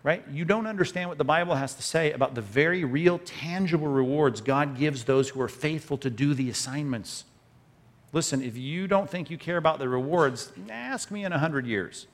right, 0.03 0.23
you 0.29 0.45
don't 0.45 0.67
understand 0.67 1.09
what 1.09 1.17
the 1.17 1.23
Bible 1.23 1.55
has 1.55 1.73
to 1.73 1.81
say 1.81 2.11
about 2.11 2.35
the 2.35 2.41
very 2.41 2.83
real, 2.83 3.17
tangible 3.17 3.87
rewards 3.87 4.41
God 4.41 4.77
gives 4.77 5.05
those 5.05 5.29
who 5.29 5.41
are 5.41 5.47
faithful 5.47 5.97
to 5.99 6.11
do 6.11 6.35
the 6.35 6.51
assignments. 6.51 7.25
Listen, 8.13 8.43
if 8.43 8.55
you 8.55 8.87
don't 8.87 9.09
think 9.09 9.31
you 9.31 9.39
care 9.39 9.57
about 9.57 9.79
the 9.79 9.89
rewards, 9.89 10.51
ask 10.69 11.09
me 11.09 11.25
in 11.25 11.31
a 11.31 11.35
100 11.35 11.65
years 11.65 12.05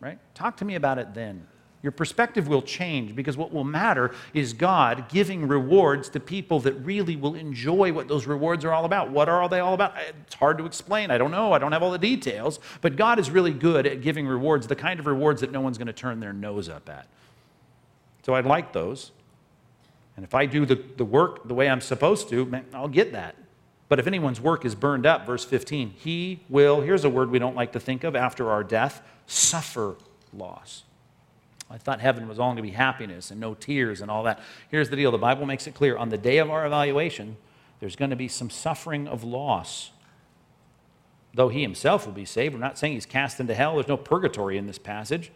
right? 0.00 0.18
Talk 0.34 0.56
to 0.58 0.64
me 0.64 0.74
about 0.74 0.98
it 0.98 1.14
then. 1.14 1.46
Your 1.84 1.92
perspective 1.92 2.48
will 2.48 2.62
change 2.62 3.14
because 3.14 3.36
what 3.36 3.52
will 3.52 3.62
matter 3.62 4.14
is 4.32 4.54
God 4.54 5.06
giving 5.10 5.46
rewards 5.46 6.08
to 6.08 6.18
people 6.18 6.58
that 6.60 6.72
really 6.76 7.14
will 7.14 7.34
enjoy 7.34 7.92
what 7.92 8.08
those 8.08 8.26
rewards 8.26 8.64
are 8.64 8.72
all 8.72 8.86
about. 8.86 9.10
What 9.10 9.28
are 9.28 9.46
they 9.50 9.60
all 9.60 9.74
about? 9.74 9.92
It's 10.22 10.34
hard 10.34 10.56
to 10.56 10.64
explain. 10.64 11.10
I 11.10 11.18
don't 11.18 11.30
know. 11.30 11.52
I 11.52 11.58
don't 11.58 11.72
have 11.72 11.82
all 11.82 11.90
the 11.90 11.98
details. 11.98 12.58
But 12.80 12.96
God 12.96 13.18
is 13.18 13.30
really 13.30 13.52
good 13.52 13.86
at 13.86 14.00
giving 14.00 14.26
rewards, 14.26 14.66
the 14.66 14.74
kind 14.74 14.98
of 14.98 15.06
rewards 15.06 15.42
that 15.42 15.52
no 15.52 15.60
one's 15.60 15.76
going 15.76 15.88
to 15.88 15.92
turn 15.92 16.20
their 16.20 16.32
nose 16.32 16.70
up 16.70 16.88
at. 16.88 17.06
So 18.22 18.34
I'd 18.34 18.46
like 18.46 18.72
those. 18.72 19.12
And 20.16 20.24
if 20.24 20.34
I 20.34 20.46
do 20.46 20.64
the, 20.64 20.82
the 20.96 21.04
work 21.04 21.46
the 21.46 21.54
way 21.54 21.68
I'm 21.68 21.82
supposed 21.82 22.30
to, 22.30 22.46
man, 22.46 22.64
I'll 22.72 22.88
get 22.88 23.12
that. 23.12 23.36
But 23.88 23.98
if 23.98 24.06
anyone's 24.06 24.40
work 24.40 24.64
is 24.64 24.74
burned 24.74 25.06
up, 25.06 25.26
verse 25.26 25.44
15, 25.44 25.90
he 25.90 26.40
will, 26.48 26.80
here's 26.80 27.04
a 27.04 27.10
word 27.10 27.30
we 27.30 27.38
don't 27.38 27.56
like 27.56 27.72
to 27.72 27.80
think 27.80 28.02
of 28.04 28.16
after 28.16 28.50
our 28.50 28.64
death, 28.64 29.02
suffer 29.26 29.96
loss. 30.32 30.84
I 31.70 31.78
thought 31.78 32.00
heaven 32.00 32.28
was 32.28 32.38
all 32.38 32.48
going 32.48 32.56
to 32.56 32.62
be 32.62 32.70
happiness 32.70 33.30
and 33.30 33.40
no 33.40 33.54
tears 33.54 34.00
and 34.00 34.10
all 34.10 34.22
that. 34.24 34.40
Here's 34.70 34.90
the 34.90 34.96
deal 34.96 35.10
the 35.10 35.18
Bible 35.18 35.46
makes 35.46 35.66
it 35.66 35.74
clear 35.74 35.96
on 35.96 36.08
the 36.08 36.18
day 36.18 36.38
of 36.38 36.50
our 36.50 36.66
evaluation, 36.66 37.36
there's 37.80 37.96
going 37.96 38.10
to 38.10 38.16
be 38.16 38.28
some 38.28 38.50
suffering 38.50 39.06
of 39.06 39.24
loss. 39.24 39.90
Though 41.34 41.48
he 41.48 41.62
himself 41.62 42.06
will 42.06 42.12
be 42.12 42.24
saved, 42.24 42.54
we're 42.54 42.60
not 42.60 42.78
saying 42.78 42.94
he's 42.94 43.06
cast 43.06 43.40
into 43.40 43.54
hell. 43.54 43.74
There's 43.74 43.88
no 43.88 43.96
purgatory 43.96 44.56
in 44.56 44.66
this 44.66 44.78
passage 44.78 45.32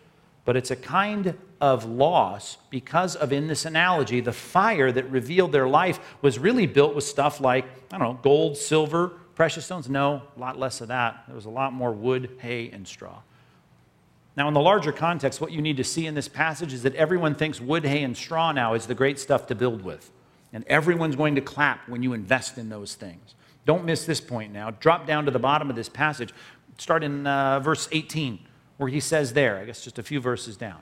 but 0.48 0.56
it's 0.56 0.70
a 0.70 0.76
kind 0.76 1.36
of 1.60 1.84
loss 1.84 2.56
because 2.70 3.16
of, 3.16 3.34
in 3.34 3.48
this 3.48 3.66
analogy, 3.66 4.22
the 4.22 4.32
fire 4.32 4.90
that 4.90 5.04
revealed 5.10 5.52
their 5.52 5.68
life 5.68 6.00
was 6.22 6.38
really 6.38 6.66
built 6.66 6.94
with 6.94 7.04
stuff 7.04 7.38
like, 7.38 7.66
I 7.92 7.98
don't 7.98 8.08
know, 8.08 8.18
gold, 8.22 8.56
silver, 8.56 9.08
precious 9.34 9.66
stones. 9.66 9.90
No, 9.90 10.22
a 10.34 10.40
lot 10.40 10.58
less 10.58 10.80
of 10.80 10.88
that. 10.88 11.22
There 11.26 11.36
was 11.36 11.44
a 11.44 11.50
lot 11.50 11.74
more 11.74 11.92
wood, 11.92 12.30
hay, 12.40 12.70
and 12.70 12.88
straw. 12.88 13.18
Now, 14.38 14.48
in 14.48 14.54
the 14.54 14.60
larger 14.60 14.90
context, 14.90 15.38
what 15.38 15.52
you 15.52 15.60
need 15.60 15.76
to 15.76 15.84
see 15.84 16.06
in 16.06 16.14
this 16.14 16.28
passage 16.28 16.72
is 16.72 16.82
that 16.84 16.94
everyone 16.94 17.34
thinks 17.34 17.60
wood, 17.60 17.84
hay, 17.84 18.02
and 18.02 18.16
straw 18.16 18.50
now 18.50 18.72
is 18.72 18.86
the 18.86 18.94
great 18.94 19.18
stuff 19.18 19.48
to 19.48 19.54
build 19.54 19.82
with. 19.82 20.10
And 20.54 20.64
everyone's 20.66 21.16
going 21.16 21.34
to 21.34 21.42
clap 21.42 21.86
when 21.90 22.02
you 22.02 22.14
invest 22.14 22.56
in 22.56 22.70
those 22.70 22.94
things. 22.94 23.34
Don't 23.66 23.84
miss 23.84 24.06
this 24.06 24.22
point 24.22 24.54
now. 24.54 24.70
Drop 24.70 25.06
down 25.06 25.26
to 25.26 25.30
the 25.30 25.38
bottom 25.38 25.68
of 25.68 25.76
this 25.76 25.90
passage. 25.90 26.32
Start 26.78 27.04
in 27.04 27.26
uh, 27.26 27.60
verse 27.60 27.86
18 27.92 28.46
where 28.78 28.88
he 28.88 29.00
says 29.00 29.34
there, 29.34 29.58
I 29.58 29.64
guess 29.64 29.82
just 29.82 29.98
a 29.98 30.02
few 30.02 30.20
verses 30.20 30.56
down. 30.56 30.78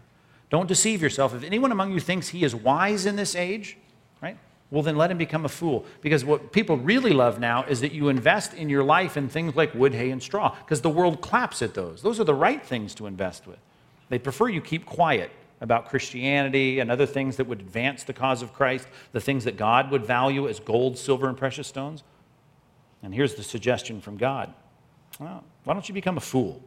Don't 0.49 0.69
deceive 0.69 1.03
yourself. 1.03 1.35
If 1.35 1.43
anyone 1.43 1.73
among 1.73 1.93
you 1.93 1.99
thinks 1.99 2.29
he 2.29 2.45
is 2.45 2.55
wise 2.55 3.05
in 3.05 3.17
this 3.17 3.35
age, 3.35 3.77
right? 4.23 4.39
Well, 4.71 4.83
then 4.83 4.97
let 4.97 5.11
him 5.11 5.19
become 5.19 5.45
a 5.45 5.49
fool. 5.49 5.85
Because 6.01 6.25
what 6.25 6.53
people 6.53 6.77
really 6.77 7.13
love 7.13 7.41
now 7.41 7.65
is 7.65 7.81
that 7.81 7.93
you 7.93 8.09
invest 8.09 8.55
in 8.55 8.69
your 8.69 8.85
life 8.85 9.17
in 9.17 9.29
things 9.29 9.57
like 9.57 9.75
wood, 9.75 9.95
hay, 9.95 10.11
and 10.11 10.23
straw, 10.23 10.55
because 10.65 10.83
the 10.83 10.91
world 10.91 11.21
claps 11.21 11.63
at 11.63 11.75
those. 11.75 12.03
Those 12.03 12.21
are 12.21 12.25
the 12.25 12.35
right 12.35 12.65
things 12.65 12.95
to 12.97 13.07
invest 13.07 13.47
with. 13.47 13.59
They 14.09 14.19
prefer 14.19 14.49
you 14.49 14.61
keep 14.61 14.87
quiet 14.87 15.33
about 15.61 15.89
Christianity 15.89 16.81
and 16.81 16.91
other 16.91 17.07
things 17.07 17.37
that 17.37 17.47
would 17.47 17.61
advance 17.61 18.05
the 18.05 18.13
cause 18.13 18.43
of 18.43 18.53
Christ, 18.53 18.87
the 19.13 19.21
things 19.21 19.45
that 19.45 19.57
God 19.57 19.91
would 19.91 20.05
value 20.05 20.49
as 20.49 20.61
gold, 20.61 20.99
silver, 20.99 21.29
and 21.29 21.37
precious 21.37 21.67
stones. 21.67 22.05
And 23.03 23.15
here's 23.15 23.35
the 23.35 23.43
suggestion 23.43 24.01
from 24.01 24.17
God 24.17 24.53
well, 25.19 25.45
why 25.65 25.73
don't 25.73 25.89
you 25.89 25.95
become 25.95 26.19
a 26.19 26.21
fool? 26.21 26.63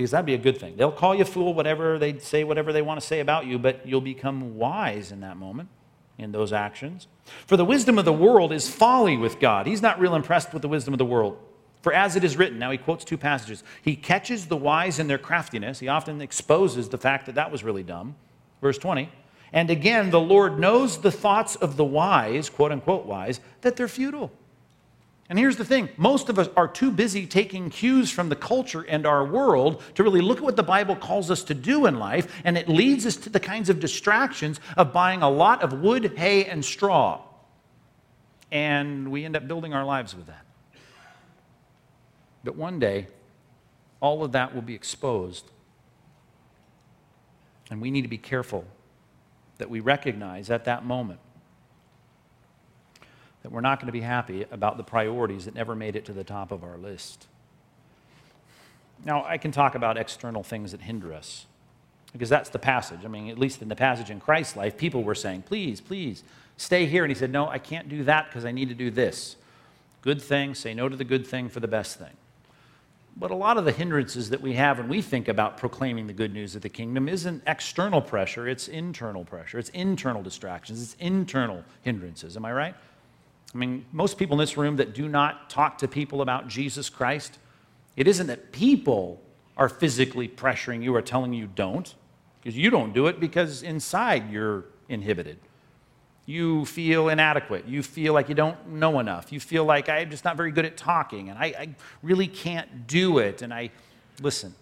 Because 0.00 0.12
that'd 0.12 0.24
be 0.24 0.32
a 0.32 0.38
good 0.38 0.56
thing. 0.56 0.76
They'll 0.78 0.90
call 0.90 1.14
you 1.14 1.26
fool, 1.26 1.52
whatever 1.52 1.98
they 1.98 2.18
say, 2.20 2.42
whatever 2.42 2.72
they 2.72 2.80
want 2.80 2.98
to 2.98 3.06
say 3.06 3.20
about 3.20 3.44
you, 3.44 3.58
but 3.58 3.86
you'll 3.86 4.00
become 4.00 4.56
wise 4.56 5.12
in 5.12 5.20
that 5.20 5.36
moment, 5.36 5.68
in 6.16 6.32
those 6.32 6.54
actions. 6.54 7.06
For 7.46 7.58
the 7.58 7.66
wisdom 7.66 7.98
of 7.98 8.06
the 8.06 8.12
world 8.12 8.50
is 8.50 8.66
folly 8.66 9.18
with 9.18 9.38
God. 9.38 9.66
He's 9.66 9.82
not 9.82 10.00
real 10.00 10.14
impressed 10.14 10.54
with 10.54 10.62
the 10.62 10.68
wisdom 10.68 10.94
of 10.94 10.98
the 10.98 11.04
world. 11.04 11.36
For 11.82 11.92
as 11.92 12.16
it 12.16 12.24
is 12.24 12.38
written, 12.38 12.58
now 12.58 12.70
he 12.70 12.78
quotes 12.78 13.04
two 13.04 13.18
passages, 13.18 13.62
he 13.82 13.94
catches 13.94 14.46
the 14.46 14.56
wise 14.56 14.98
in 14.98 15.06
their 15.06 15.18
craftiness. 15.18 15.80
He 15.80 15.88
often 15.88 16.22
exposes 16.22 16.88
the 16.88 16.96
fact 16.96 17.26
that 17.26 17.34
that 17.34 17.52
was 17.52 17.62
really 17.62 17.82
dumb. 17.82 18.16
Verse 18.62 18.78
20. 18.78 19.10
And 19.52 19.68
again, 19.68 20.08
the 20.08 20.20
Lord 20.20 20.58
knows 20.58 21.02
the 21.02 21.12
thoughts 21.12 21.56
of 21.56 21.76
the 21.76 21.84
wise, 21.84 22.48
quote 22.48 22.72
unquote 22.72 23.04
wise, 23.04 23.40
that 23.60 23.76
they're 23.76 23.86
futile. 23.86 24.32
And 25.30 25.38
here's 25.38 25.56
the 25.56 25.64
thing 25.64 25.88
most 25.96 26.28
of 26.28 26.40
us 26.40 26.48
are 26.56 26.66
too 26.66 26.90
busy 26.90 27.24
taking 27.24 27.70
cues 27.70 28.10
from 28.10 28.28
the 28.28 28.36
culture 28.36 28.82
and 28.82 29.06
our 29.06 29.24
world 29.24 29.80
to 29.94 30.02
really 30.02 30.20
look 30.20 30.38
at 30.38 30.44
what 30.44 30.56
the 30.56 30.64
Bible 30.64 30.96
calls 30.96 31.30
us 31.30 31.44
to 31.44 31.54
do 31.54 31.86
in 31.86 32.00
life, 32.00 32.42
and 32.44 32.58
it 32.58 32.68
leads 32.68 33.06
us 33.06 33.16
to 33.16 33.30
the 33.30 33.38
kinds 33.38 33.70
of 33.70 33.78
distractions 33.78 34.58
of 34.76 34.92
buying 34.92 35.22
a 35.22 35.30
lot 35.30 35.62
of 35.62 35.72
wood, 35.72 36.14
hay, 36.16 36.44
and 36.46 36.64
straw. 36.64 37.22
And 38.50 39.12
we 39.12 39.24
end 39.24 39.36
up 39.36 39.46
building 39.46 39.72
our 39.72 39.84
lives 39.84 40.16
with 40.16 40.26
that. 40.26 40.44
But 42.42 42.56
one 42.56 42.80
day, 42.80 43.06
all 44.00 44.24
of 44.24 44.32
that 44.32 44.52
will 44.52 44.62
be 44.62 44.74
exposed. 44.74 45.48
And 47.70 47.80
we 47.80 47.92
need 47.92 48.02
to 48.02 48.08
be 48.08 48.18
careful 48.18 48.64
that 49.58 49.70
we 49.70 49.78
recognize 49.78 50.50
at 50.50 50.64
that 50.64 50.84
moment 50.84 51.20
that 53.42 53.50
we're 53.50 53.60
not 53.60 53.78
going 53.78 53.86
to 53.86 53.92
be 53.92 54.00
happy 54.00 54.44
about 54.50 54.76
the 54.76 54.82
priorities 54.82 55.44
that 55.46 55.54
never 55.54 55.74
made 55.74 55.96
it 55.96 56.04
to 56.06 56.12
the 56.12 56.24
top 56.24 56.52
of 56.52 56.62
our 56.62 56.76
list. 56.76 57.26
Now, 59.04 59.24
I 59.24 59.38
can 59.38 59.50
talk 59.50 59.74
about 59.74 59.96
external 59.96 60.42
things 60.42 60.72
that 60.72 60.82
hinder 60.82 61.14
us 61.14 61.46
because 62.12 62.28
that's 62.28 62.50
the 62.50 62.58
passage. 62.58 63.00
I 63.04 63.08
mean, 63.08 63.30
at 63.30 63.38
least 63.38 63.62
in 63.62 63.68
the 63.68 63.76
passage 63.76 64.10
in 64.10 64.20
Christ's 64.20 64.56
life, 64.56 64.76
people 64.76 65.02
were 65.02 65.14
saying, 65.14 65.42
please, 65.42 65.80
please, 65.80 66.22
stay 66.56 66.86
here. 66.86 67.04
And 67.04 67.10
he 67.10 67.14
said, 67.14 67.32
no, 67.32 67.48
I 67.48 67.58
can't 67.58 67.88
do 67.88 68.04
that 68.04 68.26
because 68.26 68.44
I 68.44 68.52
need 68.52 68.68
to 68.68 68.74
do 68.74 68.90
this. 68.90 69.36
Good 70.02 70.20
thing, 70.20 70.54
say 70.54 70.74
no 70.74 70.88
to 70.88 70.96
the 70.96 71.04
good 71.04 71.26
thing 71.26 71.48
for 71.48 71.60
the 71.60 71.68
best 71.68 71.98
thing. 71.98 72.12
But 73.16 73.30
a 73.30 73.34
lot 73.34 73.58
of 73.58 73.64
the 73.64 73.72
hindrances 73.72 74.30
that 74.30 74.40
we 74.40 74.54
have 74.54 74.78
when 74.78 74.88
we 74.88 75.02
think 75.02 75.28
about 75.28 75.56
proclaiming 75.56 76.06
the 76.06 76.12
good 76.12 76.32
news 76.32 76.54
of 76.54 76.62
the 76.62 76.68
kingdom 76.68 77.08
isn't 77.08 77.42
external 77.46 78.00
pressure, 78.00 78.48
it's 78.48 78.68
internal 78.68 79.24
pressure. 79.24 79.58
It's 79.58 79.68
internal 79.70 80.22
distractions, 80.22 80.82
it's 80.82 80.94
internal 81.00 81.64
hindrances. 81.82 82.36
Am 82.36 82.44
I 82.44 82.52
right? 82.52 82.74
I 83.54 83.58
mean, 83.58 83.84
most 83.92 84.16
people 84.16 84.34
in 84.34 84.38
this 84.38 84.56
room 84.56 84.76
that 84.76 84.94
do 84.94 85.08
not 85.08 85.50
talk 85.50 85.78
to 85.78 85.88
people 85.88 86.22
about 86.22 86.48
Jesus 86.48 86.88
Christ, 86.88 87.38
it 87.96 88.06
isn't 88.06 88.28
that 88.28 88.52
people 88.52 89.20
are 89.56 89.68
physically 89.68 90.28
pressuring 90.28 90.82
you 90.82 90.94
or 90.94 91.02
telling 91.02 91.32
you 91.32 91.46
don't, 91.46 91.94
because 92.40 92.56
you 92.56 92.70
don't 92.70 92.92
do 92.92 93.06
it 93.08 93.20
because 93.20 93.62
inside 93.62 94.30
you're 94.30 94.64
inhibited. 94.88 95.38
You 96.26 96.64
feel 96.64 97.08
inadequate. 97.08 97.66
You 97.66 97.82
feel 97.82 98.14
like 98.14 98.28
you 98.28 98.34
don't 98.34 98.68
know 98.68 99.00
enough. 99.00 99.32
You 99.32 99.40
feel 99.40 99.64
like 99.64 99.88
I'm 99.88 100.10
just 100.10 100.24
not 100.24 100.36
very 100.36 100.52
good 100.52 100.64
at 100.64 100.76
talking 100.76 101.28
and 101.28 101.38
I, 101.38 101.46
I 101.46 101.68
really 102.02 102.28
can't 102.28 102.86
do 102.86 103.18
it. 103.18 103.42
And 103.42 103.52
I, 103.52 103.70
listen, 104.22 104.54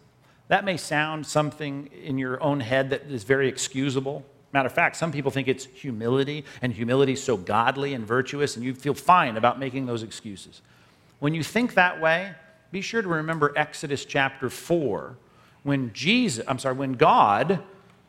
that 0.49 0.65
may 0.65 0.79
sound 0.79 1.27
something 1.27 1.89
in 1.89 2.17
your 2.17 2.43
own 2.43 2.61
head 2.61 2.91
that 2.91 3.03
is 3.03 3.25
very 3.25 3.49
excusable. 3.49 4.25
Matter 4.59 4.67
of 4.67 4.73
fact, 4.73 4.97
some 4.97 5.13
people 5.13 5.31
think 5.31 5.47
it's 5.47 5.67
humility, 5.67 6.45
and 6.63 6.73
humility 6.73 7.13
is 7.13 7.23
so 7.23 7.37
godly 7.37 7.95
and 7.95 8.05
virtuous, 8.05 8.57
and 8.57 8.65
you 8.65 8.75
feel 8.75 8.93
fine 8.93 9.37
about 9.37 9.61
making 9.61 9.87
those 9.87 10.03
excuses. 10.03 10.63
When 11.21 11.33
you 11.33 11.45
think 11.45 11.75
that 11.75 12.01
way, 12.01 12.33
be 12.73 12.81
sure 12.81 13.01
to 13.01 13.07
remember 13.07 13.53
Exodus 13.55 14.05
chapter 14.05 14.51
4, 14.51 15.17
when 15.63 15.93
Jesus, 15.93 16.45
I'm 16.49 16.59
sorry, 16.59 16.75
when 16.75 16.95
God 16.95 17.63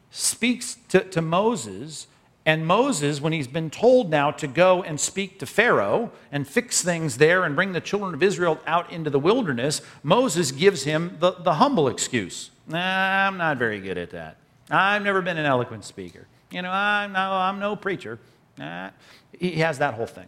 speaks 0.10 0.78
to, 0.88 1.02
to 1.02 1.22
Moses, 1.22 2.08
and 2.48 2.66
Moses, 2.66 3.22
when 3.22 3.32
he's 3.32 3.48
been 3.48 3.70
told 3.70 4.10
now 4.10 4.32
to 4.32 4.48
go 4.48 4.82
and 4.82 5.00
speak 5.00 5.38
to 5.38 5.46
Pharaoh 5.46 6.12
and 6.32 6.48
fix 6.48 6.82
things 6.82 7.18
there 7.18 7.44
and 7.44 7.56
bring 7.56 7.74
the 7.74 7.80
children 7.80 8.16
of 8.16 8.24
Israel 8.24 8.60
out 8.66 8.92
into 8.92 9.12
the 9.12 9.20
wilderness, 9.20 9.84
Moses 10.02 10.52
gives 10.52 10.84
him 10.84 11.18
the, 11.20 11.34
the 11.34 11.54
humble 11.54 11.88
excuse. 11.88 12.50
Nah, 12.68 13.28
I'm 13.28 13.38
not 13.38 13.58
very 13.58 13.80
good 13.80 14.00
at 14.00 14.10
that. 14.10 14.38
I've 14.72 15.04
never 15.04 15.22
been 15.22 15.38
an 15.38 15.46
eloquent 15.46 15.86
speaker. 15.86 16.26
You 16.52 16.62
know, 16.62 16.72
I'm 16.72 17.14
no, 17.14 17.20
I'm 17.20 17.60
no 17.60 17.76
preacher. 17.76 18.20
Nah. 18.58 18.90
He 19.38 19.52
has 19.58 19.78
that 19.80 19.94
whole 19.94 20.08
thing. 20.08 20.28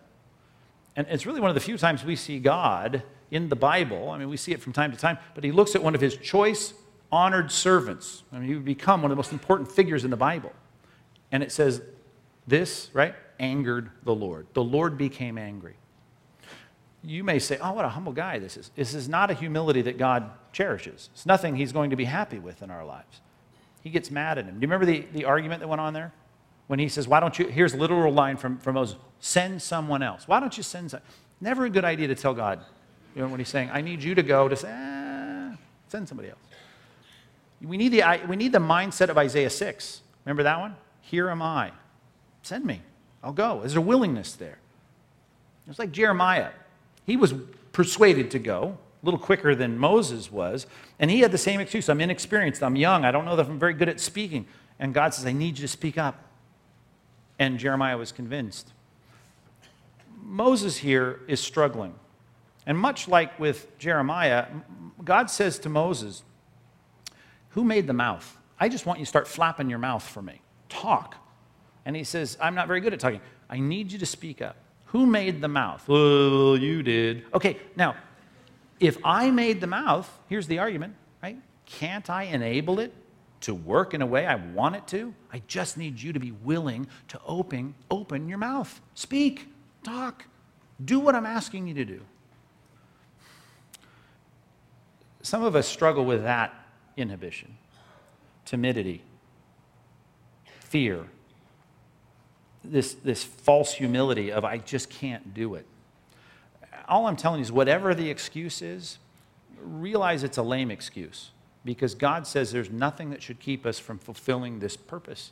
And 0.95 1.07
it's 1.09 1.25
really 1.25 1.41
one 1.41 1.49
of 1.49 1.55
the 1.55 1.61
few 1.61 1.77
times 1.77 2.03
we 2.03 2.15
see 2.15 2.39
God 2.39 3.03
in 3.31 3.49
the 3.49 3.55
Bible. 3.55 4.09
I 4.09 4.17
mean, 4.17 4.29
we 4.29 4.37
see 4.37 4.51
it 4.51 4.61
from 4.61 4.73
time 4.73 4.91
to 4.91 4.97
time, 4.97 5.17
but 5.33 5.43
he 5.43 5.51
looks 5.51 5.75
at 5.75 5.81
one 5.81 5.95
of 5.95 6.01
his 6.01 6.17
choice, 6.17 6.73
honored 7.11 7.51
servants. 7.51 8.23
I 8.31 8.39
mean, 8.39 8.47
he 8.47 8.55
would 8.55 8.65
become 8.65 9.01
one 9.01 9.09
of 9.09 9.15
the 9.15 9.19
most 9.19 9.31
important 9.31 9.71
figures 9.71 10.03
in 10.03 10.11
the 10.11 10.17
Bible. 10.17 10.51
And 11.31 11.41
it 11.41 11.51
says, 11.51 11.81
this, 12.45 12.89
right, 12.93 13.15
angered 13.39 13.89
the 14.03 14.13
Lord. 14.13 14.47
The 14.53 14.63
Lord 14.63 14.97
became 14.97 15.37
angry. 15.37 15.75
You 17.03 17.23
may 17.23 17.39
say, 17.39 17.57
oh, 17.61 17.73
what 17.73 17.85
a 17.85 17.89
humble 17.89 18.13
guy 18.13 18.37
this 18.37 18.57
is. 18.57 18.69
This 18.75 18.93
is 18.93 19.09
not 19.09 19.31
a 19.31 19.33
humility 19.33 19.81
that 19.83 19.97
God 19.97 20.29
cherishes. 20.51 21.09
It's 21.13 21.25
nothing 21.25 21.55
he's 21.55 21.71
going 21.71 21.89
to 21.89 21.95
be 21.95 22.05
happy 22.05 22.37
with 22.37 22.61
in 22.61 22.69
our 22.69 22.85
lives. 22.85 23.21
He 23.81 23.89
gets 23.89 24.11
mad 24.11 24.37
at 24.37 24.45
him. 24.45 24.55
Do 24.55 24.61
you 24.61 24.71
remember 24.71 24.85
the, 24.85 25.05
the 25.13 25.25
argument 25.25 25.59
that 25.61 25.67
went 25.67 25.81
on 25.81 25.93
there? 25.93 26.13
When 26.67 26.79
he 26.79 26.87
says, 26.87 27.07
Why 27.07 27.19
don't 27.19 27.37
you, 27.37 27.47
here's 27.47 27.73
a 27.73 27.77
literal 27.77 28.13
line 28.13 28.37
from, 28.37 28.57
from 28.59 28.75
Moses, 28.75 28.95
send 29.19 29.61
someone 29.61 30.01
else. 30.03 30.27
Why 30.27 30.39
don't 30.39 30.55
you 30.55 30.63
send 30.63 30.91
some? 30.91 31.01
Never 31.41 31.65
a 31.65 31.69
good 31.69 31.83
idea 31.83 32.07
to 32.07 32.15
tell 32.15 32.33
God, 32.33 32.63
you 33.15 33.21
know, 33.21 33.27
when 33.27 33.39
he's 33.39 33.49
saying, 33.49 33.69
I 33.73 33.81
need 33.81 34.03
you 34.03 34.15
to 34.15 34.23
go, 34.23 34.47
to 34.47 34.55
say, 34.55 34.69
ah, 34.71 35.57
send 35.89 36.07
somebody 36.07 36.29
else. 36.29 36.39
We 37.61 37.77
need, 37.77 37.89
the, 37.89 38.03
we 38.27 38.35
need 38.35 38.51
the 38.51 38.59
mindset 38.59 39.09
of 39.09 39.17
Isaiah 39.17 39.49
6. 39.49 40.01
Remember 40.25 40.43
that 40.43 40.59
one? 40.59 40.75
Here 41.01 41.29
am 41.29 41.41
I. 41.41 41.71
Send 42.41 42.65
me. 42.65 42.81
I'll 43.23 43.33
go. 43.33 43.61
Is 43.61 43.73
there 43.73 43.81
a 43.81 43.85
willingness 43.85 44.33
there? 44.33 44.57
It's 45.67 45.77
like 45.77 45.91
Jeremiah. 45.91 46.49
He 47.05 47.17
was 47.17 47.33
persuaded 47.71 48.31
to 48.31 48.39
go 48.39 48.77
a 49.01 49.05
little 49.05 49.19
quicker 49.19 49.55
than 49.55 49.77
Moses 49.77 50.31
was. 50.31 50.67
And 50.99 51.09
he 51.09 51.21
had 51.21 51.31
the 51.31 51.37
same 51.37 51.59
excuse 51.59 51.89
I'm 51.89 52.01
inexperienced, 52.01 52.61
I'm 52.63 52.75
young, 52.75 53.05
I 53.05 53.11
don't 53.11 53.25
know 53.25 53.35
that 53.35 53.47
I'm 53.47 53.59
very 53.59 53.73
good 53.73 53.89
at 53.89 53.99
speaking. 53.99 54.45
And 54.79 54.93
God 54.93 55.13
says, 55.13 55.25
I 55.25 55.31
need 55.31 55.57
you 55.57 55.63
to 55.63 55.67
speak 55.67 55.97
up. 55.97 56.23
And 57.39 57.57
Jeremiah 57.57 57.97
was 57.97 58.11
convinced. 58.11 58.71
Moses 60.21 60.77
here 60.77 61.21
is 61.27 61.39
struggling. 61.39 61.95
And 62.65 62.77
much 62.77 63.07
like 63.07 63.39
with 63.39 63.77
Jeremiah, 63.79 64.45
God 65.03 65.29
says 65.29 65.57
to 65.59 65.69
Moses, 65.69 66.23
Who 67.49 67.63
made 67.63 67.87
the 67.87 67.93
mouth? 67.93 68.37
I 68.59 68.69
just 68.69 68.85
want 68.85 68.99
you 68.99 69.05
to 69.05 69.09
start 69.09 69.27
flapping 69.27 69.69
your 69.69 69.79
mouth 69.79 70.03
for 70.03 70.21
me. 70.21 70.41
Talk. 70.69 71.15
And 71.85 71.95
he 71.95 72.03
says, 72.03 72.37
I'm 72.39 72.53
not 72.53 72.67
very 72.67 72.79
good 72.79 72.93
at 72.93 72.99
talking. 72.99 73.21
I 73.49 73.59
need 73.59 73.91
you 73.91 73.97
to 73.99 74.05
speak 74.05 74.41
up. 74.41 74.55
Who 74.85 75.05
made 75.05 75.41
the 75.41 75.47
mouth? 75.47 75.87
Well, 75.87 76.57
you 76.57 76.83
did. 76.83 77.25
Okay, 77.33 77.57
now 77.75 77.95
if 78.81 78.97
I 79.03 79.29
made 79.29 79.61
the 79.61 79.67
mouth, 79.67 80.09
here's 80.27 80.47
the 80.47 80.59
argument, 80.59 80.95
right? 81.21 81.37
Can't 81.65 82.09
I 82.09 82.23
enable 82.23 82.79
it 82.79 82.91
to 83.41 83.53
work 83.53 83.93
in 83.93 84.01
a 84.01 84.05
way 84.05 84.25
I 84.25 84.35
want 84.35 84.75
it 84.75 84.87
to. 84.87 85.13
I 85.31 85.41
just 85.47 85.77
need 85.77 86.01
you 86.01 86.13
to 86.13 86.19
be 86.19 86.31
willing 86.31 86.87
to 87.09 87.21
open, 87.25 87.75
open 87.89 88.27
your 88.27 88.39
mouth, 88.39 88.81
speak, 88.95 89.47
talk, 89.83 90.25
do 90.83 90.99
what 90.99 91.15
I'm 91.15 91.25
asking 91.25 91.67
you 91.67 91.73
to 91.75 91.85
do. 91.85 92.01
Some 95.21 95.43
of 95.43 95.55
us 95.55 95.67
struggle 95.67 96.03
with 96.03 96.23
that 96.23 96.53
inhibition, 96.97 97.55
timidity, 98.45 99.03
fear, 100.59 101.05
this, 102.63 102.95
this 102.95 103.23
false 103.23 103.73
humility 103.73 104.31
of, 104.31 104.43
I 104.43 104.57
just 104.57 104.89
can't 104.89 105.33
do 105.33 105.55
it. 105.55 105.65
All 106.91 107.07
I'm 107.07 107.15
telling 107.15 107.39
you 107.39 107.43
is, 107.43 107.53
whatever 107.53 107.95
the 107.95 108.09
excuse 108.09 108.61
is, 108.61 108.99
realize 109.63 110.25
it's 110.25 110.37
a 110.37 110.43
lame 110.43 110.69
excuse 110.69 111.31
because 111.63 111.95
God 111.95 112.27
says 112.27 112.51
there's 112.51 112.69
nothing 112.69 113.11
that 113.11 113.23
should 113.23 113.39
keep 113.39 113.65
us 113.65 113.79
from 113.79 113.97
fulfilling 113.97 114.59
this 114.59 114.75
purpose. 114.75 115.31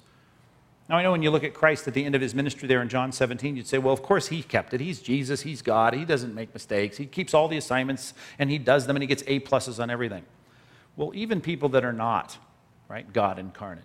Now, 0.88 0.97
I 0.97 1.03
know 1.03 1.12
when 1.12 1.22
you 1.22 1.32
look 1.32 1.43
at 1.43 1.53
Christ 1.53 1.86
at 1.86 1.93
the 1.93 2.05
end 2.05 2.16
of 2.16 2.22
his 2.22 2.34
ministry 2.34 2.68
there 2.68 2.82
in 2.82 2.88
John 2.88 3.12
17, 3.12 3.57
you'd 3.57 3.68
say, 3.68 3.78
well, 3.78 3.93
of 3.93 4.01
course 4.01 4.30
he 4.30 4.41
kept 4.41 4.74
it. 4.74 4.80
He's 4.80 5.01
Jesus, 5.01 5.41
he's 5.41 5.62
God, 5.62 5.93
he 5.93 6.05
doesn't 6.05 6.34
make 6.34 6.53
mistakes. 6.53 6.95
He 6.95 7.05
keeps 7.05 7.34
all 7.34 7.49
the 7.49 7.57
assignments 7.57 8.14
and 8.39 8.49
he 8.49 8.57
does 8.57 8.88
them 8.88 8.95
and 8.95 9.03
he 9.03 9.07
gets 9.07 9.24
A 9.28 9.41
pluses 9.41 9.84
on 9.84 9.89
everything. 9.89 10.24
Well, 10.95 11.12
even 11.14 11.41
people 11.41 11.68
that 11.70 11.84
are 11.84 11.93
not, 11.93 12.38
right, 12.88 13.12
God 13.12 13.38
incarnate, 13.38 13.84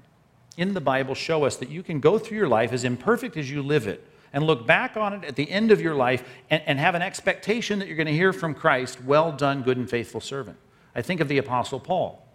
in 0.57 0.75
the 0.75 0.81
Bible 0.81 1.17
show 1.17 1.45
us 1.45 1.57
that 1.57 1.71
you 1.71 1.83
can 1.83 1.99
go 1.99 2.19
through 2.19 2.39
your 2.39 2.49
life 2.49 2.73
as 2.73 2.85
imperfect 2.85 3.37
as 3.37 3.51
you 3.51 3.63
live 3.63 3.89
it 3.89 4.07
and 4.35 4.45
look 4.45 4.67
back 4.67 4.97
on 4.97 5.15
it 5.15 5.25
at 5.25 5.37
the 5.37 5.51
end 5.51 5.71
of 5.71 5.81
your 5.81 5.95
life 5.95 6.25
and, 6.51 6.61
and 6.67 6.79
have 6.79 6.97
an 6.97 7.03
expectation 7.03 7.79
that 7.79 7.87
you're 7.87 7.97
going 7.97 8.09
to 8.09 8.13
hear 8.13 8.33
from 8.33 8.53
Christ, 8.53 9.03
well 9.03 9.33
done, 9.33 9.63
good 9.63 9.79
and 9.79 9.89
faithful 9.89 10.21
servant. 10.21 10.59
I 10.95 11.03
think 11.03 11.21
of 11.21 11.29
the 11.29 11.39
Apostle 11.39 11.79
Paul, 11.79 12.27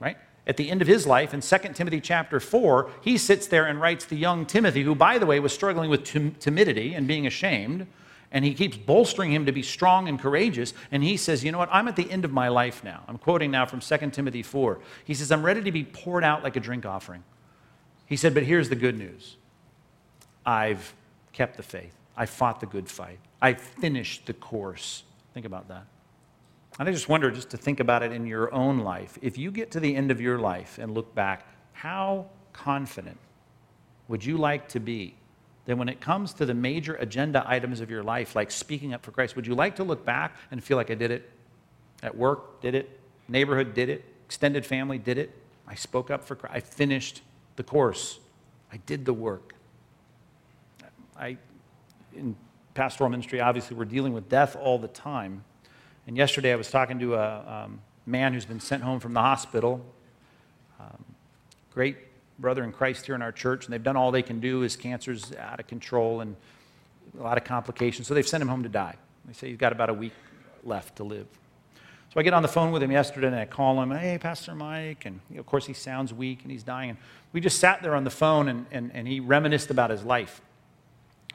right? 0.00 0.18
At 0.46 0.56
the 0.56 0.68
end 0.68 0.82
of 0.82 0.88
his 0.88 1.06
life, 1.06 1.32
in 1.32 1.40
2 1.40 1.58
Timothy 1.72 2.00
chapter 2.00 2.40
4, 2.40 2.90
he 3.02 3.16
sits 3.16 3.46
there 3.46 3.66
and 3.66 3.80
writes 3.80 4.04
to 4.06 4.16
young 4.16 4.44
Timothy, 4.44 4.82
who, 4.82 4.96
by 4.96 5.18
the 5.18 5.26
way, 5.26 5.38
was 5.38 5.52
struggling 5.52 5.88
with 5.88 6.02
tim- 6.02 6.34
timidity 6.34 6.94
and 6.94 7.06
being 7.06 7.26
ashamed. 7.26 7.86
And 8.32 8.44
he 8.44 8.52
keeps 8.52 8.76
bolstering 8.76 9.32
him 9.32 9.46
to 9.46 9.52
be 9.52 9.62
strong 9.62 10.08
and 10.08 10.18
courageous. 10.18 10.74
And 10.90 11.02
he 11.04 11.16
says, 11.16 11.44
You 11.44 11.52
know 11.52 11.58
what? 11.58 11.68
I'm 11.72 11.88
at 11.88 11.96
the 11.96 12.10
end 12.10 12.24
of 12.24 12.32
my 12.32 12.48
life 12.48 12.82
now. 12.84 13.02
I'm 13.08 13.18
quoting 13.18 13.50
now 13.50 13.66
from 13.66 13.80
2 13.80 14.10
Timothy 14.10 14.42
4. 14.42 14.78
He 15.04 15.14
says, 15.14 15.32
I'm 15.32 15.44
ready 15.44 15.62
to 15.62 15.72
be 15.72 15.84
poured 15.84 16.22
out 16.22 16.44
like 16.44 16.56
a 16.56 16.60
drink 16.60 16.86
offering. 16.86 17.24
He 18.06 18.16
said, 18.16 18.34
But 18.34 18.44
here's 18.44 18.68
the 18.68 18.76
good 18.76 18.96
news 18.96 19.36
I've 20.46 20.94
kept 21.40 21.56
the 21.56 21.62
faith, 21.62 21.96
I 22.18 22.26
fought 22.26 22.60
the 22.60 22.66
good 22.66 22.86
fight, 22.86 23.18
I 23.40 23.54
finished 23.54 24.26
the 24.26 24.34
course. 24.34 25.04
Think 25.32 25.46
about 25.46 25.68
that. 25.68 25.86
And 26.78 26.86
I 26.86 26.92
just 26.92 27.08
wonder, 27.08 27.30
just 27.30 27.48
to 27.52 27.56
think 27.56 27.80
about 27.80 28.02
it 28.02 28.12
in 28.12 28.26
your 28.26 28.52
own 28.52 28.80
life, 28.80 29.18
if 29.22 29.38
you 29.38 29.50
get 29.50 29.70
to 29.70 29.80
the 29.80 29.96
end 29.96 30.10
of 30.10 30.20
your 30.20 30.38
life 30.38 30.76
and 30.76 30.92
look 30.92 31.14
back, 31.14 31.46
how 31.72 32.26
confident 32.52 33.16
would 34.08 34.22
you 34.22 34.36
like 34.36 34.68
to 34.68 34.80
be 34.80 35.14
that 35.64 35.78
when 35.78 35.88
it 35.88 35.98
comes 35.98 36.34
to 36.34 36.44
the 36.44 36.52
major 36.52 36.96
agenda 36.96 37.42
items 37.46 37.80
of 37.80 37.88
your 37.88 38.02
life, 38.02 38.36
like 38.36 38.50
speaking 38.50 38.92
up 38.92 39.02
for 39.02 39.10
Christ, 39.10 39.34
would 39.34 39.46
you 39.46 39.54
like 39.54 39.76
to 39.76 39.84
look 39.84 40.04
back 40.04 40.36
and 40.50 40.62
feel 40.62 40.76
like 40.76 40.90
I 40.90 40.94
did 40.94 41.10
it? 41.10 41.30
At 42.02 42.14
work, 42.14 42.60
did 42.60 42.74
it? 42.74 43.00
Neighborhood, 43.28 43.72
did 43.72 43.88
it? 43.88 44.04
Extended 44.26 44.66
family, 44.66 44.98
did 44.98 45.16
it? 45.16 45.34
I 45.66 45.74
spoke 45.74 46.10
up 46.10 46.22
for 46.22 46.34
Christ. 46.34 46.54
I 46.54 46.60
finished 46.60 47.22
the 47.56 47.62
course. 47.62 48.18
I 48.70 48.76
did 48.76 49.06
the 49.06 49.14
work. 49.14 49.54
I, 51.20 51.36
in 52.16 52.34
pastoral 52.72 53.10
ministry, 53.10 53.40
obviously, 53.40 53.76
we're 53.76 53.84
dealing 53.84 54.14
with 54.14 54.28
death 54.30 54.56
all 54.56 54.78
the 54.78 54.88
time. 54.88 55.44
And 56.06 56.16
yesterday 56.16 56.50
I 56.50 56.56
was 56.56 56.70
talking 56.70 56.98
to 56.98 57.14
a 57.14 57.64
um, 57.64 57.80
man 58.06 58.32
who's 58.32 58.46
been 58.46 58.58
sent 58.58 58.82
home 58.82 59.00
from 59.00 59.12
the 59.12 59.20
hospital. 59.20 59.84
Um, 60.80 61.04
great 61.74 61.98
brother 62.38 62.64
in 62.64 62.72
Christ 62.72 63.04
here 63.04 63.14
in 63.14 63.20
our 63.20 63.32
church, 63.32 63.66
and 63.66 63.72
they've 63.72 63.82
done 63.82 63.98
all 63.98 64.10
they 64.10 64.22
can 64.22 64.40
do. 64.40 64.60
His 64.60 64.76
cancer's 64.76 65.34
out 65.36 65.60
of 65.60 65.66
control 65.66 66.22
and 66.22 66.34
a 67.18 67.22
lot 67.22 67.36
of 67.36 67.44
complications. 67.44 68.08
So 68.08 68.14
they've 68.14 68.26
sent 68.26 68.40
him 68.40 68.48
home 68.48 68.62
to 68.62 68.70
die. 68.70 68.96
They 69.26 69.34
say 69.34 69.48
he's 69.48 69.58
got 69.58 69.72
about 69.72 69.90
a 69.90 69.94
week 69.94 70.14
left 70.64 70.96
to 70.96 71.04
live. 71.04 71.26
So 72.12 72.18
I 72.18 72.22
get 72.22 72.32
on 72.32 72.42
the 72.42 72.48
phone 72.48 72.72
with 72.72 72.82
him 72.82 72.90
yesterday 72.90 73.26
and 73.26 73.36
I 73.36 73.44
call 73.44 73.80
him, 73.80 73.90
hey, 73.90 74.18
Pastor 74.18 74.54
Mike. 74.54 75.04
And 75.04 75.20
of 75.38 75.46
course, 75.46 75.66
he 75.66 75.74
sounds 75.74 76.14
weak 76.14 76.42
and 76.42 76.50
he's 76.50 76.64
dying. 76.64 76.90
And 76.90 76.98
we 77.32 77.40
just 77.40 77.58
sat 77.58 77.82
there 77.82 77.94
on 77.94 78.04
the 78.04 78.10
phone 78.10 78.48
and, 78.48 78.66
and, 78.72 78.90
and 78.94 79.06
he 79.06 79.20
reminisced 79.20 79.70
about 79.70 79.90
his 79.90 80.02
life. 80.02 80.40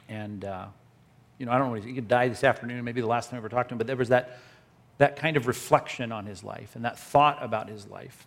And, 0.08 0.44
uh, 0.44 0.66
you 1.38 1.46
know, 1.46 1.52
I 1.52 1.58
don't 1.58 1.74
know, 1.74 1.80
he 1.80 1.92
could 1.92 2.08
die 2.08 2.28
this 2.28 2.44
afternoon, 2.44 2.84
maybe 2.84 3.00
the 3.00 3.06
last 3.06 3.30
time 3.30 3.36
I 3.36 3.38
ever 3.38 3.48
talked 3.48 3.68
to 3.70 3.74
him, 3.74 3.78
but 3.78 3.86
there 3.86 3.96
was 3.96 4.08
that, 4.08 4.38
that 4.98 5.16
kind 5.16 5.36
of 5.36 5.46
reflection 5.46 6.12
on 6.12 6.26
his 6.26 6.42
life 6.42 6.76
and 6.76 6.84
that 6.84 6.98
thought 6.98 7.42
about 7.42 7.68
his 7.68 7.86
life. 7.88 8.26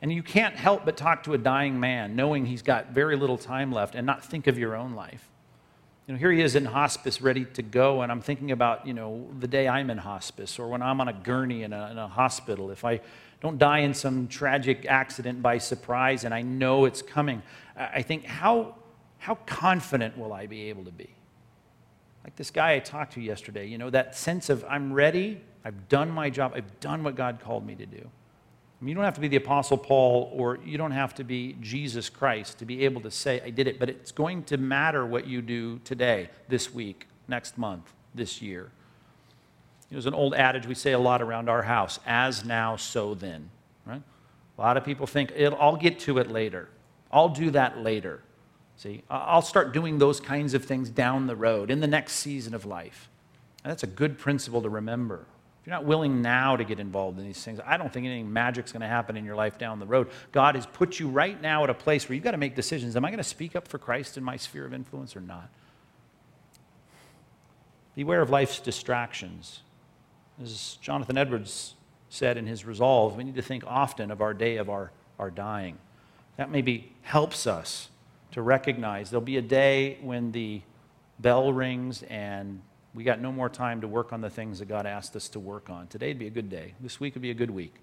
And 0.00 0.12
you 0.12 0.22
can't 0.22 0.56
help 0.56 0.84
but 0.84 0.96
talk 0.96 1.22
to 1.24 1.34
a 1.34 1.38
dying 1.38 1.78
man, 1.78 2.16
knowing 2.16 2.46
he's 2.46 2.62
got 2.62 2.90
very 2.90 3.16
little 3.16 3.38
time 3.38 3.70
left, 3.70 3.94
and 3.94 4.04
not 4.04 4.24
think 4.24 4.48
of 4.48 4.58
your 4.58 4.74
own 4.74 4.94
life. 4.94 5.28
You 6.06 6.14
know, 6.14 6.18
here 6.18 6.32
he 6.32 6.40
is 6.40 6.56
in 6.56 6.64
hospice, 6.64 7.20
ready 7.22 7.44
to 7.44 7.62
go, 7.62 8.02
and 8.02 8.10
I'm 8.10 8.20
thinking 8.20 8.50
about, 8.50 8.84
you 8.84 8.94
know, 8.94 9.28
the 9.38 9.46
day 9.46 9.68
I'm 9.68 9.88
in 9.90 9.98
hospice 9.98 10.58
or 10.58 10.66
when 10.66 10.82
I'm 10.82 11.00
on 11.00 11.06
a 11.06 11.12
gurney 11.12 11.62
in 11.62 11.72
a, 11.72 11.90
in 11.92 11.98
a 11.98 12.08
hospital. 12.08 12.72
If 12.72 12.84
I 12.84 13.00
don't 13.40 13.58
die 13.58 13.78
in 13.78 13.94
some 13.94 14.26
tragic 14.26 14.86
accident 14.86 15.40
by 15.40 15.58
surprise 15.58 16.24
and 16.24 16.34
I 16.34 16.42
know 16.42 16.84
it's 16.84 17.02
coming, 17.02 17.40
I 17.76 18.02
think, 18.02 18.24
how, 18.24 18.74
how 19.22 19.36
confident 19.46 20.18
will 20.18 20.32
I 20.32 20.46
be 20.46 20.62
able 20.62 20.84
to 20.84 20.90
be? 20.90 21.08
Like 22.24 22.34
this 22.34 22.50
guy 22.50 22.74
I 22.74 22.80
talked 22.80 23.12
to 23.12 23.20
yesterday, 23.20 23.68
you 23.68 23.78
know, 23.78 23.88
that 23.88 24.16
sense 24.16 24.50
of 24.50 24.64
I'm 24.68 24.92
ready, 24.92 25.40
I've 25.64 25.88
done 25.88 26.10
my 26.10 26.28
job, 26.28 26.54
I've 26.56 26.80
done 26.80 27.04
what 27.04 27.14
God 27.14 27.38
called 27.40 27.64
me 27.64 27.76
to 27.76 27.86
do. 27.86 28.00
I 28.00 28.84
mean, 28.84 28.88
you 28.88 28.94
don't 28.96 29.04
have 29.04 29.14
to 29.14 29.20
be 29.20 29.28
the 29.28 29.36
Apostle 29.36 29.78
Paul 29.78 30.28
or 30.34 30.58
you 30.64 30.76
don't 30.76 30.90
have 30.90 31.14
to 31.14 31.24
be 31.24 31.56
Jesus 31.60 32.10
Christ 32.10 32.58
to 32.58 32.64
be 32.64 32.84
able 32.84 33.00
to 33.02 33.12
say, 33.12 33.40
I 33.44 33.50
did 33.50 33.68
it, 33.68 33.78
but 33.78 33.88
it's 33.88 34.10
going 34.10 34.42
to 34.44 34.56
matter 34.56 35.06
what 35.06 35.24
you 35.28 35.40
do 35.40 35.78
today, 35.84 36.28
this 36.48 36.74
week, 36.74 37.06
next 37.28 37.56
month, 37.56 37.92
this 38.12 38.42
year. 38.42 38.72
There's 39.88 40.06
an 40.06 40.14
old 40.14 40.34
adage 40.34 40.66
we 40.66 40.74
say 40.74 40.92
a 40.92 40.98
lot 40.98 41.22
around 41.22 41.48
our 41.48 41.62
house 41.62 42.00
as 42.06 42.44
now, 42.44 42.74
so 42.74 43.14
then. 43.14 43.50
Right? 43.86 44.02
A 44.58 44.60
lot 44.60 44.76
of 44.76 44.84
people 44.84 45.06
think, 45.06 45.32
I'll 45.60 45.76
get 45.76 46.00
to 46.00 46.18
it 46.18 46.28
later. 46.28 46.68
I'll 47.12 47.28
do 47.28 47.52
that 47.52 47.78
later. 47.78 48.20
See, 48.76 49.02
I'll 49.08 49.42
start 49.42 49.72
doing 49.72 49.98
those 49.98 50.20
kinds 50.20 50.54
of 50.54 50.64
things 50.64 50.90
down 50.90 51.26
the 51.26 51.36
road 51.36 51.70
in 51.70 51.80
the 51.80 51.86
next 51.86 52.14
season 52.14 52.54
of 52.54 52.64
life. 52.64 53.08
And 53.62 53.70
that's 53.70 53.82
a 53.82 53.88
good 53.88 54.18
principle 54.18 54.62
to 54.62 54.68
remember. 54.68 55.26
If 55.60 55.68
you're 55.68 55.76
not 55.76 55.84
willing 55.84 56.22
now 56.22 56.56
to 56.56 56.64
get 56.64 56.80
involved 56.80 57.20
in 57.20 57.24
these 57.24 57.44
things, 57.44 57.60
I 57.64 57.76
don't 57.76 57.92
think 57.92 58.06
anything 58.06 58.32
magic's 58.32 58.72
going 58.72 58.80
to 58.80 58.88
happen 58.88 59.16
in 59.16 59.24
your 59.24 59.36
life 59.36 59.58
down 59.58 59.78
the 59.78 59.86
road. 59.86 60.08
God 60.32 60.56
has 60.56 60.66
put 60.66 60.98
you 60.98 61.08
right 61.08 61.40
now 61.40 61.62
at 61.62 61.70
a 61.70 61.74
place 61.74 62.08
where 62.08 62.14
you've 62.14 62.24
got 62.24 62.32
to 62.32 62.36
make 62.36 62.56
decisions. 62.56 62.96
Am 62.96 63.04
I 63.04 63.10
going 63.10 63.18
to 63.18 63.24
speak 63.24 63.54
up 63.54 63.68
for 63.68 63.78
Christ 63.78 64.16
in 64.16 64.24
my 64.24 64.36
sphere 64.36 64.66
of 64.66 64.74
influence 64.74 65.14
or 65.14 65.20
not? 65.20 65.48
Beware 67.94 68.22
of 68.22 68.30
life's 68.30 68.58
distractions. 68.58 69.60
As 70.42 70.78
Jonathan 70.80 71.16
Edwards 71.16 71.74
said 72.08 72.36
in 72.36 72.48
his 72.48 72.64
resolve, 72.64 73.16
we 73.16 73.22
need 73.22 73.36
to 73.36 73.42
think 73.42 73.62
often 73.64 74.10
of 74.10 74.20
our 74.20 74.34
day 74.34 74.56
of 74.56 74.68
our, 74.68 74.90
our 75.18 75.30
dying. 75.30 75.78
That 76.38 76.50
maybe 76.50 76.92
helps 77.02 77.46
us 77.46 77.88
to 78.32 78.42
recognize 78.42 79.10
there'll 79.10 79.24
be 79.24 79.36
a 79.36 79.42
day 79.42 79.98
when 80.02 80.32
the 80.32 80.62
bell 81.18 81.52
rings 81.52 82.02
and 82.04 82.60
we 82.94 83.04
got 83.04 83.20
no 83.20 83.32
more 83.32 83.48
time 83.48 83.80
to 83.80 83.88
work 83.88 84.12
on 84.12 84.20
the 84.20 84.30
things 84.30 84.58
that 84.58 84.68
God 84.68 84.86
asked 84.86 85.16
us 85.16 85.28
to 85.30 85.40
work 85.40 85.70
on. 85.70 85.86
Today'd 85.86 86.18
be 86.18 86.26
a 86.26 86.30
good 86.30 86.50
day. 86.50 86.74
This 86.80 87.00
week 87.00 87.14
would 87.14 87.22
be 87.22 87.30
a 87.30 87.34
good 87.34 87.50
week 87.50 87.74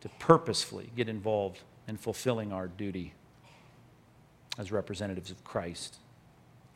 to 0.00 0.08
purposefully 0.18 0.90
get 0.96 1.08
involved 1.08 1.60
in 1.88 1.96
fulfilling 1.96 2.52
our 2.52 2.68
duty 2.68 3.14
as 4.58 4.70
representatives 4.70 5.30
of 5.30 5.42
Christ, 5.44 5.96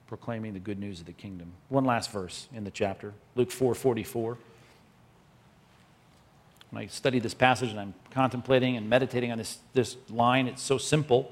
proclaiming 0.06 0.54
the 0.54 0.60
good 0.60 0.78
news 0.78 1.00
of 1.00 1.06
the 1.06 1.12
kingdom. 1.12 1.52
One 1.68 1.84
last 1.84 2.10
verse 2.10 2.48
in 2.54 2.64
the 2.64 2.70
chapter, 2.70 3.12
Luke 3.34 3.50
4:44. 3.50 4.38
When 6.70 6.82
I 6.82 6.86
study 6.86 7.20
this 7.20 7.34
passage 7.34 7.70
and 7.70 7.78
I'm 7.78 7.94
contemplating 8.10 8.76
and 8.76 8.90
meditating 8.90 9.30
on 9.30 9.38
this, 9.38 9.58
this 9.72 9.96
line, 10.08 10.48
it's 10.48 10.62
so 10.62 10.78
simple. 10.78 11.30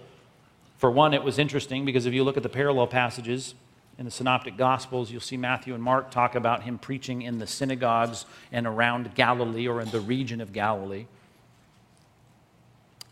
For 0.85 0.91
one, 0.91 1.15
it 1.15 1.25
was 1.25 1.39
interesting 1.39 1.87
because 1.87 2.05
if 2.05 2.13
you 2.13 2.25
look 2.25 2.37
at 2.37 2.43
the 2.43 2.51
parallel 2.51 2.87
passages, 2.87 3.55
in 3.97 4.05
the 4.05 4.11
Synoptic 4.11 4.59
Gospels, 4.59 5.11
you'll 5.11 5.23
see 5.23 5.39
Matthew 5.39 5.73
and 5.73 5.83
Mark 5.83 6.11
talk 6.11 6.35
about 6.35 6.65
him 6.65 6.77
preaching 6.77 7.23
in 7.23 7.39
the 7.39 7.47
synagogues 7.47 8.27
and 8.53 8.67
around 8.67 9.15
Galilee 9.15 9.67
or 9.67 9.81
in 9.81 9.89
the 9.89 10.01
region 10.01 10.43
of 10.43 10.53
Galilee. 10.53 11.07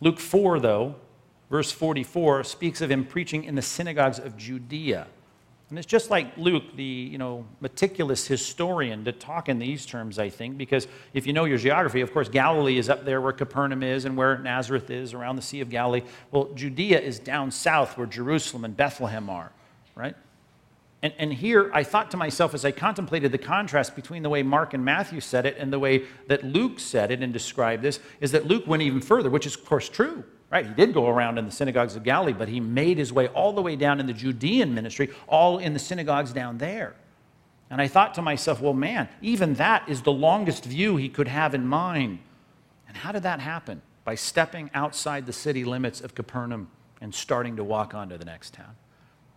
Luke 0.02 0.20
4, 0.20 0.60
though, 0.60 0.96
verse 1.48 1.72
44, 1.72 2.44
speaks 2.44 2.82
of 2.82 2.90
him 2.90 3.06
preaching 3.06 3.42
in 3.42 3.54
the 3.54 3.62
synagogues 3.62 4.18
of 4.18 4.36
Judea. 4.36 5.06
And 5.72 5.78
it's 5.78 5.86
just 5.86 6.10
like 6.10 6.36
Luke, 6.36 6.76
the 6.76 6.84
you 6.84 7.16
know, 7.16 7.46
meticulous 7.62 8.26
historian, 8.26 9.06
to 9.06 9.12
talk 9.12 9.48
in 9.48 9.58
these 9.58 9.86
terms, 9.86 10.18
I 10.18 10.28
think, 10.28 10.58
because 10.58 10.86
if 11.14 11.26
you 11.26 11.32
know 11.32 11.46
your 11.46 11.56
geography, 11.56 12.02
of 12.02 12.12
course, 12.12 12.28
Galilee 12.28 12.76
is 12.76 12.90
up 12.90 13.06
there 13.06 13.22
where 13.22 13.32
Capernaum 13.32 13.82
is 13.82 14.04
and 14.04 14.14
where 14.14 14.36
Nazareth 14.36 14.90
is, 14.90 15.14
around 15.14 15.36
the 15.36 15.42
Sea 15.42 15.62
of 15.62 15.70
Galilee. 15.70 16.02
Well, 16.30 16.50
Judea 16.54 17.00
is 17.00 17.18
down 17.18 17.50
south 17.50 17.96
where 17.96 18.06
Jerusalem 18.06 18.66
and 18.66 18.76
Bethlehem 18.76 19.30
are, 19.30 19.50
right? 19.94 20.14
And, 21.02 21.14
and 21.16 21.32
here 21.32 21.70
I 21.72 21.84
thought 21.84 22.10
to 22.10 22.18
myself 22.18 22.52
as 22.52 22.66
I 22.66 22.70
contemplated 22.70 23.32
the 23.32 23.38
contrast 23.38 23.96
between 23.96 24.22
the 24.22 24.28
way 24.28 24.42
Mark 24.42 24.74
and 24.74 24.84
Matthew 24.84 25.22
said 25.22 25.46
it 25.46 25.56
and 25.56 25.72
the 25.72 25.78
way 25.78 26.02
that 26.26 26.44
Luke 26.44 26.80
said 26.80 27.10
it 27.10 27.22
and 27.22 27.32
described 27.32 27.82
this, 27.82 27.98
is 28.20 28.32
that 28.32 28.46
Luke 28.46 28.66
went 28.66 28.82
even 28.82 29.00
further, 29.00 29.30
which 29.30 29.46
is, 29.46 29.54
of 29.54 29.64
course, 29.64 29.88
true. 29.88 30.22
Right? 30.52 30.66
He 30.66 30.74
did 30.74 30.92
go 30.92 31.08
around 31.08 31.38
in 31.38 31.46
the 31.46 31.50
synagogues 31.50 31.96
of 31.96 32.04
Galilee, 32.04 32.34
but 32.34 32.48
he 32.48 32.60
made 32.60 32.98
his 32.98 33.12
way 33.12 33.28
all 33.28 33.54
the 33.54 33.62
way 33.62 33.74
down 33.74 33.98
in 33.98 34.06
the 34.06 34.12
Judean 34.12 34.74
ministry, 34.74 35.10
all 35.26 35.58
in 35.58 35.72
the 35.72 35.78
synagogues 35.78 36.32
down 36.32 36.58
there. 36.58 36.94
And 37.70 37.80
I 37.80 37.88
thought 37.88 38.14
to 38.14 38.22
myself, 38.22 38.60
well, 38.60 38.74
man, 38.74 39.08
even 39.22 39.54
that 39.54 39.88
is 39.88 40.02
the 40.02 40.12
longest 40.12 40.66
view 40.66 40.98
he 40.98 41.08
could 41.08 41.26
have 41.26 41.54
in 41.54 41.66
mind. 41.66 42.18
And 42.86 42.94
how 42.98 43.12
did 43.12 43.22
that 43.22 43.40
happen? 43.40 43.80
By 44.04 44.14
stepping 44.14 44.70
outside 44.74 45.24
the 45.24 45.32
city 45.32 45.64
limits 45.64 46.02
of 46.02 46.14
Capernaum 46.14 46.68
and 47.00 47.14
starting 47.14 47.56
to 47.56 47.64
walk 47.64 47.94
on 47.94 48.10
to 48.10 48.18
the 48.18 48.26
next 48.26 48.52
town. 48.52 48.76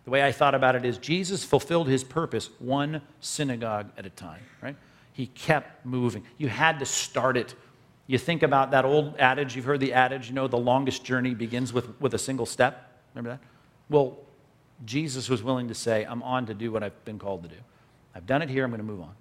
The 0.04 0.10
way 0.10 0.22
I 0.22 0.32
thought 0.32 0.54
about 0.54 0.76
it 0.76 0.84
is 0.84 0.98
Jesus 0.98 1.44
fulfilled 1.44 1.88
his 1.88 2.04
purpose 2.04 2.50
one 2.58 3.00
synagogue 3.20 3.90
at 3.96 4.04
a 4.04 4.10
time, 4.10 4.42
right? 4.62 4.76
He 5.14 5.28
kept 5.28 5.86
moving. 5.86 6.24
You 6.36 6.48
had 6.48 6.78
to 6.80 6.86
start 6.86 7.38
it. 7.38 7.54
You 8.06 8.18
think 8.18 8.42
about 8.42 8.70
that 8.70 8.84
old 8.84 9.16
adage, 9.18 9.56
you've 9.56 9.64
heard 9.64 9.80
the 9.80 9.92
adage, 9.92 10.28
you 10.28 10.34
know, 10.34 10.46
the 10.46 10.58
longest 10.58 11.04
journey 11.04 11.34
begins 11.34 11.72
with, 11.72 12.00
with 12.00 12.14
a 12.14 12.18
single 12.18 12.46
step. 12.46 13.00
Remember 13.14 13.30
that? 13.30 13.40
Well, 13.88 14.18
Jesus 14.84 15.28
was 15.28 15.42
willing 15.42 15.68
to 15.68 15.74
say, 15.74 16.04
I'm 16.04 16.22
on 16.22 16.46
to 16.46 16.54
do 16.54 16.70
what 16.70 16.82
I've 16.82 17.04
been 17.04 17.18
called 17.18 17.42
to 17.44 17.48
do. 17.48 17.56
I've 18.14 18.26
done 18.26 18.42
it 18.42 18.48
here, 18.48 18.64
I'm 18.64 18.70
going 18.70 18.78
to 18.78 18.86
move 18.86 19.00
on. 19.00 19.14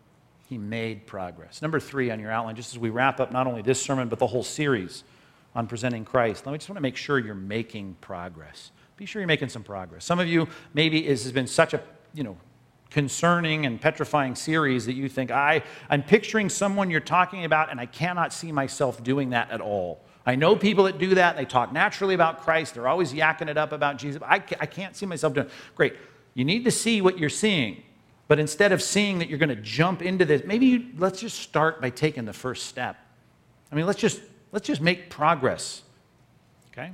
He 0.47 0.57
made 0.57 1.07
progress. 1.07 1.61
Number 1.61 1.79
three 1.79 2.11
on 2.11 2.19
your 2.19 2.31
outline, 2.31 2.55
just 2.55 2.73
as 2.73 2.79
we 2.79 2.89
wrap 2.89 3.19
up 3.19 3.31
not 3.31 3.47
only 3.47 3.61
this 3.61 3.81
sermon, 3.81 4.07
but 4.07 4.19
the 4.19 4.27
whole 4.27 4.43
series 4.43 5.03
on 5.55 5.65
presenting 5.65 6.05
Christ, 6.05 6.45
let 6.45 6.51
me 6.51 6.57
just 6.59 6.69
want 6.69 6.77
to 6.77 6.81
make 6.81 6.95
sure 6.95 7.17
you're 7.17 7.33
making 7.33 7.95
progress. 8.01 8.71
Be 8.97 9.05
sure 9.05 9.21
you're 9.21 9.27
making 9.27 9.49
some 9.49 9.63
progress. 9.63 10.05
Some 10.05 10.19
of 10.19 10.27
you, 10.27 10.47
maybe 10.73 11.01
this 11.01 11.23
has 11.23 11.31
been 11.31 11.47
such 11.47 11.73
a, 11.73 11.81
you 12.13 12.23
know, 12.23 12.37
concerning 12.95 13.65
and 13.65 13.81
petrifying 13.81 14.35
series 14.35 14.85
that 14.85 14.93
you 14.93 15.09
think, 15.09 15.29
I, 15.29 15.63
I'm 15.89 16.01
picturing 16.01 16.47
someone 16.47 16.89
you're 16.89 17.01
talking 17.01 17.43
about, 17.43 17.69
and 17.69 17.77
I 17.77 17.87
cannot 17.87 18.31
see 18.31 18.53
myself 18.53 19.03
doing 19.03 19.31
that 19.31 19.51
at 19.51 19.59
all. 19.59 19.99
I 20.25 20.35
know 20.35 20.55
people 20.55 20.85
that 20.85 20.97
do 20.97 21.15
that. 21.15 21.35
They 21.35 21.43
talk 21.43 21.73
naturally 21.73 22.15
about 22.15 22.39
Christ. 22.39 22.73
They're 22.73 22.87
always 22.87 23.11
yakking 23.11 23.49
it 23.49 23.57
up 23.57 23.73
about 23.73 23.97
Jesus. 23.97 24.21
I, 24.25 24.35
I 24.35 24.65
can't 24.65 24.95
see 24.95 25.05
myself 25.05 25.33
doing 25.33 25.47
it. 25.47 25.53
Great. 25.75 25.97
You 26.35 26.45
need 26.45 26.63
to 26.63 26.71
see 26.71 27.01
what 27.01 27.19
you're 27.19 27.27
seeing. 27.27 27.83
But 28.29 28.39
instead 28.39 28.71
of 28.71 28.81
seeing 28.81 29.19
that 29.19 29.27
you're 29.27 29.39
going 29.39 29.49
to 29.49 29.57
jump 29.57 30.01
into 30.01 30.23
this, 30.23 30.43
maybe 30.45 30.65
you, 30.65 30.85
let's 30.97 31.19
just 31.19 31.37
start 31.37 31.81
by 31.81 31.89
taking 31.89 32.23
the 32.23 32.31
first 32.31 32.67
step. 32.67 32.95
I 33.73 33.75
mean, 33.75 33.87
let's 33.87 33.99
just, 33.99 34.21
let's 34.53 34.65
just 34.65 34.79
make 34.79 35.09
progress. 35.09 35.81
Okay? 36.71 36.93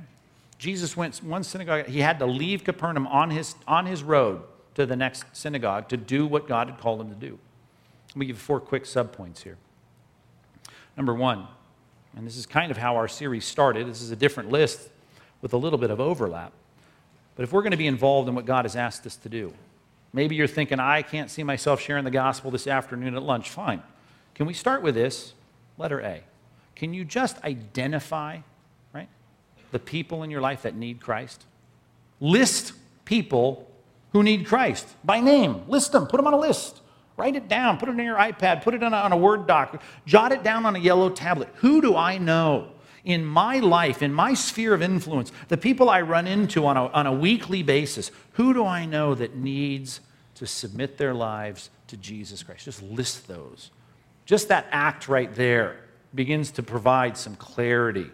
Jesus 0.58 0.96
went 0.96 1.22
one 1.22 1.44
synagogue, 1.44 1.86
he 1.86 2.00
had 2.00 2.18
to 2.18 2.26
leave 2.26 2.64
Capernaum 2.64 3.06
on 3.06 3.30
his, 3.30 3.54
on 3.68 3.86
his 3.86 4.02
road 4.02 4.42
to 4.74 4.86
the 4.86 4.96
next 4.96 5.24
synagogue 5.32 5.88
to 5.88 5.96
do 5.96 6.26
what 6.26 6.48
God 6.48 6.68
had 6.68 6.78
called 6.78 7.00
him 7.00 7.08
to 7.08 7.14
do. 7.14 7.38
Let 8.10 8.16
me 8.16 8.26
give 8.26 8.38
four 8.38 8.60
quick 8.60 8.84
subpoints 8.84 9.42
here. 9.42 9.56
Number 10.96 11.14
one, 11.14 11.46
and 12.16 12.26
this 12.26 12.36
is 12.36 12.46
kind 12.46 12.70
of 12.70 12.76
how 12.76 12.96
our 12.96 13.08
series 13.08 13.44
started, 13.44 13.86
this 13.86 14.02
is 14.02 14.10
a 14.10 14.16
different 14.16 14.50
list 14.50 14.88
with 15.40 15.52
a 15.54 15.56
little 15.56 15.78
bit 15.78 15.90
of 15.90 16.00
overlap. 16.00 16.52
But 17.36 17.44
if 17.44 17.52
we're 17.52 17.62
going 17.62 17.72
to 17.72 17.78
be 17.78 17.86
involved 17.86 18.28
in 18.28 18.34
what 18.34 18.44
God 18.44 18.64
has 18.64 18.76
asked 18.76 19.06
us 19.06 19.16
to 19.16 19.28
do, 19.28 19.54
Maybe 20.12 20.36
you're 20.36 20.46
thinking, 20.46 20.78
I 20.78 21.02
can't 21.02 21.30
see 21.30 21.42
myself 21.42 21.80
sharing 21.80 22.04
the 22.04 22.10
gospel 22.10 22.50
this 22.50 22.66
afternoon 22.66 23.16
at 23.16 23.22
lunch. 23.22 23.48
Fine. 23.48 23.82
Can 24.34 24.46
we 24.46 24.52
start 24.52 24.82
with 24.82 24.94
this? 24.94 25.32
Letter 25.78 26.00
A. 26.00 26.22
Can 26.76 26.92
you 26.92 27.04
just 27.04 27.42
identify, 27.44 28.38
right, 28.92 29.08
the 29.70 29.78
people 29.78 30.22
in 30.22 30.30
your 30.30 30.42
life 30.42 30.62
that 30.62 30.74
need 30.74 31.00
Christ? 31.00 31.44
List 32.20 32.74
people 33.04 33.70
who 34.12 34.22
need 34.22 34.46
Christ 34.46 34.88
by 35.04 35.20
name. 35.20 35.62
List 35.68 35.92
them. 35.92 36.06
Put 36.06 36.18
them 36.18 36.26
on 36.26 36.34
a 36.34 36.38
list. 36.38 36.80
Write 37.16 37.36
it 37.36 37.48
down. 37.48 37.78
Put 37.78 37.88
it 37.88 37.92
in 37.92 38.04
your 38.04 38.16
iPad. 38.16 38.62
Put 38.62 38.74
it 38.74 38.82
on 38.82 38.92
a, 38.92 38.96
on 38.96 39.12
a 39.12 39.16
Word 39.16 39.46
doc. 39.46 39.82
Jot 40.06 40.32
it 40.32 40.42
down 40.42 40.66
on 40.66 40.76
a 40.76 40.78
yellow 40.78 41.10
tablet. 41.10 41.48
Who 41.56 41.80
do 41.80 41.96
I 41.96 42.18
know 42.18 42.68
in 43.04 43.24
my 43.24 43.58
life, 43.58 44.02
in 44.02 44.12
my 44.12 44.34
sphere 44.34 44.74
of 44.74 44.82
influence, 44.82 45.32
the 45.48 45.56
people 45.56 45.90
I 45.90 46.02
run 46.02 46.26
into 46.26 46.66
on 46.66 46.76
a, 46.76 46.86
on 46.86 47.06
a 47.06 47.12
weekly 47.12 47.62
basis, 47.62 48.10
who 48.32 48.54
do 48.54 48.64
I 48.64 48.86
know 48.86 49.14
that 49.14 49.36
needs 49.36 50.00
to 50.36 50.46
submit 50.46 50.98
their 50.98 51.14
lives 51.14 51.70
to 51.88 51.96
Jesus 51.96 52.42
Christ? 52.42 52.64
Just 52.64 52.82
list 52.82 53.26
those. 53.28 53.70
Just 54.24 54.48
that 54.48 54.66
act 54.70 55.08
right 55.08 55.34
there 55.34 55.80
begins 56.14 56.50
to 56.52 56.62
provide 56.62 57.16
some 57.16 57.34
clarity 57.36 58.10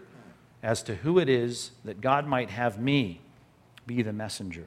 as 0.63 0.81
to 0.83 0.95
who 0.95 1.19
it 1.19 1.29
is 1.29 1.71
that 1.85 2.01
God 2.01 2.25
might 2.25 2.49
have 2.49 2.79
me 2.79 3.21
be 3.85 4.01
the 4.01 4.13
messenger. 4.13 4.65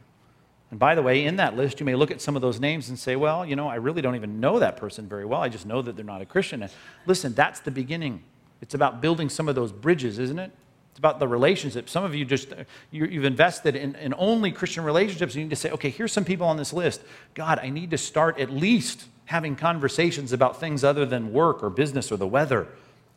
And 0.72 0.78
by 0.78 0.94
the 0.94 1.02
way, 1.02 1.26
in 1.26 1.36
that 1.36 1.54
list, 1.54 1.80
you 1.80 1.86
may 1.86 1.94
look 1.94 2.10
at 2.10 2.22
some 2.22 2.34
of 2.34 2.40
those 2.40 2.58
names 2.58 2.88
and 2.88 2.98
say, 2.98 3.14
well, 3.14 3.44
you 3.44 3.56
know, 3.56 3.68
I 3.68 3.74
really 3.74 4.00
don't 4.00 4.16
even 4.16 4.40
know 4.40 4.58
that 4.58 4.78
person 4.78 5.06
very 5.06 5.26
well. 5.26 5.42
I 5.42 5.50
just 5.50 5.66
know 5.66 5.82
that 5.82 5.96
they're 5.96 6.04
not 6.04 6.22
a 6.22 6.24
Christian. 6.26 6.62
And 6.62 6.72
listen, 7.04 7.34
that's 7.34 7.60
the 7.60 7.70
beginning 7.70 8.24
it's 8.62 8.74
about 8.74 9.02
building 9.02 9.28
some 9.28 9.48
of 9.48 9.54
those 9.54 9.70
bridges, 9.70 10.18
isn't 10.18 10.38
it? 10.38 10.50
It's 10.90 10.98
about 10.98 11.18
the 11.18 11.28
relationships. 11.28 11.92
Some 11.92 12.04
of 12.04 12.14
you 12.14 12.24
just, 12.24 12.54
you, 12.90 13.04
have 13.04 13.24
invested 13.24 13.76
in, 13.76 13.96
in 13.96 14.14
only 14.16 14.50
Christian 14.50 14.84
relationships. 14.84 15.34
You 15.34 15.42
need 15.42 15.50
to 15.50 15.56
say, 15.56 15.72
okay, 15.72 15.90
here's 15.90 16.12
some 16.12 16.24
people 16.24 16.46
on 16.46 16.56
this 16.56 16.72
list. 16.72 17.02
God, 17.34 17.58
I 17.60 17.68
need 17.68 17.90
to 17.90 17.98
start 17.98 18.38
at 18.38 18.50
least 18.50 19.04
having 19.26 19.56
conversations 19.56 20.32
about 20.32 20.58
things 20.58 20.84
other 20.84 21.04
than 21.04 21.34
work 21.34 21.62
or 21.62 21.68
business 21.70 22.10
or 22.12 22.16
the 22.16 22.26
weather. 22.26 22.68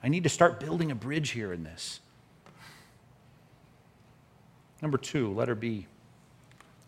I 0.04 0.10
need 0.10 0.24
to 0.24 0.30
start 0.30 0.60
building 0.60 0.92
a 0.92 0.96
bridge 0.96 1.30
here 1.30 1.54
in 1.54 1.64
this. 1.64 2.00
Number 4.82 4.98
two, 4.98 5.32
letter 5.34 5.56
B. 5.56 5.86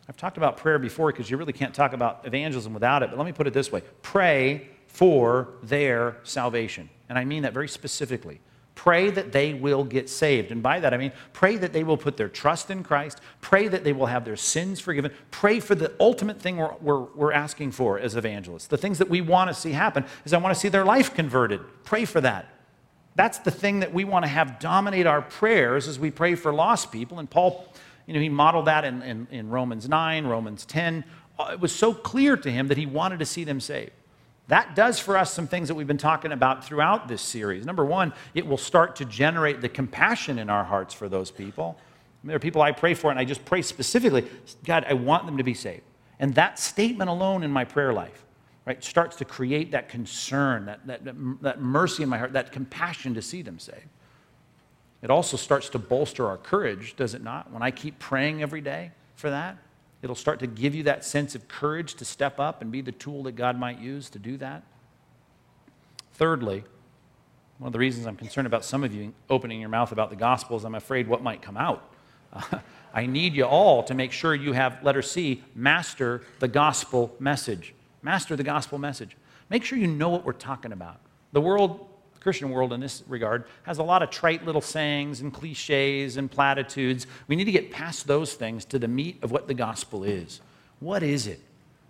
I've 0.10 0.18
talked 0.18 0.38
about 0.38 0.58
prayer 0.58 0.80
before 0.80 1.12
because 1.12 1.30
you 1.30 1.38
really 1.38 1.53
can't 1.53 1.74
talk 1.74 1.93
about 1.93 2.22
evangelism 2.26 2.74
without 2.74 3.03
it, 3.03 3.10
but 3.10 3.18
let 3.18 3.26
me 3.26 3.34
put 3.34 3.47
it 3.47 3.53
this 3.53 3.72
way 3.72 3.82
pray 4.01 4.70
for 4.88 5.49
their 5.64 6.18
salvation. 6.24 6.89
And 7.10 7.18
I 7.18 7.26
mean 7.26 7.43
that 7.43 7.53
very 7.53 7.68
specifically. 7.68 8.39
Pray 8.74 9.10
that 9.10 9.32
they 9.32 9.55
will 9.55 9.84
get 9.84 10.08
saved. 10.08 10.51
And 10.51 10.62
by 10.62 10.80
that, 10.80 10.93
I 10.93 10.97
mean 10.97 11.12
pray 11.34 11.58
that 11.58 11.74
they 11.74 11.84
will 11.84 11.97
put 11.97 12.16
their 12.16 12.30
trust 12.30 12.70
in 12.70 12.84
Christ. 12.84 13.22
Pray 13.41 13.68
that 13.68 13.84
they 13.84 13.91
will 13.91 14.05
have 14.05 14.24
their 14.24 14.36
sins 14.36 14.80
forgiven. 14.80 15.12
Pray 15.32 15.60
for 15.60 15.74
the 15.74 15.93
ultimate 15.99 16.39
thing 16.39 16.58
we're, 16.58 16.76
we're, 16.80 16.99
we're 16.99 17.34
asking 17.34 17.72
for 17.72 17.97
as 17.97 18.16
evangelists. 18.16 18.68
The 18.68 18.78
things 18.78 18.99
that 18.99 19.10
we 19.10 19.20
want 19.22 19.49
to 19.49 19.53
see 19.53 19.72
happen 19.72 20.05
is 20.26 20.34
I 20.34 20.38
want 20.38 20.53
to 20.53 20.60
see 20.60 20.70
their 20.70 20.86
life 20.86 21.16
converted. 21.16 21.62
Pray 21.84 22.05
for 22.05 22.22
that. 22.22 22.53
That's 23.16 23.39
the 23.39 23.49
thing 23.49 23.80
that 23.80 23.91
we 23.91 24.03
want 24.03 24.26
to 24.26 24.30
have 24.30 24.60
dominate 24.60 25.08
our 25.08 25.24
prayers 25.24 25.88
as 25.88 25.97
we 25.97 26.12
pray 26.12 26.36
for 26.36 26.53
lost 26.53 26.91
people. 26.91 27.18
And 27.18 27.28
Paul, 27.28 27.68
you 28.08 28.14
know, 28.14 28.20
he 28.20 28.30
modeled 28.30 28.66
that 28.66 28.86
in, 28.86 29.01
in, 29.03 29.28
in 29.30 29.49
Romans 29.49 29.88
9, 29.88 30.26
Romans 30.26 30.66
10. 30.66 31.03
Uh, 31.38 31.49
it 31.51 31.60
was 31.60 31.76
so 31.76 31.93
clear 31.93 32.36
to 32.38 32.49
him 32.49 32.70
that 32.70 32.78
he 32.78 32.86
wanted 32.86 33.20
to 33.20 33.26
see 33.26 33.43
them 33.43 33.60
saved. 33.60 33.91
That 34.47 34.76
does 34.76 34.97
for 34.97 35.18
us 35.18 35.34
some 35.34 35.45
things 35.45 35.68
that 35.68 35.76
we've 35.76 35.88
been 35.88 35.97
talking 35.97 36.32
about 36.32 36.64
throughout 36.64 37.10
this 37.10 37.22
series. 37.22 37.66
Number 37.66 37.84
one, 37.84 38.14
it 38.34 38.47
will 38.47 38.58
start 38.58 38.95
to 38.95 39.05
generate 39.05 39.60
the 39.60 39.68
compassion 39.68 40.39
in 40.39 40.49
our 40.49 40.64
hearts 40.64 40.93
for 40.93 41.10
those 41.10 41.32
people. 41.32 41.78
There 42.24 42.36
are 42.36 42.39
people 42.39 42.62
I 42.62 42.72
pray 42.72 42.93
for, 42.93 43.12
and 43.12 43.20
I 43.20 43.26
just 43.26 43.43
pray 43.43 43.62
specifically, 43.62 44.26
God, 44.66 44.86
I 44.88 44.93
want 44.93 45.26
them 45.26 45.38
to 45.38 45.43
be 45.43 45.53
saved. 45.53 45.84
And 46.20 46.34
that 46.36 46.60
statement 46.60 47.10
alone 47.10 47.43
in 47.43 47.51
my 47.51 47.66
prayer 47.66 47.93
life, 47.93 48.26
right, 48.66 48.82
starts 48.82 49.18
to 49.18 49.26
create 49.26 49.72
that 49.72 49.89
concern, 49.89 50.66
that, 50.66 50.88
that, 50.88 51.41
that 51.41 51.62
mercy 51.62 52.03
in 52.03 52.10
my 52.10 52.18
heart, 52.18 52.34
that 52.34 52.53
compassion 52.53 53.14
to 53.16 53.22
see 53.22 53.41
them 53.41 53.60
saved. 53.60 53.88
It 55.02 55.10
also 55.12 55.38
starts 55.38 55.70
to 55.70 55.80
bolster 55.80 56.28
our 56.28 56.38
courage, 56.38 56.95
does 56.95 57.14
it 57.14 57.24
not? 57.24 57.52
When 57.52 57.62
I 57.62 57.72
keep 57.72 58.00
praying 58.00 58.41
every 58.41 58.62
day 58.62 58.91
for 59.16 59.30
that, 59.30 59.58
It'll 60.02 60.16
start 60.16 60.39
to 60.39 60.48
give 60.48 60.76
you 60.76 60.84
that 60.84 61.04
sense 61.04 61.34
of 61.34 61.48
courage 61.48 61.95
to 61.95 62.06
step 62.06 62.39
up 62.39 62.62
and 62.62 62.72
be 62.72 62.82
the 62.82 62.91
tool 62.91 63.24
that 63.24 63.34
God 63.34 63.60
might 63.60 63.80
use 63.80 64.10
to 64.12 64.20
do 64.20 64.38
that. 64.38 64.64
Thirdly, 66.14 66.64
one 67.58 67.68
of 67.68 67.74
the 67.74 67.80
reasons 67.80 68.06
I'm 68.06 68.16
concerned 68.16 68.45
about 68.45 68.64
some 68.64 68.84
of 68.84 68.93
you 68.93 69.14
opening 69.30 69.60
your 69.60 69.70
mouth 69.70 69.91
about 69.91 70.10
the 70.10 70.16
gospel 70.16 70.58
is 70.58 70.64
I'm 70.64 70.76
afraid 70.76 71.08
what 71.08 71.24
might 71.24 71.41
come 71.41 71.58
out. 71.58 71.91
I 72.93 73.08
need 73.08 73.34
you 73.34 73.45
all 73.45 73.84
to 73.84 73.93
make 73.93 74.12
sure 74.12 74.36
you 74.36 74.54
have, 74.54 74.84
letter 74.84 75.02
C, 75.02 75.43
master 75.56 76.22
the 76.39 76.48
gospel 76.48 77.16
message. 77.20 77.74
Master 78.04 78.36
the 78.36 78.43
gospel 78.43 78.78
message. 78.78 79.18
Make 79.50 79.64
sure 79.64 79.78
you 79.78 79.88
know 79.88 80.10
what 80.10 80.26
we're 80.26 80.34
talking 80.34 80.72
about. 80.72 81.00
The 81.32 81.41
world 81.41 81.86
Christian 82.28 82.49
world 82.49 82.73
in 82.73 82.82
this 82.82 83.03
regard 83.07 83.45
has 83.63 83.78
a 83.78 83.84
lot 83.84 84.03
of 84.03 84.09
trite 84.09 84.43
little 84.43 84.59
sayings 84.59 85.21
and 85.21 85.34
cliches 85.34 86.17
and 86.17 86.30
platitudes. 86.30 87.07
We 87.30 87.38
need 87.38 87.45
to 87.45 87.53
get 87.53 87.71
past 87.71 88.05
those 88.05 88.34
things 88.34 88.65
to 88.65 88.78
the 88.78 88.88
meat 88.89 89.19
of 89.21 89.32
what 89.32 89.47
the 89.47 89.53
gospel 89.53 90.03
is. 90.03 90.41
What 90.82 91.03
is 91.03 91.25
it 91.25 91.39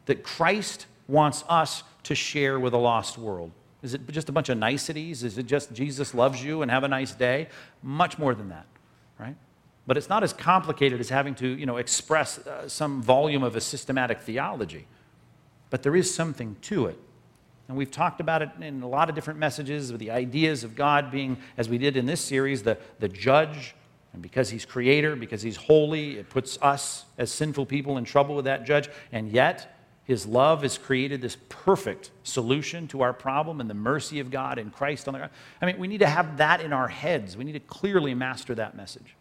that 0.06 0.22
Christ 0.24 0.86
wants 1.08 1.44
us 1.50 1.82
to 2.04 2.14
share 2.14 2.60
with 2.60 2.76
a 2.76 2.78
lost 2.78 3.18
world? 3.18 3.50
Is 3.82 3.96
it 3.96 4.08
just 4.10 4.30
a 4.30 4.32
bunch 4.32 4.50
of 4.50 4.60
niceties? 4.60 5.24
Is 5.24 5.40
it 5.40 5.48
just 5.48 5.74
Jesus 5.74 6.14
loves 6.14 6.44
you 6.44 6.62
and 6.62 6.70
have 6.70 6.84
a 6.84 6.88
nice 6.88 7.14
day? 7.14 7.48
Much 7.82 8.20
more 8.20 8.36
than 8.36 8.50
that, 8.50 8.68
right? 9.18 9.36
But 9.88 9.98
it's 9.98 10.08
not 10.08 10.24
as 10.24 10.34
complicated 10.34 11.00
as 11.00 11.10
having 11.10 11.34
to, 11.34 11.48
you 11.48 11.66
know, 11.66 11.78
express 11.78 12.46
uh, 12.46 12.70
some 12.70 13.02
volume 13.02 13.42
of 13.42 13.56
a 13.56 13.62
systematic 13.62 14.22
theology. 14.22 14.86
But 15.72 15.82
there 15.82 15.96
is 15.96 16.14
something 16.14 16.58
to 16.62 16.86
it. 16.86 17.00
And 17.68 17.78
we've 17.78 17.92
talked 17.92 18.22
about 18.22 18.42
it 18.42 18.50
in 18.62 18.82
a 18.82 18.88
lot 18.88 19.10
of 19.10 19.16
different 19.16 19.40
messages 19.40 19.92
with 19.92 20.00
the 20.00 20.12
ideas 20.12 20.64
of 20.64 20.76
God 20.76 21.12
being, 21.12 21.38
as 21.58 21.68
we 21.68 21.78
did 21.78 21.98
in 21.98 22.06
this 22.06 22.22
series, 22.22 22.64
the, 22.64 22.78
the 23.00 23.10
judge. 23.10 23.76
And 24.14 24.22
because 24.22 24.50
he's 24.50 24.66
creator, 24.66 25.16
because 25.16 25.42
he's 25.42 25.58
holy, 25.58 26.18
it 26.18 26.30
puts 26.30 26.58
us 26.62 27.06
as 27.18 27.32
sinful 27.32 27.66
people 27.66 27.98
in 27.98 28.06
trouble 28.06 28.36
with 28.36 28.46
that 28.46 28.66
judge. 28.66 28.90
And 29.12 29.30
yet, 29.30 29.78
his 30.06 30.26
love 30.26 30.62
has 30.62 30.78
created 30.78 31.22
this 31.22 31.36
perfect 31.50 32.12
solution 32.24 32.88
to 32.88 33.02
our 33.02 33.12
problem 33.12 33.60
and 33.60 33.70
the 33.70 33.74
mercy 33.74 34.22
of 34.22 34.32
God 34.32 34.58
in 34.58 34.72
Christ 34.72 35.10
on 35.10 35.14
the 35.14 35.20
cross. 35.20 35.32
I 35.62 35.66
mean, 35.66 35.78
we 35.78 35.90
need 35.90 36.00
to 36.00 36.08
have 36.08 36.38
that 36.38 36.62
in 36.62 36.72
our 36.72 36.88
heads. 36.88 37.36
We 37.36 37.44
need 37.44 37.52
to 37.54 37.60
clearly 37.60 38.14
master 38.14 38.56
that 38.56 38.78
message. 38.78 39.16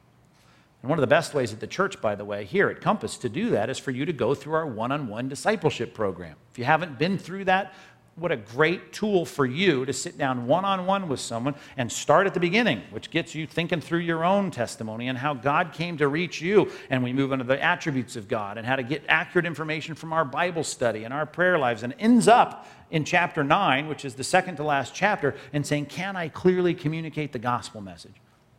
And 0.83 0.89
one 0.89 1.01
of 1.01 1.01
the 1.01 1.09
best 1.09 1.35
ways 1.35 1.53
at 1.53 1.59
the 1.59 1.67
church, 1.67 2.01
by 2.01 2.15
the 2.15 2.25
way, 2.25 2.45
here 2.45 2.69
at 2.69 2.81
Compass 2.81 3.17
to 3.19 3.29
do 3.29 3.51
that 3.51 3.69
is 3.69 3.81
for 3.81 3.91
you 3.91 4.05
to 4.05 4.13
go 4.13 4.37
through 4.37 4.55
our 4.55 4.67
one 4.67 4.93
on 4.93 5.09
one 5.09 5.29
discipleship 5.29 5.93
program. 5.93 6.37
If 6.53 6.59
you 6.61 6.65
haven't 6.65 6.97
been 6.97 7.19
through 7.19 7.47
that, 7.47 7.75
what 8.17 8.33
a 8.33 8.37
great 8.37 8.95
tool 8.95 9.27
for 9.27 9.45
you 9.45 9.85
to 9.85 9.93
sit 9.93 10.17
down 10.17 10.47
one 10.47 10.65
on 10.65 10.87
one 10.87 11.07
with 11.07 11.21
someone 11.21 11.55
and 11.77 11.93
start 11.93 12.27
at 12.27 12.33
the 12.33 12.41
beginning, 12.41 12.83
which 12.91 13.11
gets 13.11 13.35
you 13.35 13.47
thinking 13.47 13.79
through 13.79 13.99
your 13.99 14.25
own 14.25 14.51
testimony 14.51 15.09
and 15.09 15.19
how 15.19 15.35
God 15.35 15.75
came 15.75 15.99
to 15.99 16.09
reach 16.09 16.41
you. 16.41 16.71
And 16.89 17.05
we 17.05 17.13
move 17.13 17.33
into 17.33 17.45
the 17.45 17.63
attributes 17.63 18.17
of 18.17 18.27
God 18.27 18.57
and 18.57 18.67
how 18.67 18.77
to 18.77 18.83
get 18.83 19.05
accurate 19.07 19.45
information 19.45 19.95
from 19.95 20.15
our 20.15 20.25
Bible 20.25 20.65
study 20.65 21.05
and 21.05 21.13
our 21.13 21.27
prayer 21.27 21.59
lives, 21.59 21.83
and 21.83 21.95
ends 21.99 22.27
up 22.27 22.67
in 22.91 23.05
chapter 23.05 23.45
9, 23.45 23.87
which 23.87 24.07
is 24.07 24.15
the 24.15 24.25
second 24.25 24.57
to 24.57 24.63
last 24.63 24.95
chapter, 24.95 25.35
and 25.53 25.67
saying, 25.67 25.87
Can 25.87 26.17
I 26.17 26.29
clearly 26.29 26.73
communicate 26.73 27.33
the 27.33 27.39
gospel 27.39 27.83
message? 27.83 28.15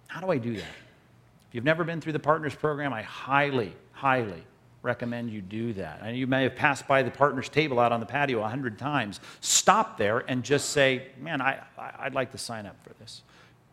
How 0.06 0.22
do 0.22 0.30
I 0.30 0.38
do 0.38 0.54
that? 0.54 0.62
If 0.62 1.56
you've 1.56 1.64
never 1.64 1.84
been 1.84 2.00
through 2.00 2.14
the 2.14 2.20
Partners 2.20 2.54
Program, 2.54 2.94
I 2.94 3.02
highly, 3.02 3.74
highly 3.94 4.44
recommend 4.88 5.30
you 5.30 5.42
do 5.42 5.74
that. 5.74 6.00
And 6.02 6.18
you 6.18 6.26
may 6.26 6.44
have 6.44 6.56
passed 6.56 6.88
by 6.88 7.04
the 7.04 7.12
partners 7.12 7.50
table 7.50 7.80
out 7.80 7.92
on 7.92 8.00
the 8.00 8.06
patio 8.06 8.42
a 8.42 8.48
hundred 8.48 8.80
times. 8.80 9.20
Stop 9.42 9.98
there 9.98 10.20
and 10.20 10.44
just 10.44 10.70
say, 10.70 11.10
man, 11.20 11.42
I, 11.42 11.60
I'd 11.78 12.16
like 12.16 12.32
to 12.32 12.38
sign 12.38 12.66
up 12.66 12.78
for 12.84 12.94
this. 12.94 13.22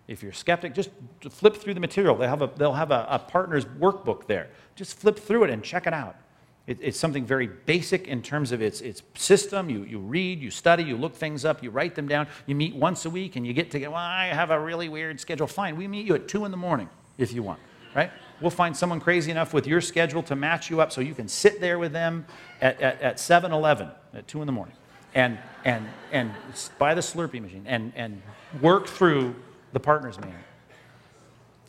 If 0.08 0.22
you're 0.22 0.32
a 0.32 0.34
skeptic, 0.34 0.74
just 0.74 0.90
flip 1.30 1.56
through 1.56 1.74
the 1.74 1.80
material. 1.80 2.16
They'll 2.16 2.28
have 2.28 2.42
a, 2.42 2.50
they'll 2.56 2.74
have 2.74 2.90
a, 2.90 3.06
a 3.08 3.18
partner's 3.18 3.64
workbook 3.64 4.26
there. 4.26 4.48
Just 4.74 4.98
flip 4.98 5.18
through 5.18 5.44
it 5.44 5.50
and 5.50 5.62
check 5.62 5.86
it 5.86 5.94
out. 5.94 6.16
It, 6.66 6.78
it's 6.80 6.98
something 6.98 7.24
very 7.24 7.46
basic 7.46 8.08
in 8.08 8.20
terms 8.20 8.50
of 8.50 8.60
its, 8.60 8.80
its 8.80 9.02
system. 9.14 9.70
You, 9.70 9.84
you 9.84 9.98
read, 10.00 10.40
you 10.40 10.50
study, 10.50 10.82
you 10.82 10.96
look 10.96 11.14
things 11.14 11.44
up, 11.44 11.62
you 11.62 11.70
write 11.70 11.94
them 11.94 12.08
down. 12.08 12.26
You 12.46 12.54
meet 12.54 12.74
once 12.74 13.06
a 13.06 13.10
week 13.10 13.36
and 13.36 13.46
you 13.46 13.52
get 13.52 13.70
to 13.70 13.78
get, 13.78 13.92
well, 13.92 14.00
I 14.00 14.26
have 14.26 14.50
a 14.50 14.58
really 14.58 14.88
weird 14.88 15.20
schedule. 15.20 15.46
Fine, 15.46 15.76
we 15.76 15.86
meet 15.86 16.06
you 16.06 16.14
at 16.16 16.26
2 16.26 16.44
in 16.44 16.50
the 16.50 16.56
morning 16.56 16.88
if 17.18 17.32
you 17.32 17.42
want, 17.42 17.60
right? 17.94 18.10
We'll 18.44 18.50
find 18.50 18.76
someone 18.76 19.00
crazy 19.00 19.30
enough 19.30 19.54
with 19.54 19.66
your 19.66 19.80
schedule 19.80 20.22
to 20.24 20.36
match 20.36 20.68
you 20.68 20.82
up 20.82 20.92
so 20.92 21.00
you 21.00 21.14
can 21.14 21.28
sit 21.28 21.62
there 21.62 21.78
with 21.78 21.94
them 21.94 22.26
at, 22.60 22.78
at, 22.78 23.00
at 23.00 23.18
7 23.18 23.50
Eleven 23.50 23.88
at 24.12 24.28
2 24.28 24.42
in 24.42 24.46
the 24.46 24.52
morning 24.52 24.74
and, 25.14 25.38
and, 25.64 25.88
and 26.12 26.30
buy 26.78 26.92
the 26.92 27.00
Slurpee 27.00 27.40
machine 27.40 27.64
and, 27.66 27.90
and 27.96 28.20
work 28.60 28.86
through 28.86 29.34
the 29.72 29.80
partner's 29.80 30.20
manual. 30.20 30.38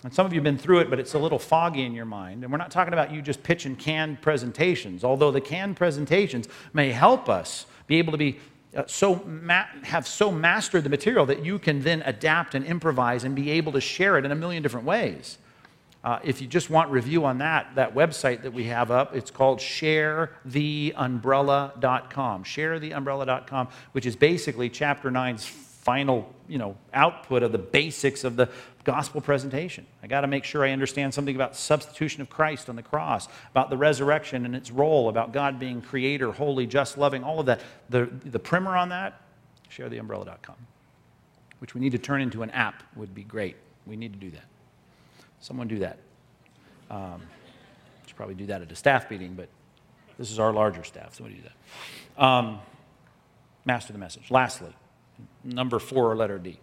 And 0.04 0.14
some 0.14 0.26
of 0.26 0.34
you 0.34 0.40
have 0.40 0.44
been 0.44 0.58
through 0.58 0.80
it, 0.80 0.90
but 0.90 1.00
it's 1.00 1.14
a 1.14 1.18
little 1.18 1.40
foggy 1.40 1.86
in 1.86 1.94
your 1.94 2.04
mind. 2.04 2.44
And 2.44 2.52
we're 2.52 2.58
not 2.58 2.72
talking 2.72 2.92
about 2.92 3.10
you 3.10 3.22
just 3.22 3.42
pitching 3.42 3.78
canned 3.78 4.22
presentations, 4.22 5.06
although 5.06 5.32
the 5.32 5.40
canned 5.40 5.78
presentations 5.78 6.50
may 6.74 6.92
help 6.92 7.30
us 7.30 7.68
be 7.88 8.00
able 8.00 8.12
to 8.12 8.18
be 8.18 8.38
uh, 8.76 8.84
so 8.86 9.24
ma- 9.24 9.64
have 9.84 10.06
so 10.06 10.30
mastered 10.30 10.84
the 10.84 10.90
material 10.90 11.26
that 11.28 11.46
you 11.46 11.58
can 11.58 11.82
then 11.84 12.02
adapt 12.02 12.54
and 12.54 12.66
improvise 12.66 13.24
and 13.24 13.34
be 13.34 13.50
able 13.52 13.72
to 13.72 13.80
share 13.80 14.18
it 14.18 14.26
in 14.26 14.34
a 14.34 14.36
million 14.36 14.62
different 14.62 14.86
ways. 14.86 15.38
Uh, 16.06 16.20
if 16.24 16.40
you 16.40 16.46
just 16.46 16.70
want 16.70 16.92
review 16.92 17.26
on 17.26 17.40
that, 17.40 17.74
that 17.74 17.96
website 17.96 18.44
that 18.44 18.54
we 18.54 18.66
have 18.66 18.92
up, 18.92 19.16
it's 19.16 19.32
called 19.32 19.58
sharetheumbrella.com. 19.58 22.44
Sharetheumbrella.com, 22.44 23.70
which 23.92 24.06
is 24.06 24.16
basically 24.16 24.70
chapter 24.70 25.10
9's 25.10 25.48
final 25.48 26.32
you 26.48 26.60
know, 26.60 26.78
output 26.94 27.42
of 27.42 27.52
the 27.52 27.58
basics 27.58 28.24
of 28.24 28.36
the 28.36 28.48
gospel 28.84 29.20
presentation. 29.20 29.84
I 30.04 30.08
got 30.08 30.22
to 30.22 30.28
make 30.28 30.44
sure 30.44 30.64
I 30.64 30.70
understand 30.70 31.12
something 31.12 31.36
about 31.36 31.56
substitution 31.56 32.22
of 32.22 32.30
Christ 32.30 32.70
on 32.70 32.76
the 32.76 32.84
cross, 32.84 33.28
about 33.50 33.72
the 33.72 33.78
resurrection 33.78 34.46
and 34.46 34.56
its 34.56 34.70
role, 34.70 35.10
about 35.10 35.34
God 35.34 35.58
being 35.58 35.82
creator, 35.82 36.32
holy, 36.32 36.68
just, 36.68 37.00
loving, 37.00 37.24
all 37.24 37.40
of 37.40 37.48
that. 37.48 37.62
The, 37.90 38.12
the 38.26 38.38
primer 38.38 38.78
on 38.78 38.90
that, 38.90 39.20
sharetheumbrella.com, 39.72 40.56
which 41.58 41.74
we 41.74 41.82
need 41.82 41.94
to 41.94 41.98
turn 41.98 42.22
into 42.22 42.44
an 42.44 42.52
app 42.52 42.84
would 42.96 43.16
be 43.16 43.24
great. 43.24 43.56
We 43.88 43.96
need 43.96 44.14
to 44.14 44.20
do 44.20 44.30
that. 44.30 44.46
Someone 45.40 45.68
do 45.68 45.80
that. 45.80 46.00
Um, 46.90 47.22
should 48.06 48.16
probably 48.16 48.36
do 48.36 48.46
that 48.48 48.62
at 48.62 48.72
a 48.72 48.76
staff 48.76 49.10
meeting, 49.10 49.34
but 49.34 49.50
this 50.18 50.32
is 50.32 50.40
our 50.40 50.54
larger 50.54 50.84
staff, 50.84 51.16
so 51.16 51.24
we 51.24 51.32
do 51.32 51.42
that. 51.42 52.24
Um, 52.24 52.60
master 53.66 53.94
the 53.94 54.00
message. 54.00 54.32
Lastly, 54.32 54.74
number 55.44 55.80
four 55.80 56.12
or 56.12 56.16
letter 56.16 56.38
D. 56.38 56.60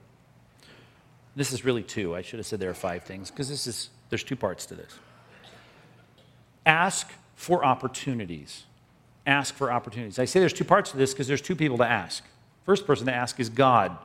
This 1.34 1.52
is 1.52 1.64
really 1.64 1.82
two. 1.82 2.14
I 2.14 2.22
should 2.22 2.38
have 2.38 2.46
said 2.46 2.60
there 2.60 2.70
are 2.70 2.74
five 2.74 3.04
things 3.04 3.30
because 3.30 3.48
this 3.48 3.66
is 3.66 3.90
there's 4.10 4.24
two 4.24 4.36
parts 4.36 4.66
to 4.66 4.74
this. 4.74 4.98
Ask 6.66 7.10
for 7.34 7.64
opportunities. 7.64 8.64
Ask 9.26 9.54
for 9.54 9.72
opportunities. 9.72 10.18
I 10.18 10.26
say 10.26 10.40
there's 10.40 10.52
two 10.52 10.64
parts 10.64 10.90
to 10.90 10.96
this 10.96 11.12
because 11.12 11.26
there's 11.26 11.40
two 11.40 11.56
people 11.56 11.78
to 11.78 11.86
ask. 11.86 12.24
First 12.64 12.86
person 12.86 13.06
to 13.06 13.14
ask 13.14 13.40
is 13.40 13.48
God. 13.48 13.96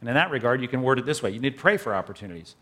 And 0.00 0.08
in 0.08 0.14
that 0.14 0.30
regard, 0.30 0.60
you 0.60 0.68
can 0.68 0.82
word 0.82 0.98
it 0.98 1.06
this 1.06 1.22
way 1.22 1.30
you 1.30 1.40
need 1.40 1.54
to 1.54 1.60
pray 1.60 1.76
for 1.76 1.94
opportunities. 1.94 2.56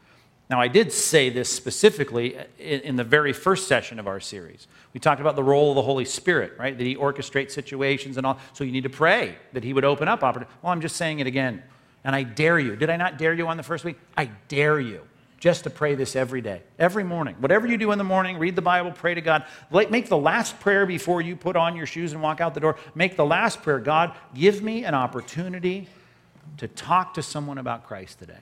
Now, 0.50 0.60
I 0.60 0.68
did 0.68 0.92
say 0.92 1.30
this 1.30 1.48
specifically 1.48 2.36
in 2.58 2.96
the 2.96 3.04
very 3.04 3.32
first 3.32 3.68
session 3.68 3.98
of 3.98 4.06
our 4.06 4.20
series. 4.20 4.66
We 4.92 5.00
talked 5.00 5.20
about 5.20 5.34
the 5.34 5.42
role 5.42 5.70
of 5.70 5.76
the 5.76 5.82
Holy 5.82 6.04
Spirit, 6.04 6.52
right? 6.58 6.76
That 6.76 6.84
He 6.84 6.94
orchestrates 6.94 7.52
situations 7.52 8.18
and 8.18 8.26
all. 8.26 8.38
So 8.52 8.64
you 8.64 8.72
need 8.72 8.82
to 8.82 8.90
pray 8.90 9.36
that 9.54 9.64
He 9.64 9.72
would 9.72 9.84
open 9.84 10.08
up 10.08 10.22
opportunities. 10.22 10.54
Well, 10.60 10.72
I'm 10.72 10.82
just 10.82 10.96
saying 10.96 11.20
it 11.20 11.26
again. 11.26 11.62
And 12.04 12.14
I 12.14 12.24
dare 12.24 12.58
you. 12.58 12.76
Did 12.76 12.90
I 12.90 12.96
not 12.96 13.16
dare 13.16 13.32
you 13.32 13.46
on 13.46 13.56
the 13.56 13.62
first 13.62 13.84
week? 13.84 13.98
I 14.16 14.26
dare 14.48 14.78
you 14.80 15.02
just 15.38 15.64
to 15.64 15.70
pray 15.70 15.94
this 15.94 16.14
every 16.14 16.40
day, 16.40 16.62
every 16.78 17.02
morning. 17.02 17.34
Whatever 17.40 17.66
you 17.66 17.76
do 17.76 17.90
in 17.90 17.98
the 17.98 18.04
morning, 18.04 18.38
read 18.38 18.54
the 18.54 18.62
Bible, 18.62 18.92
pray 18.92 19.14
to 19.14 19.20
God. 19.20 19.44
Make 19.70 20.08
the 20.08 20.16
last 20.16 20.60
prayer 20.60 20.84
before 20.84 21.20
you 21.22 21.34
put 21.34 21.56
on 21.56 21.76
your 21.76 21.86
shoes 21.86 22.12
and 22.12 22.20
walk 22.20 22.40
out 22.40 22.54
the 22.54 22.60
door. 22.60 22.76
Make 22.94 23.16
the 23.16 23.24
last 23.24 23.62
prayer 23.62 23.78
God, 23.78 24.14
give 24.34 24.62
me 24.62 24.84
an 24.84 24.94
opportunity 24.94 25.88
to 26.58 26.68
talk 26.68 27.14
to 27.14 27.22
someone 27.22 27.58
about 27.58 27.86
Christ 27.86 28.18
today. 28.18 28.38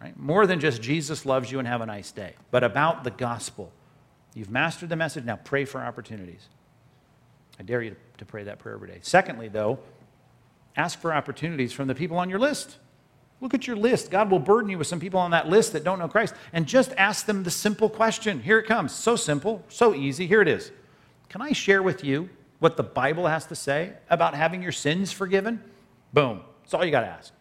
Right? 0.00 0.16
More 0.18 0.46
than 0.46 0.60
just 0.60 0.82
Jesus 0.82 1.24
loves 1.24 1.50
you 1.50 1.58
and 1.58 1.66
have 1.66 1.80
a 1.80 1.86
nice 1.86 2.12
day, 2.12 2.34
but 2.50 2.62
about 2.62 3.04
the 3.04 3.10
gospel. 3.10 3.72
You've 4.34 4.50
mastered 4.50 4.90
the 4.90 4.96
message, 4.96 5.24
now 5.24 5.36
pray 5.36 5.64
for 5.64 5.80
opportunities. 5.80 6.48
I 7.58 7.62
dare 7.62 7.80
you 7.80 7.96
to 8.18 8.24
pray 8.26 8.44
that 8.44 8.58
prayer 8.58 8.74
every 8.74 8.88
day. 8.88 8.98
Secondly, 9.00 9.48
though, 9.48 9.78
ask 10.76 11.00
for 11.00 11.14
opportunities 11.14 11.72
from 11.72 11.88
the 11.88 11.94
people 11.94 12.18
on 12.18 12.28
your 12.28 12.38
list. 12.38 12.76
Look 13.40 13.54
at 13.54 13.66
your 13.66 13.76
list. 13.76 14.10
God 14.10 14.30
will 14.30 14.38
burden 14.38 14.70
you 14.70 14.78
with 14.78 14.86
some 14.86 15.00
people 15.00 15.20
on 15.20 15.30
that 15.30 15.48
list 15.48 15.72
that 15.72 15.84
don't 15.84 15.98
know 15.98 16.08
Christ, 16.08 16.34
and 16.52 16.66
just 16.66 16.92
ask 16.96 17.26
them 17.26 17.42
the 17.42 17.50
simple 17.50 17.88
question. 17.88 18.40
Here 18.40 18.58
it 18.58 18.66
comes. 18.66 18.92
So 18.92 19.16
simple, 19.16 19.64
so 19.68 19.94
easy. 19.94 20.26
Here 20.26 20.42
it 20.42 20.48
is. 20.48 20.70
Can 21.28 21.40
I 21.40 21.52
share 21.52 21.82
with 21.82 22.04
you 22.04 22.28
what 22.58 22.76
the 22.76 22.82
Bible 22.82 23.26
has 23.26 23.46
to 23.46 23.54
say 23.54 23.92
about 24.08 24.34
having 24.34 24.62
your 24.62 24.72
sins 24.72 25.12
forgiven? 25.12 25.62
Boom. 26.12 26.40
That's 26.62 26.74
all 26.74 26.84
you 26.84 26.90
got 26.90 27.00
to 27.00 27.06
ask. 27.06 27.32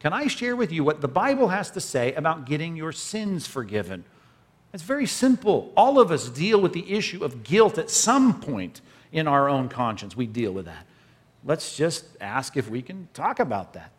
Can 0.00 0.12
I 0.12 0.28
share 0.28 0.54
with 0.54 0.70
you 0.70 0.84
what 0.84 1.00
the 1.00 1.08
Bible 1.08 1.48
has 1.48 1.70
to 1.72 1.80
say 1.80 2.12
about 2.14 2.46
getting 2.46 2.76
your 2.76 2.92
sins 2.92 3.46
forgiven? 3.46 4.04
It's 4.72 4.82
very 4.82 5.06
simple. 5.06 5.72
All 5.76 5.98
of 5.98 6.12
us 6.12 6.28
deal 6.28 6.60
with 6.60 6.72
the 6.72 6.92
issue 6.92 7.24
of 7.24 7.42
guilt 7.42 7.78
at 7.78 7.90
some 7.90 8.40
point 8.40 8.80
in 9.10 9.26
our 9.26 9.48
own 9.48 9.68
conscience. 9.68 10.16
We 10.16 10.26
deal 10.26 10.52
with 10.52 10.66
that. 10.66 10.86
Let's 11.44 11.76
just 11.76 12.04
ask 12.20 12.56
if 12.56 12.68
we 12.68 12.82
can 12.82 13.08
talk 13.14 13.40
about 13.40 13.72
that. 13.72 13.90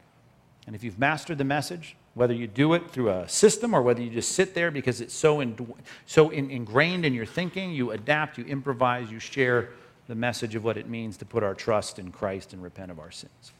And 0.67 0.75
if 0.75 0.83
you've 0.83 0.99
mastered 0.99 1.37
the 1.37 1.43
message, 1.43 1.95
whether 2.13 2.33
you 2.33 2.47
do 2.47 2.73
it 2.73 2.91
through 2.91 3.09
a 3.09 3.27
system 3.27 3.73
or 3.73 3.81
whether 3.81 4.01
you 4.01 4.09
just 4.09 4.33
sit 4.33 4.53
there 4.53 4.71
because 4.71 5.01
it's 5.01 5.13
so, 5.13 5.39
in, 5.39 5.73
so 6.05 6.29
in, 6.29 6.51
ingrained 6.51 7.05
in 7.05 7.13
your 7.13 7.25
thinking, 7.25 7.71
you 7.71 7.91
adapt, 7.91 8.37
you 8.37 8.45
improvise, 8.45 9.11
you 9.11 9.19
share 9.19 9.69
the 10.07 10.15
message 10.15 10.55
of 10.55 10.63
what 10.63 10.77
it 10.77 10.87
means 10.87 11.17
to 11.17 11.25
put 11.25 11.43
our 11.43 11.55
trust 11.55 11.97
in 11.97 12.11
Christ 12.11 12.53
and 12.53 12.61
repent 12.61 12.91
of 12.91 12.99
our 12.99 13.11
sins. 13.11 13.51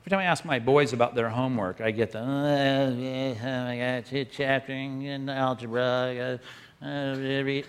Every 0.00 0.10
time 0.10 0.20
I 0.20 0.24
ask 0.24 0.46
my 0.46 0.58
boys 0.58 0.94
about 0.94 1.14
their 1.14 1.28
homework, 1.28 1.82
I 1.82 1.90
get 1.90 2.12
the, 2.12 2.20
uh, 2.20 3.68
I 3.68 3.76
got 3.76 4.06
two 4.06 4.24
chapters 4.24 4.74
in 4.74 5.28
algebra. 5.28 6.08
I 6.08 6.16
got, 6.16 6.86
uh, 6.88 7.16
like, 7.18 7.66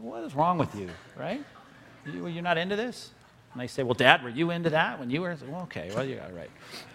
what 0.00 0.22
is 0.22 0.34
wrong 0.36 0.58
with 0.58 0.72
you, 0.76 0.88
right? 1.18 1.44
You, 2.06 2.28
you're 2.28 2.42
not 2.42 2.56
into 2.56 2.76
this? 2.76 3.10
And 3.52 3.60
they 3.60 3.66
say, 3.66 3.82
well, 3.82 3.94
Dad, 3.94 4.22
were 4.22 4.28
you 4.28 4.52
into 4.52 4.70
that 4.70 5.00
when 5.00 5.10
you 5.10 5.22
were? 5.22 5.36
Well, 5.48 5.62
okay, 5.62 5.90
well, 5.92 6.04
you 6.04 6.16
got 6.16 6.30
it 6.30 6.36
right. 6.36 6.50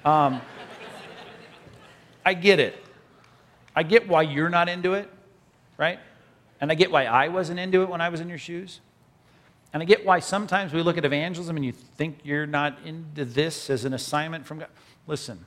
Um, 0.06 0.42
I 2.26 2.34
get 2.34 2.62
it. 2.62 2.82
I 3.76 3.84
get 3.84 4.08
why 4.08 4.22
you're 4.22 4.50
not 4.50 4.70
into 4.70 4.94
it, 4.94 5.12
right? 5.78 6.00
And 6.62 6.72
I 6.72 6.76
get 6.76 6.92
why 6.92 7.06
I 7.06 7.28
wasn't 7.28 7.60
into 7.60 7.82
it 7.82 7.90
when 7.90 8.00
I 8.00 8.08
was 8.08 8.22
in 8.22 8.30
your 8.30 8.38
shoes. 8.38 8.80
And 9.72 9.84
I 9.84 9.86
get 9.86 10.06
why 10.06 10.20
sometimes 10.20 10.74
we 10.74 10.82
look 10.82 10.98
at 10.98 11.06
evangelism 11.06 11.56
and 11.56 11.66
you 11.66 11.72
think 11.72 12.20
you're 12.24 12.48
not 12.48 12.80
into 12.86 13.24
this 13.24 13.70
as 13.70 13.86
an 13.86 13.94
assignment 13.94 14.46
from 14.46 14.60
God. 14.60 14.70
Listen, 15.06 15.46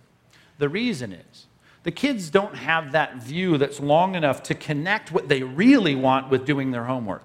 the 0.59 0.69
reason 0.69 1.13
is 1.13 1.47
the 1.83 1.91
kids 1.91 2.31
don't 2.31 2.55
have 2.55 2.93
that 2.93 3.17
view 3.17 3.59
that's 3.59 3.81
long 3.81 4.15
enough 4.15 4.43
to 4.45 4.55
connect 4.55 5.11
what 5.11 5.29
they 5.29 5.43
really 5.43 5.97
want 5.97 6.31
with 6.31 6.47
doing 6.47 6.71
their 6.71 6.85
homework. 6.85 7.25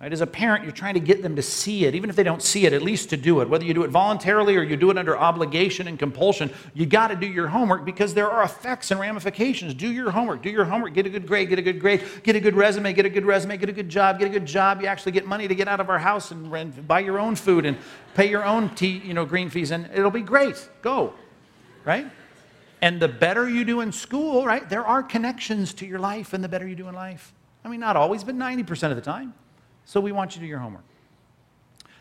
Right? 0.00 0.12
As 0.12 0.20
a 0.20 0.28
parent, 0.28 0.62
you're 0.62 0.72
trying 0.72 0.94
to 0.94 1.00
get 1.00 1.22
them 1.22 1.34
to 1.34 1.42
see 1.42 1.84
it, 1.84 1.96
even 1.96 2.08
if 2.08 2.14
they 2.14 2.22
don't 2.22 2.40
see 2.40 2.66
it, 2.66 2.72
at 2.72 2.82
least 2.82 3.10
to 3.10 3.16
do 3.16 3.40
it. 3.40 3.48
Whether 3.48 3.64
you 3.64 3.74
do 3.74 3.82
it 3.82 3.90
voluntarily 3.90 4.56
or 4.56 4.62
you 4.62 4.76
do 4.76 4.90
it 4.90 4.98
under 4.98 5.18
obligation 5.18 5.88
and 5.88 5.98
compulsion, 5.98 6.52
you 6.72 6.86
got 6.86 7.08
to 7.08 7.16
do 7.16 7.26
your 7.26 7.48
homework 7.48 7.84
because 7.84 8.14
there 8.14 8.30
are 8.30 8.44
effects 8.44 8.92
and 8.92 9.00
ramifications. 9.00 9.74
Do 9.74 9.90
your 9.90 10.12
homework. 10.12 10.40
Do 10.40 10.50
your 10.50 10.64
homework. 10.64 10.94
Get 10.94 11.06
a 11.06 11.10
good 11.10 11.26
grade. 11.26 11.48
Get 11.48 11.58
a 11.58 11.62
good 11.62 11.80
grade. 11.80 12.04
Get 12.22 12.36
a 12.36 12.40
good 12.40 12.54
resume. 12.54 12.92
Get 12.92 13.06
a 13.06 13.10
good 13.10 13.26
resume. 13.26 13.56
Get 13.56 13.68
a 13.68 13.72
good 13.72 13.88
job. 13.88 14.20
Get 14.20 14.28
a 14.28 14.30
good 14.30 14.46
job. 14.46 14.80
You 14.80 14.86
actually 14.86 15.12
get 15.12 15.26
money 15.26 15.48
to 15.48 15.54
get 15.56 15.66
out 15.66 15.80
of 15.80 15.90
our 15.90 15.98
house 15.98 16.30
and, 16.30 16.54
and 16.54 16.86
buy 16.86 17.00
your 17.00 17.18
own 17.18 17.34
food 17.34 17.66
and 17.66 17.76
pay 18.14 18.30
your 18.30 18.44
own 18.44 18.72
tea, 18.76 19.02
you 19.04 19.14
know, 19.14 19.24
green 19.24 19.50
fees, 19.50 19.72
and 19.72 19.90
it'll 19.92 20.12
be 20.12 20.20
great. 20.20 20.68
Go, 20.80 21.12
right? 21.84 22.06
And 22.80 23.00
the 23.00 23.08
better 23.08 23.48
you 23.48 23.64
do 23.64 23.80
in 23.80 23.90
school, 23.90 24.46
right, 24.46 24.68
there 24.68 24.86
are 24.86 25.02
connections 25.02 25.74
to 25.74 25.86
your 25.86 25.98
life 25.98 26.34
and 26.34 26.44
the 26.44 26.48
better 26.48 26.68
you 26.68 26.76
do 26.76 26.86
in 26.86 26.94
life. 26.94 27.32
I 27.64 27.68
mean, 27.68 27.80
not 27.80 27.96
always, 27.96 28.22
but 28.22 28.36
90% 28.36 28.90
of 28.90 28.96
the 28.96 29.02
time. 29.02 29.34
So 29.88 30.00
we 30.00 30.12
want 30.12 30.32
you 30.32 30.40
to 30.40 30.44
do 30.44 30.46
your 30.46 30.58
homework. 30.58 30.84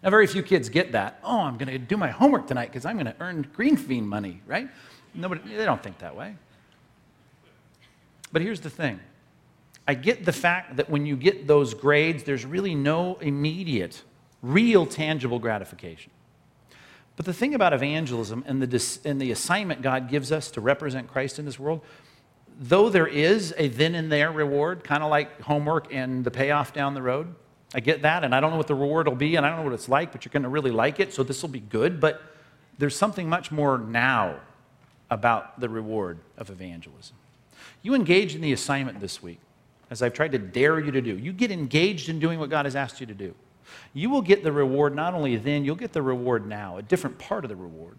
Now, 0.04 0.10
very 0.10 0.28
few 0.28 0.44
kids 0.44 0.68
get 0.68 0.92
that. 0.92 1.22
Oh, 1.24 1.40
I'm 1.40 1.58
going 1.58 1.70
to 1.70 1.78
do 1.78 1.96
my 1.96 2.10
homework 2.10 2.46
tonight 2.46 2.66
because 2.66 2.86
I'm 2.86 2.98
going 2.98 3.06
to 3.06 3.16
earn 3.22 3.48
green 3.54 3.78
fiend 3.78 4.10
money, 4.10 4.42
right? 4.46 4.68
Nobody, 5.16 5.56
they 5.56 5.64
don't 5.64 5.82
think 5.82 6.00
that 6.00 6.14
way. 6.14 6.36
But 8.34 8.42
here's 8.42 8.60
the 8.60 8.70
thing 8.70 9.00
I 9.88 9.94
get 9.94 10.26
the 10.26 10.34
fact 10.34 10.76
that 10.76 10.90
when 10.90 11.06
you 11.06 11.16
get 11.16 11.48
those 11.48 11.74
grades, 11.74 12.26
there's 12.26 12.46
really 12.46 12.76
no 12.76 13.16
immediate, 13.22 14.04
real, 14.42 14.86
tangible 14.86 15.40
gratification. 15.40 16.12
But 17.16 17.26
the 17.26 17.34
thing 17.34 17.56
about 17.56 17.72
evangelism 17.72 18.44
and 18.48 18.62
the, 18.62 19.00
and 19.06 19.22
the 19.22 19.32
assignment 19.32 19.82
God 19.82 20.10
gives 20.10 20.34
us 20.34 20.52
to 20.52 20.62
represent 20.62 21.08
Christ 21.08 21.40
in 21.40 21.46
this 21.46 21.58
world, 21.58 21.80
though 22.60 22.90
there 22.90 23.08
is 23.08 23.54
a 23.58 23.70
then 23.70 23.96
and 23.96 24.12
there 24.12 24.30
reward, 24.30 24.84
kind 24.84 25.04
of 25.04 25.10
like 25.10 25.40
homework 25.40 25.94
and 25.94 26.26
the 26.26 26.32
payoff 26.32 26.74
down 26.74 26.94
the 26.94 27.02
road, 27.02 27.34
I 27.74 27.80
get 27.80 28.02
that, 28.04 28.24
and 28.24 28.34
I 28.34 28.40
don't 28.40 28.52
know 28.52 28.58
what 28.58 28.68
the 28.68 28.76
reward 28.76 29.08
will 29.08 29.16
be, 29.16 29.36
and 29.36 29.46
I 29.46 29.50
don't 29.50 29.60
know 29.60 29.66
what 29.66 29.74
it's 29.74 29.90
like, 29.90 30.12
but 30.12 30.24
you're 30.24 30.32
going 30.32 30.44
to 30.44 30.50
really 30.50 30.72
like 30.72 31.00
it, 31.00 31.14
so 31.14 31.24
this 31.24 31.42
will 31.42 31.50
be 31.50 31.60
good. 31.60 32.00
But 32.00 32.22
there's 32.78 32.96
something 32.96 33.28
much 33.28 33.52
more 33.52 33.78
now 33.78 34.40
about 35.10 35.60
the 35.60 35.70
reward 35.70 36.20
of 36.38 36.50
evangelism. 36.50 37.16
You 37.82 37.94
engage 37.94 38.36
in 38.36 38.42
the 38.42 38.54
assignment 38.54 39.00
this 39.00 39.22
week, 39.22 39.40
as 39.90 40.02
I've 40.02 40.14
tried 40.14 40.32
to 40.34 40.38
dare 40.40 40.80
you 40.80 40.92
to 40.92 41.02
do. 41.02 41.18
You 41.18 41.34
get 41.34 41.52
engaged 41.52 42.10
in 42.10 42.20
doing 42.20 42.40
what 42.40 42.50
God 42.50 42.66
has 42.66 42.76
asked 42.76 43.00
you 43.00 43.06
to 43.08 43.14
do. 43.14 43.34
You 43.94 44.10
will 44.10 44.22
get 44.22 44.44
the 44.44 44.52
reward 44.52 44.96
not 44.96 45.14
only 45.14 45.36
then, 45.36 45.66
you'll 45.66 45.76
get 45.76 45.92
the 45.92 46.02
reward 46.02 46.48
now, 46.48 46.78
a 46.78 46.82
different 46.82 47.18
part 47.18 47.44
of 47.44 47.50
the 47.50 47.56
reward. 47.56 47.98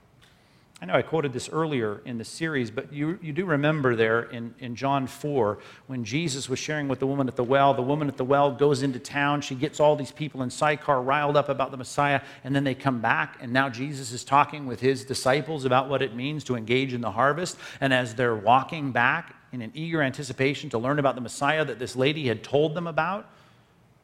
I 0.80 0.84
know 0.84 0.94
I 0.94 1.02
quoted 1.02 1.32
this 1.32 1.48
earlier 1.48 2.00
in 2.04 2.18
the 2.18 2.24
series, 2.24 2.70
but 2.70 2.92
you, 2.92 3.18
you 3.20 3.32
do 3.32 3.44
remember 3.44 3.96
there 3.96 4.22
in, 4.22 4.54
in 4.60 4.76
John 4.76 5.08
4 5.08 5.58
when 5.88 6.04
Jesus 6.04 6.48
was 6.48 6.60
sharing 6.60 6.86
with 6.86 7.00
the 7.00 7.06
woman 7.06 7.26
at 7.26 7.34
the 7.34 7.42
well. 7.42 7.74
The 7.74 7.82
woman 7.82 8.06
at 8.06 8.16
the 8.16 8.24
well 8.24 8.52
goes 8.52 8.84
into 8.84 9.00
town. 9.00 9.40
She 9.40 9.56
gets 9.56 9.80
all 9.80 9.96
these 9.96 10.12
people 10.12 10.40
in 10.42 10.50
Sychar 10.50 11.02
riled 11.02 11.36
up 11.36 11.48
about 11.48 11.72
the 11.72 11.76
Messiah, 11.76 12.20
and 12.44 12.54
then 12.54 12.62
they 12.62 12.76
come 12.76 13.00
back. 13.00 13.38
And 13.40 13.52
now 13.52 13.68
Jesus 13.68 14.12
is 14.12 14.22
talking 14.22 14.66
with 14.66 14.78
his 14.78 15.04
disciples 15.04 15.64
about 15.64 15.88
what 15.88 16.00
it 16.00 16.14
means 16.14 16.44
to 16.44 16.54
engage 16.54 16.94
in 16.94 17.00
the 17.00 17.10
harvest. 17.10 17.58
And 17.80 17.92
as 17.92 18.14
they're 18.14 18.36
walking 18.36 18.92
back 18.92 19.34
in 19.50 19.62
an 19.62 19.72
eager 19.74 20.00
anticipation 20.00 20.70
to 20.70 20.78
learn 20.78 21.00
about 21.00 21.16
the 21.16 21.20
Messiah 21.20 21.64
that 21.64 21.80
this 21.80 21.96
lady 21.96 22.28
had 22.28 22.44
told 22.44 22.76
them 22.76 22.86
about, 22.86 23.28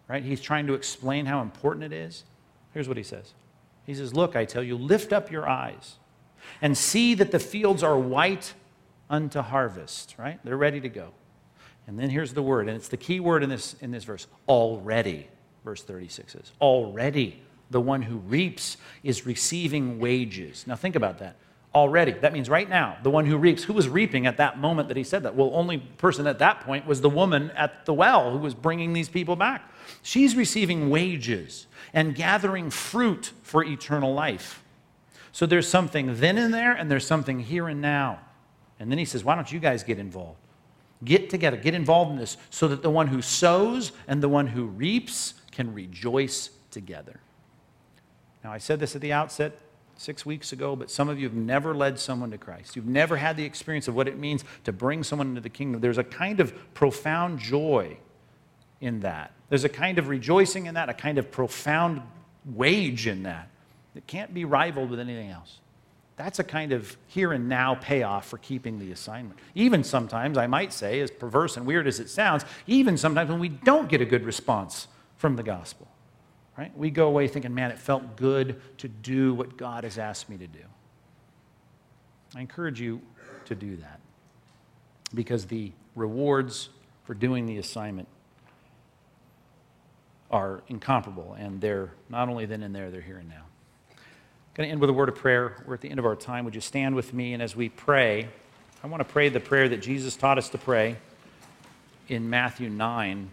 right, 0.08 0.24
he's 0.24 0.40
trying 0.40 0.66
to 0.66 0.74
explain 0.74 1.26
how 1.26 1.40
important 1.40 1.84
it 1.84 1.92
is. 1.92 2.24
Here's 2.72 2.88
what 2.88 2.96
he 2.96 3.04
says 3.04 3.32
He 3.86 3.94
says, 3.94 4.12
Look, 4.12 4.34
I 4.34 4.44
tell 4.44 4.64
you, 4.64 4.76
lift 4.76 5.12
up 5.12 5.30
your 5.30 5.48
eyes 5.48 5.98
and 6.60 6.76
see 6.76 7.14
that 7.14 7.30
the 7.30 7.38
fields 7.38 7.82
are 7.82 7.98
white 7.98 8.54
unto 9.10 9.40
harvest, 9.40 10.14
right? 10.18 10.38
They're 10.44 10.56
ready 10.56 10.80
to 10.80 10.88
go. 10.88 11.10
And 11.86 11.98
then 11.98 12.10
here's 12.10 12.32
the 12.32 12.42
word, 12.42 12.68
and 12.68 12.76
it's 12.76 12.88
the 12.88 12.96
key 12.96 13.20
word 13.20 13.42
in 13.42 13.50
this, 13.50 13.76
in 13.80 13.90
this 13.90 14.04
verse 14.04 14.26
already, 14.48 15.28
verse 15.64 15.82
36 15.82 16.34
is 16.34 16.52
already 16.60 17.42
the 17.70 17.80
one 17.80 18.02
who 18.02 18.16
reaps 18.18 18.76
is 19.02 19.26
receiving 19.26 19.98
wages. 19.98 20.64
Now 20.66 20.76
think 20.76 20.96
about 20.96 21.18
that. 21.18 21.36
Already. 21.74 22.12
That 22.12 22.32
means 22.32 22.48
right 22.48 22.68
now, 22.68 22.96
the 23.02 23.10
one 23.10 23.26
who 23.26 23.36
reaps. 23.36 23.64
Who 23.64 23.72
was 23.72 23.88
reaping 23.88 24.26
at 24.26 24.36
that 24.36 24.58
moment 24.58 24.86
that 24.88 24.96
he 24.96 25.02
said 25.02 25.24
that? 25.24 25.34
Well, 25.34 25.50
only 25.52 25.78
person 25.78 26.28
at 26.28 26.38
that 26.38 26.60
point 26.60 26.86
was 26.86 27.00
the 27.00 27.10
woman 27.10 27.50
at 27.50 27.84
the 27.84 27.92
well 27.92 28.30
who 28.30 28.38
was 28.38 28.54
bringing 28.54 28.92
these 28.92 29.08
people 29.08 29.34
back. 29.34 29.72
She's 30.00 30.36
receiving 30.36 30.88
wages 30.88 31.66
and 31.92 32.14
gathering 32.14 32.70
fruit 32.70 33.32
for 33.42 33.64
eternal 33.64 34.14
life. 34.14 34.63
So 35.34 35.46
there's 35.46 35.66
something 35.66 36.20
then 36.20 36.38
and 36.38 36.54
there, 36.54 36.70
and 36.74 36.88
there's 36.88 37.04
something 37.04 37.40
here 37.40 37.66
and 37.66 37.80
now. 37.80 38.20
And 38.78 38.88
then 38.88 38.98
he 38.98 39.04
says, 39.04 39.24
Why 39.24 39.34
don't 39.34 39.50
you 39.50 39.58
guys 39.58 39.82
get 39.82 39.98
involved? 39.98 40.38
Get 41.04 41.28
together, 41.28 41.56
get 41.56 41.74
involved 41.74 42.12
in 42.12 42.18
this 42.18 42.36
so 42.50 42.68
that 42.68 42.82
the 42.82 42.90
one 42.90 43.08
who 43.08 43.20
sows 43.20 43.90
and 44.06 44.22
the 44.22 44.28
one 44.28 44.46
who 44.46 44.66
reaps 44.66 45.34
can 45.50 45.74
rejoice 45.74 46.50
together. 46.70 47.18
Now, 48.44 48.52
I 48.52 48.58
said 48.58 48.78
this 48.78 48.94
at 48.94 49.00
the 49.00 49.12
outset 49.12 49.58
six 49.96 50.24
weeks 50.24 50.52
ago, 50.52 50.76
but 50.76 50.88
some 50.88 51.08
of 51.08 51.18
you 51.18 51.26
have 51.26 51.36
never 51.36 51.74
led 51.74 51.98
someone 51.98 52.30
to 52.30 52.38
Christ. 52.38 52.76
You've 52.76 52.86
never 52.86 53.16
had 53.16 53.36
the 53.36 53.44
experience 53.44 53.88
of 53.88 53.96
what 53.96 54.06
it 54.06 54.16
means 54.16 54.44
to 54.62 54.72
bring 54.72 55.02
someone 55.02 55.30
into 55.30 55.40
the 55.40 55.48
kingdom. 55.48 55.80
There's 55.80 55.98
a 55.98 56.04
kind 56.04 56.38
of 56.38 56.54
profound 56.74 57.40
joy 57.40 57.96
in 58.80 59.00
that. 59.00 59.32
There's 59.48 59.64
a 59.64 59.68
kind 59.68 59.98
of 59.98 60.06
rejoicing 60.06 60.66
in 60.66 60.74
that, 60.74 60.88
a 60.88 60.94
kind 60.94 61.18
of 61.18 61.32
profound 61.32 62.02
wage 62.44 63.08
in 63.08 63.24
that 63.24 63.48
that 63.94 64.06
can't 64.06 64.34
be 64.34 64.44
rivaled 64.44 64.90
with 64.90 65.00
anything 65.00 65.30
else. 65.30 65.60
That's 66.16 66.38
a 66.38 66.44
kind 66.44 66.72
of 66.72 66.96
here 67.08 67.32
and 67.32 67.48
now 67.48 67.74
payoff 67.74 68.28
for 68.28 68.38
keeping 68.38 68.78
the 68.78 68.92
assignment. 68.92 69.40
Even 69.54 69.82
sometimes, 69.82 70.38
I 70.38 70.46
might 70.46 70.72
say, 70.72 71.00
as 71.00 71.10
perverse 71.10 71.56
and 71.56 71.66
weird 71.66 71.88
as 71.88 71.98
it 71.98 72.08
sounds, 72.08 72.44
even 72.66 72.96
sometimes 72.96 73.30
when 73.30 73.40
we 73.40 73.48
don't 73.48 73.88
get 73.88 74.00
a 74.00 74.04
good 74.04 74.24
response 74.24 74.86
from 75.16 75.34
the 75.34 75.42
gospel, 75.42 75.88
right? 76.56 76.76
We 76.76 76.90
go 76.90 77.08
away 77.08 77.26
thinking, 77.26 77.52
man, 77.52 77.72
it 77.72 77.78
felt 77.78 78.16
good 78.16 78.60
to 78.78 78.88
do 78.88 79.34
what 79.34 79.56
God 79.56 79.82
has 79.82 79.98
asked 79.98 80.28
me 80.28 80.36
to 80.36 80.46
do. 80.46 80.60
I 82.36 82.40
encourage 82.40 82.80
you 82.80 83.00
to 83.46 83.56
do 83.56 83.76
that 83.76 84.00
because 85.14 85.46
the 85.46 85.72
rewards 85.96 86.68
for 87.04 87.14
doing 87.14 87.46
the 87.46 87.58
assignment 87.58 88.08
are 90.30 90.62
incomparable, 90.68 91.34
and 91.38 91.60
they're 91.60 91.92
not 92.08 92.28
only 92.28 92.46
then 92.46 92.62
and 92.62 92.74
there, 92.74 92.90
they're 92.90 93.00
here 93.00 93.18
and 93.18 93.28
now 93.28 93.44
going 94.54 94.68
to 94.68 94.70
end 94.70 94.80
with 94.80 94.88
a 94.88 94.92
word 94.92 95.08
of 95.08 95.16
prayer. 95.16 95.56
We're 95.66 95.74
at 95.74 95.80
the 95.80 95.90
end 95.90 95.98
of 95.98 96.06
our 96.06 96.14
time. 96.14 96.44
Would 96.44 96.54
you 96.54 96.60
stand 96.60 96.94
with 96.94 97.12
me? 97.12 97.34
And 97.34 97.42
as 97.42 97.56
we 97.56 97.68
pray, 97.68 98.28
I 98.84 98.86
want 98.86 99.00
to 99.00 99.04
pray 99.04 99.28
the 99.28 99.40
prayer 99.40 99.68
that 99.68 99.82
Jesus 99.82 100.14
taught 100.14 100.38
us 100.38 100.48
to 100.50 100.58
pray 100.58 100.96
in 102.08 102.30
Matthew 102.30 102.68
9. 102.68 103.30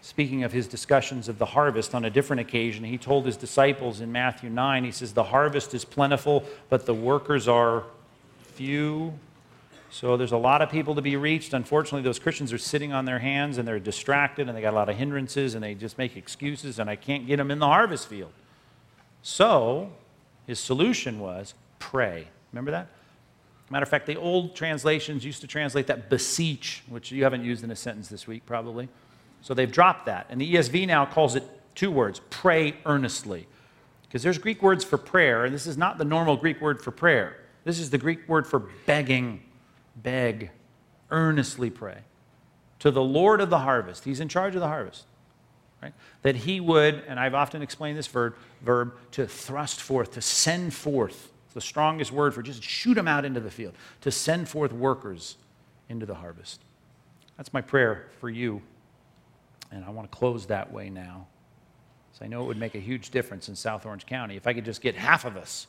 Speaking 0.00 0.44
of 0.44 0.52
his 0.52 0.68
discussions 0.68 1.28
of 1.28 1.38
the 1.38 1.46
harvest 1.46 1.96
on 1.96 2.04
a 2.04 2.10
different 2.10 2.40
occasion, 2.40 2.84
he 2.84 2.96
told 2.96 3.26
his 3.26 3.36
disciples 3.36 4.00
in 4.00 4.12
Matthew 4.12 4.48
9, 4.48 4.84
he 4.84 4.92
says, 4.92 5.12
The 5.12 5.24
harvest 5.24 5.74
is 5.74 5.84
plentiful, 5.84 6.44
but 6.68 6.86
the 6.86 6.94
workers 6.94 7.48
are 7.48 7.82
few. 8.54 9.14
So 9.90 10.16
there's 10.16 10.32
a 10.32 10.36
lot 10.36 10.62
of 10.62 10.70
people 10.70 10.94
to 10.94 11.02
be 11.02 11.16
reached. 11.16 11.54
Unfortunately, 11.54 12.02
those 12.02 12.20
Christians 12.20 12.52
are 12.52 12.58
sitting 12.58 12.92
on 12.92 13.04
their 13.04 13.18
hands 13.18 13.58
and 13.58 13.66
they're 13.66 13.80
distracted 13.80 14.46
and 14.46 14.56
they 14.56 14.62
got 14.62 14.74
a 14.74 14.76
lot 14.76 14.88
of 14.88 14.96
hindrances 14.96 15.56
and 15.56 15.64
they 15.64 15.74
just 15.74 15.98
make 15.98 16.16
excuses, 16.16 16.78
and 16.78 16.88
I 16.88 16.94
can't 16.94 17.26
get 17.26 17.38
them 17.38 17.50
in 17.50 17.58
the 17.58 17.66
harvest 17.66 18.06
field. 18.06 18.32
So 19.22 19.90
his 20.46 20.58
solution 20.58 21.20
was 21.20 21.54
pray. 21.78 22.28
Remember 22.52 22.70
that? 22.70 22.88
Matter 23.70 23.82
of 23.82 23.90
fact, 23.90 24.06
the 24.06 24.16
old 24.16 24.56
translations 24.56 25.24
used 25.24 25.42
to 25.42 25.46
translate 25.46 25.86
that 25.88 26.08
beseech, 26.08 26.82
which 26.88 27.12
you 27.12 27.24
haven't 27.24 27.44
used 27.44 27.64
in 27.64 27.70
a 27.70 27.76
sentence 27.76 28.08
this 28.08 28.26
week, 28.26 28.46
probably. 28.46 28.88
So 29.42 29.52
they've 29.52 29.70
dropped 29.70 30.06
that. 30.06 30.26
And 30.30 30.40
the 30.40 30.54
ESV 30.54 30.86
now 30.86 31.04
calls 31.04 31.36
it 31.36 31.44
two 31.74 31.90
words 31.90 32.20
pray 32.30 32.76
earnestly. 32.86 33.46
Because 34.02 34.22
there's 34.22 34.38
Greek 34.38 34.62
words 34.62 34.84
for 34.84 34.96
prayer, 34.96 35.44
and 35.44 35.54
this 35.54 35.66
is 35.66 35.76
not 35.76 35.98
the 35.98 36.04
normal 36.04 36.38
Greek 36.38 36.62
word 36.62 36.80
for 36.80 36.90
prayer. 36.90 37.36
This 37.64 37.78
is 37.78 37.90
the 37.90 37.98
Greek 37.98 38.26
word 38.26 38.46
for 38.46 38.60
begging. 38.86 39.42
Beg. 39.96 40.50
Earnestly 41.10 41.68
pray. 41.68 41.98
To 42.78 42.90
the 42.90 43.02
Lord 43.02 43.42
of 43.42 43.50
the 43.50 43.58
harvest. 43.58 44.04
He's 44.04 44.20
in 44.20 44.28
charge 44.28 44.54
of 44.54 44.62
the 44.62 44.68
harvest 44.68 45.04
right? 45.82 45.92
That 46.22 46.36
he 46.36 46.60
would, 46.60 47.02
and 47.06 47.18
I've 47.18 47.34
often 47.34 47.62
explained 47.62 47.98
this 47.98 48.06
verb, 48.06 48.34
verb 48.62 48.94
to 49.12 49.26
thrust 49.26 49.80
forth, 49.80 50.12
to 50.12 50.20
send 50.20 50.74
forth, 50.74 51.30
the 51.54 51.60
strongest 51.60 52.12
word 52.12 52.34
for 52.34 52.42
just 52.42 52.62
shoot 52.62 52.94
them 52.94 53.08
out 53.08 53.24
into 53.24 53.40
the 53.40 53.50
field, 53.50 53.74
to 54.02 54.10
send 54.10 54.48
forth 54.48 54.72
workers 54.72 55.36
into 55.88 56.06
the 56.06 56.14
harvest. 56.14 56.60
That's 57.36 57.52
my 57.52 57.60
prayer 57.60 58.08
for 58.20 58.28
you. 58.28 58.62
And 59.70 59.84
I 59.84 59.90
want 59.90 60.10
to 60.10 60.16
close 60.16 60.46
that 60.46 60.72
way 60.72 60.90
now. 60.90 61.26
So 62.12 62.24
I 62.24 62.28
know 62.28 62.42
it 62.42 62.46
would 62.46 62.58
make 62.58 62.74
a 62.74 62.80
huge 62.80 63.10
difference 63.10 63.48
in 63.48 63.56
South 63.56 63.86
Orange 63.86 64.06
County 64.06 64.36
if 64.36 64.46
I 64.46 64.52
could 64.52 64.64
just 64.64 64.80
get 64.80 64.94
half 64.94 65.24
of 65.24 65.36
us 65.36 65.66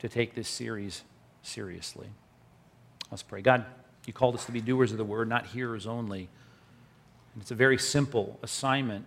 to 0.00 0.08
take 0.08 0.34
this 0.34 0.48
series 0.48 1.02
seriously. 1.42 2.08
Let's 3.10 3.22
pray. 3.22 3.40
God, 3.40 3.64
you 4.06 4.12
called 4.12 4.34
us 4.34 4.44
to 4.46 4.52
be 4.52 4.60
doers 4.60 4.92
of 4.92 4.98
the 4.98 5.04
word, 5.04 5.28
not 5.28 5.46
hearers 5.46 5.86
only. 5.86 6.28
And 7.32 7.42
it's 7.42 7.50
a 7.50 7.56
very 7.56 7.78
simple 7.78 8.38
assignment 8.42 9.04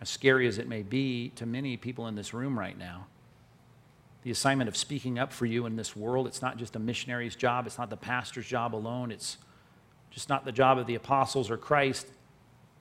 as 0.00 0.08
scary 0.08 0.46
as 0.46 0.58
it 0.58 0.68
may 0.68 0.82
be 0.82 1.30
to 1.36 1.46
many 1.46 1.76
people 1.76 2.06
in 2.06 2.14
this 2.14 2.32
room 2.32 2.58
right 2.58 2.78
now. 2.78 3.06
The 4.22 4.30
assignment 4.30 4.68
of 4.68 4.76
speaking 4.76 5.18
up 5.18 5.32
for 5.32 5.46
you 5.46 5.66
in 5.66 5.76
this 5.76 5.96
world, 5.96 6.26
it's 6.26 6.42
not 6.42 6.56
just 6.56 6.76
a 6.76 6.78
missionary's 6.78 7.36
job, 7.36 7.66
it's 7.66 7.78
not 7.78 7.90
the 7.90 7.96
pastor's 7.96 8.46
job 8.46 8.74
alone, 8.74 9.10
it's 9.10 9.38
just 10.10 10.28
not 10.28 10.44
the 10.44 10.52
job 10.52 10.78
of 10.78 10.86
the 10.86 10.94
apostles 10.94 11.50
or 11.50 11.56
Christ. 11.56 12.06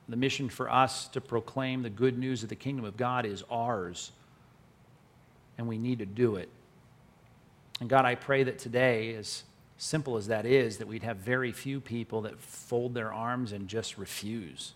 The 0.09 0.15
mission 0.15 0.47
for 0.47 0.71
us 0.71 1.07
to 1.09 1.21
proclaim 1.21 1.83
the 1.83 1.89
good 1.89 2.17
news 2.17 2.41
of 2.41 2.49
the 2.49 2.55
kingdom 2.55 2.85
of 2.85 2.95
God 2.95 3.25
is 3.25 3.43
ours, 3.49 4.11
and 5.57 5.67
we 5.67 5.77
need 5.77 5.99
to 5.99 6.05
do 6.05 6.37
it. 6.37 6.49
And 7.81 7.89
God, 7.89 8.05
I 8.05 8.15
pray 8.15 8.43
that 8.43 8.57
today, 8.57 9.15
as 9.15 9.43
simple 9.77 10.17
as 10.17 10.27
that 10.27 10.45
is, 10.45 10.77
that 10.77 10.87
we'd 10.87 11.03
have 11.03 11.17
very 11.17 11.51
few 11.51 11.79
people 11.79 12.21
that 12.21 12.39
fold 12.39 12.93
their 12.93 13.13
arms 13.13 13.51
and 13.51 13.67
just 13.67 13.97
refuse. 13.97 14.73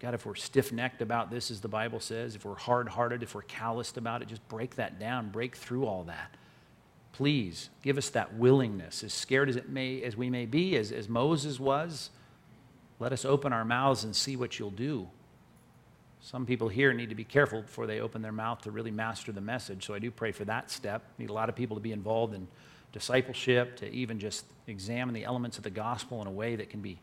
God, 0.00 0.14
if 0.14 0.24
we're 0.24 0.34
stiff 0.34 0.72
necked 0.72 1.02
about 1.02 1.30
this, 1.30 1.50
as 1.50 1.60
the 1.60 1.68
Bible 1.68 2.00
says, 2.00 2.34
if 2.34 2.44
we're 2.44 2.54
hard 2.54 2.88
hearted, 2.88 3.22
if 3.22 3.34
we're 3.34 3.42
calloused 3.42 3.98
about 3.98 4.22
it, 4.22 4.28
just 4.28 4.46
break 4.48 4.76
that 4.76 4.98
down, 4.98 5.28
break 5.28 5.54
through 5.54 5.84
all 5.84 6.04
that. 6.04 6.36
Please 7.12 7.68
give 7.82 7.98
us 7.98 8.08
that 8.10 8.34
willingness, 8.34 9.04
as 9.04 9.12
scared 9.12 9.50
as, 9.50 9.56
it 9.56 9.68
may, 9.68 10.02
as 10.02 10.16
we 10.16 10.30
may 10.30 10.46
be, 10.46 10.74
as, 10.76 10.90
as 10.90 11.06
Moses 11.06 11.60
was. 11.60 12.10
Let 12.98 13.12
us 13.12 13.26
open 13.26 13.52
our 13.52 13.64
mouths 13.64 14.04
and 14.04 14.16
see 14.16 14.36
what 14.36 14.58
you'll 14.58 14.70
do. 14.70 15.08
Some 16.22 16.46
people 16.46 16.68
here 16.68 16.94
need 16.94 17.10
to 17.10 17.14
be 17.14 17.24
careful 17.24 17.62
before 17.62 17.86
they 17.86 18.00
open 18.00 18.22
their 18.22 18.32
mouth 18.32 18.62
to 18.62 18.70
really 18.70 18.90
master 18.90 19.32
the 19.32 19.40
message. 19.40 19.86
So 19.86 19.92
I 19.92 19.98
do 19.98 20.10
pray 20.10 20.32
for 20.32 20.44
that 20.46 20.70
step. 20.70 21.02
Need 21.18 21.30
a 21.30 21.34
lot 21.34 21.48
of 21.48 21.56
people 21.56 21.76
to 21.76 21.80
be 21.82 21.92
involved 21.92 22.34
in 22.34 22.48
discipleship, 22.92 23.76
to 23.76 23.90
even 23.90 24.18
just 24.18 24.44
examine 24.66 25.14
the 25.14 25.24
elements 25.24 25.58
of 25.58 25.64
the 25.64 25.70
gospel 25.70 26.20
in 26.22 26.26
a 26.26 26.30
way 26.30 26.56
that 26.56 26.70
can 26.70 26.80
be 26.80 26.98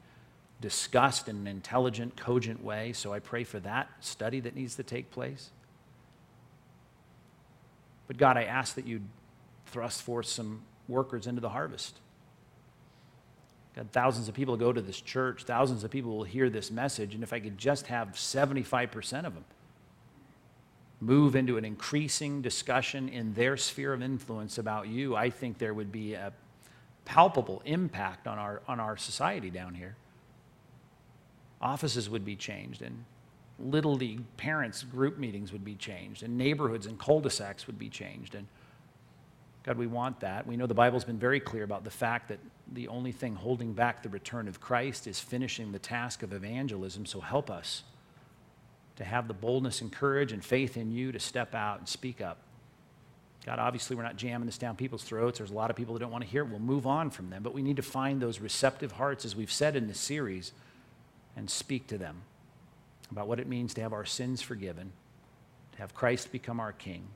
discussed 0.61 1.27
in 1.27 1.35
an 1.37 1.47
intelligent, 1.47 2.17
cogent 2.17 2.63
way. 2.63 2.93
So 2.93 3.13
I 3.13 3.19
pray 3.19 3.43
for 3.43 3.59
that 3.59 3.89
study 3.99 4.39
that 4.41 4.55
needs 4.55 4.75
to 4.75 4.83
take 4.83 5.11
place. 5.11 5.51
But 8.07 8.17
God, 8.17 8.37
I 8.37 8.43
ask 8.43 8.75
that 8.75 8.87
you 8.87 9.01
thrust 9.67 10.01
forth 10.01 10.25
some 10.25 10.61
workers 10.87 11.27
into 11.27 11.41
the 11.41 11.49
harvest. 11.49 11.99
God, 13.75 13.89
thousands 13.91 14.27
of 14.27 14.33
people 14.33 14.57
go 14.57 14.73
to 14.73 14.81
this 14.81 14.99
church, 14.99 15.43
thousands 15.43 15.83
of 15.83 15.91
people 15.91 16.17
will 16.17 16.23
hear 16.23 16.49
this 16.49 16.71
message, 16.71 17.13
and 17.13 17.21
if 17.21 17.33
I 17.33 17.39
could 17.39 17.57
just 17.57 17.87
have 17.87 18.09
75% 18.13 19.25
of 19.25 19.35
them 19.35 19.45
move 20.99 21.35
into 21.35 21.57
an 21.57 21.65
increasing 21.65 22.41
discussion 22.41 23.07
in 23.07 23.33
their 23.35 23.55
sphere 23.55 23.93
of 23.93 24.01
influence 24.01 24.57
about 24.57 24.87
you, 24.87 25.15
I 25.15 25.29
think 25.29 25.59
there 25.59 25.73
would 25.73 25.91
be 25.91 26.13
a 26.13 26.33
palpable 27.05 27.61
impact 27.65 28.27
on 28.27 28.39
our, 28.39 28.61
on 28.67 28.79
our 28.79 28.97
society 28.97 29.49
down 29.49 29.75
here. 29.75 29.95
Offices 31.61 32.09
would 32.09 32.23
be 32.23 32.35
changed, 32.35 32.81
and 32.81 33.05
little 33.59 33.95
league 33.95 34.21
parents' 34.37 34.83
group 34.83 35.17
meetings 35.17 35.51
would 35.51 35.65
be 35.65 35.75
changed, 35.75 36.23
and 36.23 36.37
neighborhoods 36.37 36.85
and 36.85 36.99
cul 36.99 37.19
de 37.19 37.29
sacs 37.29 37.67
would 37.67 37.79
be 37.79 37.89
changed. 37.89 38.35
And 38.35 38.47
God, 39.63 39.77
we 39.77 39.87
want 39.87 40.19
that. 40.21 40.47
We 40.47 40.55
know 40.55 40.65
the 40.65 40.73
Bible's 40.73 41.03
been 41.03 41.19
very 41.19 41.39
clear 41.39 41.63
about 41.63 41.83
the 41.83 41.89
fact 41.89 42.29
that 42.29 42.39
the 42.71 42.87
only 42.87 43.11
thing 43.11 43.35
holding 43.35 43.73
back 43.73 44.03
the 44.03 44.09
return 44.09 44.47
of 44.47 44.61
Christ 44.61 45.07
is 45.07 45.19
finishing 45.19 45.71
the 45.71 45.79
task 45.79 46.23
of 46.23 46.31
evangelism. 46.31 47.05
So 47.05 47.19
help 47.19 47.49
us 47.49 47.83
to 48.97 49.03
have 49.03 49.27
the 49.27 49.33
boldness 49.33 49.81
and 49.81 49.91
courage 49.91 50.31
and 50.31 50.43
faith 50.43 50.77
in 50.77 50.91
you 50.91 51.11
to 51.11 51.19
step 51.19 51.55
out 51.55 51.79
and 51.79 51.87
speak 51.87 52.21
up. 52.21 52.37
God, 53.45 53.59
obviously, 53.59 53.95
we're 53.95 54.03
not 54.03 54.17
jamming 54.17 54.45
this 54.45 54.57
down 54.57 54.75
people's 54.75 55.03
throats. 55.03 55.37
There's 55.37 55.51
a 55.51 55.55
lot 55.55 55.69
of 55.69 55.75
people 55.75 55.93
that 55.93 56.01
don't 56.01 56.11
want 56.11 56.23
to 56.23 56.29
hear 56.29 56.43
it. 56.43 56.49
We'll 56.49 56.59
move 56.59 56.85
on 56.85 57.09
from 57.09 57.29
them. 57.29 57.43
But 57.43 57.53
we 57.53 57.61
need 57.61 57.77
to 57.77 57.81
find 57.81 58.21
those 58.21 58.39
receptive 58.39 58.93
hearts, 58.93 59.23
as 59.23 59.35
we've 59.35 59.51
said 59.51 59.75
in 59.75 59.87
this 59.87 59.99
series, 59.99 60.51
and 61.37 61.49
speak 61.49 61.87
to 61.87 61.97
them 61.97 62.23
about 63.11 63.27
what 63.27 63.39
it 63.39 63.47
means 63.47 63.73
to 63.75 63.81
have 63.81 63.93
our 63.93 64.03
sins 64.03 64.41
forgiven, 64.41 64.91
to 65.73 65.77
have 65.77 65.93
Christ 65.93 66.31
become 66.31 66.59
our 66.59 66.73
King, 66.73 67.07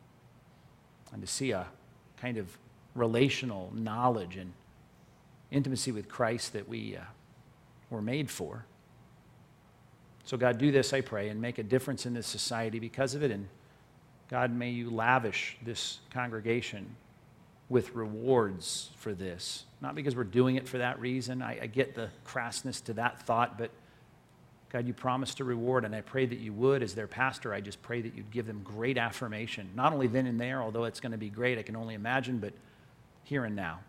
and 1.12 1.22
to 1.22 1.28
see 1.28 1.52
a 1.52 1.66
kind 2.22 2.38
of 2.38 2.58
relational 2.96 3.74
knowledge 3.76 4.38
and 4.38 4.54
intimacy 5.50 5.92
with 5.92 6.08
Christ 6.08 6.54
that 6.54 6.70
we 6.70 6.96
uh, 6.96 7.02
were 7.90 8.02
made 8.02 8.30
for. 8.30 8.64
So, 10.24 10.38
God, 10.38 10.60
do 10.60 10.72
this, 10.72 10.94
I 10.94 11.02
pray, 11.02 11.30
and 11.30 11.42
make 11.42 11.58
a 11.58 11.64
difference 11.64 12.06
in 12.06 12.14
this 12.14 12.28
society 12.28 12.80
because 12.80 13.16
of 13.16 13.24
it. 13.24 13.32
And 13.32 13.48
God, 14.30 14.56
may 14.56 14.70
you 14.70 14.92
lavish 14.92 15.58
this 15.64 16.00
congregation 16.14 16.96
with 17.70 17.96
rewards 17.96 18.92
for 18.98 19.14
this. 19.14 19.66
Not 19.82 19.96
because 19.96 20.16
we're 20.16 20.24
doing 20.26 20.58
it 20.58 20.68
for 20.68 20.78
that 20.78 21.00
reason. 21.00 21.42
I, 21.42 21.64
I 21.64 21.68
get 21.68 21.96
the 21.96 22.10
crassness 22.26 22.84
to 22.86 22.94
that 22.94 23.24
thought, 23.24 23.58
but 23.58 23.72
God, 24.72 24.88
you 24.88 24.94
promised 24.94 25.38
to 25.38 25.44
reward, 25.44 25.84
and 25.84 25.94
I 25.94 26.00
pray 26.00 26.26
that 26.26 26.40
you 26.40 26.54
would. 26.54 26.82
As 26.82 26.96
their 26.96 27.08
pastor, 27.08 27.54
I 27.54 27.60
just 27.60 27.82
pray 27.82 28.02
that 28.02 28.16
you'd 28.16 28.32
give 28.32 28.48
them 28.48 28.62
great 28.64 28.98
affirmation, 28.98 29.70
not 29.76 29.92
only 29.92 30.08
then 30.08 30.28
and 30.28 30.40
there, 30.40 30.62
although 30.62 30.86
it's 30.86 31.02
going 31.02 31.12
to 31.12 31.18
be 31.18 31.30
great, 31.30 31.58
I 31.58 31.64
can 31.64 31.76
only 31.76 31.94
imagine, 31.94 32.38
but 32.38 32.54
here 33.24 33.44
and 33.44 33.56
now. 33.56 33.80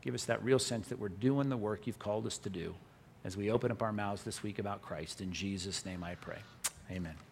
Give 0.00 0.14
us 0.14 0.24
that 0.24 0.42
real 0.42 0.58
sense 0.58 0.88
that 0.88 0.98
we're 0.98 1.08
doing 1.08 1.50
the 1.50 1.56
work 1.56 1.86
you've 1.86 1.98
called 1.98 2.26
us 2.26 2.38
to 2.38 2.50
do 2.50 2.74
as 3.24 3.36
we 3.36 3.50
open 3.50 3.70
up 3.70 3.82
our 3.82 3.92
mouths 3.92 4.22
this 4.22 4.42
week 4.42 4.58
about 4.58 4.80
Christ. 4.80 5.20
In 5.20 5.32
Jesus' 5.32 5.84
name 5.84 6.02
I 6.02 6.14
pray. 6.14 6.38
Amen. 6.90 7.27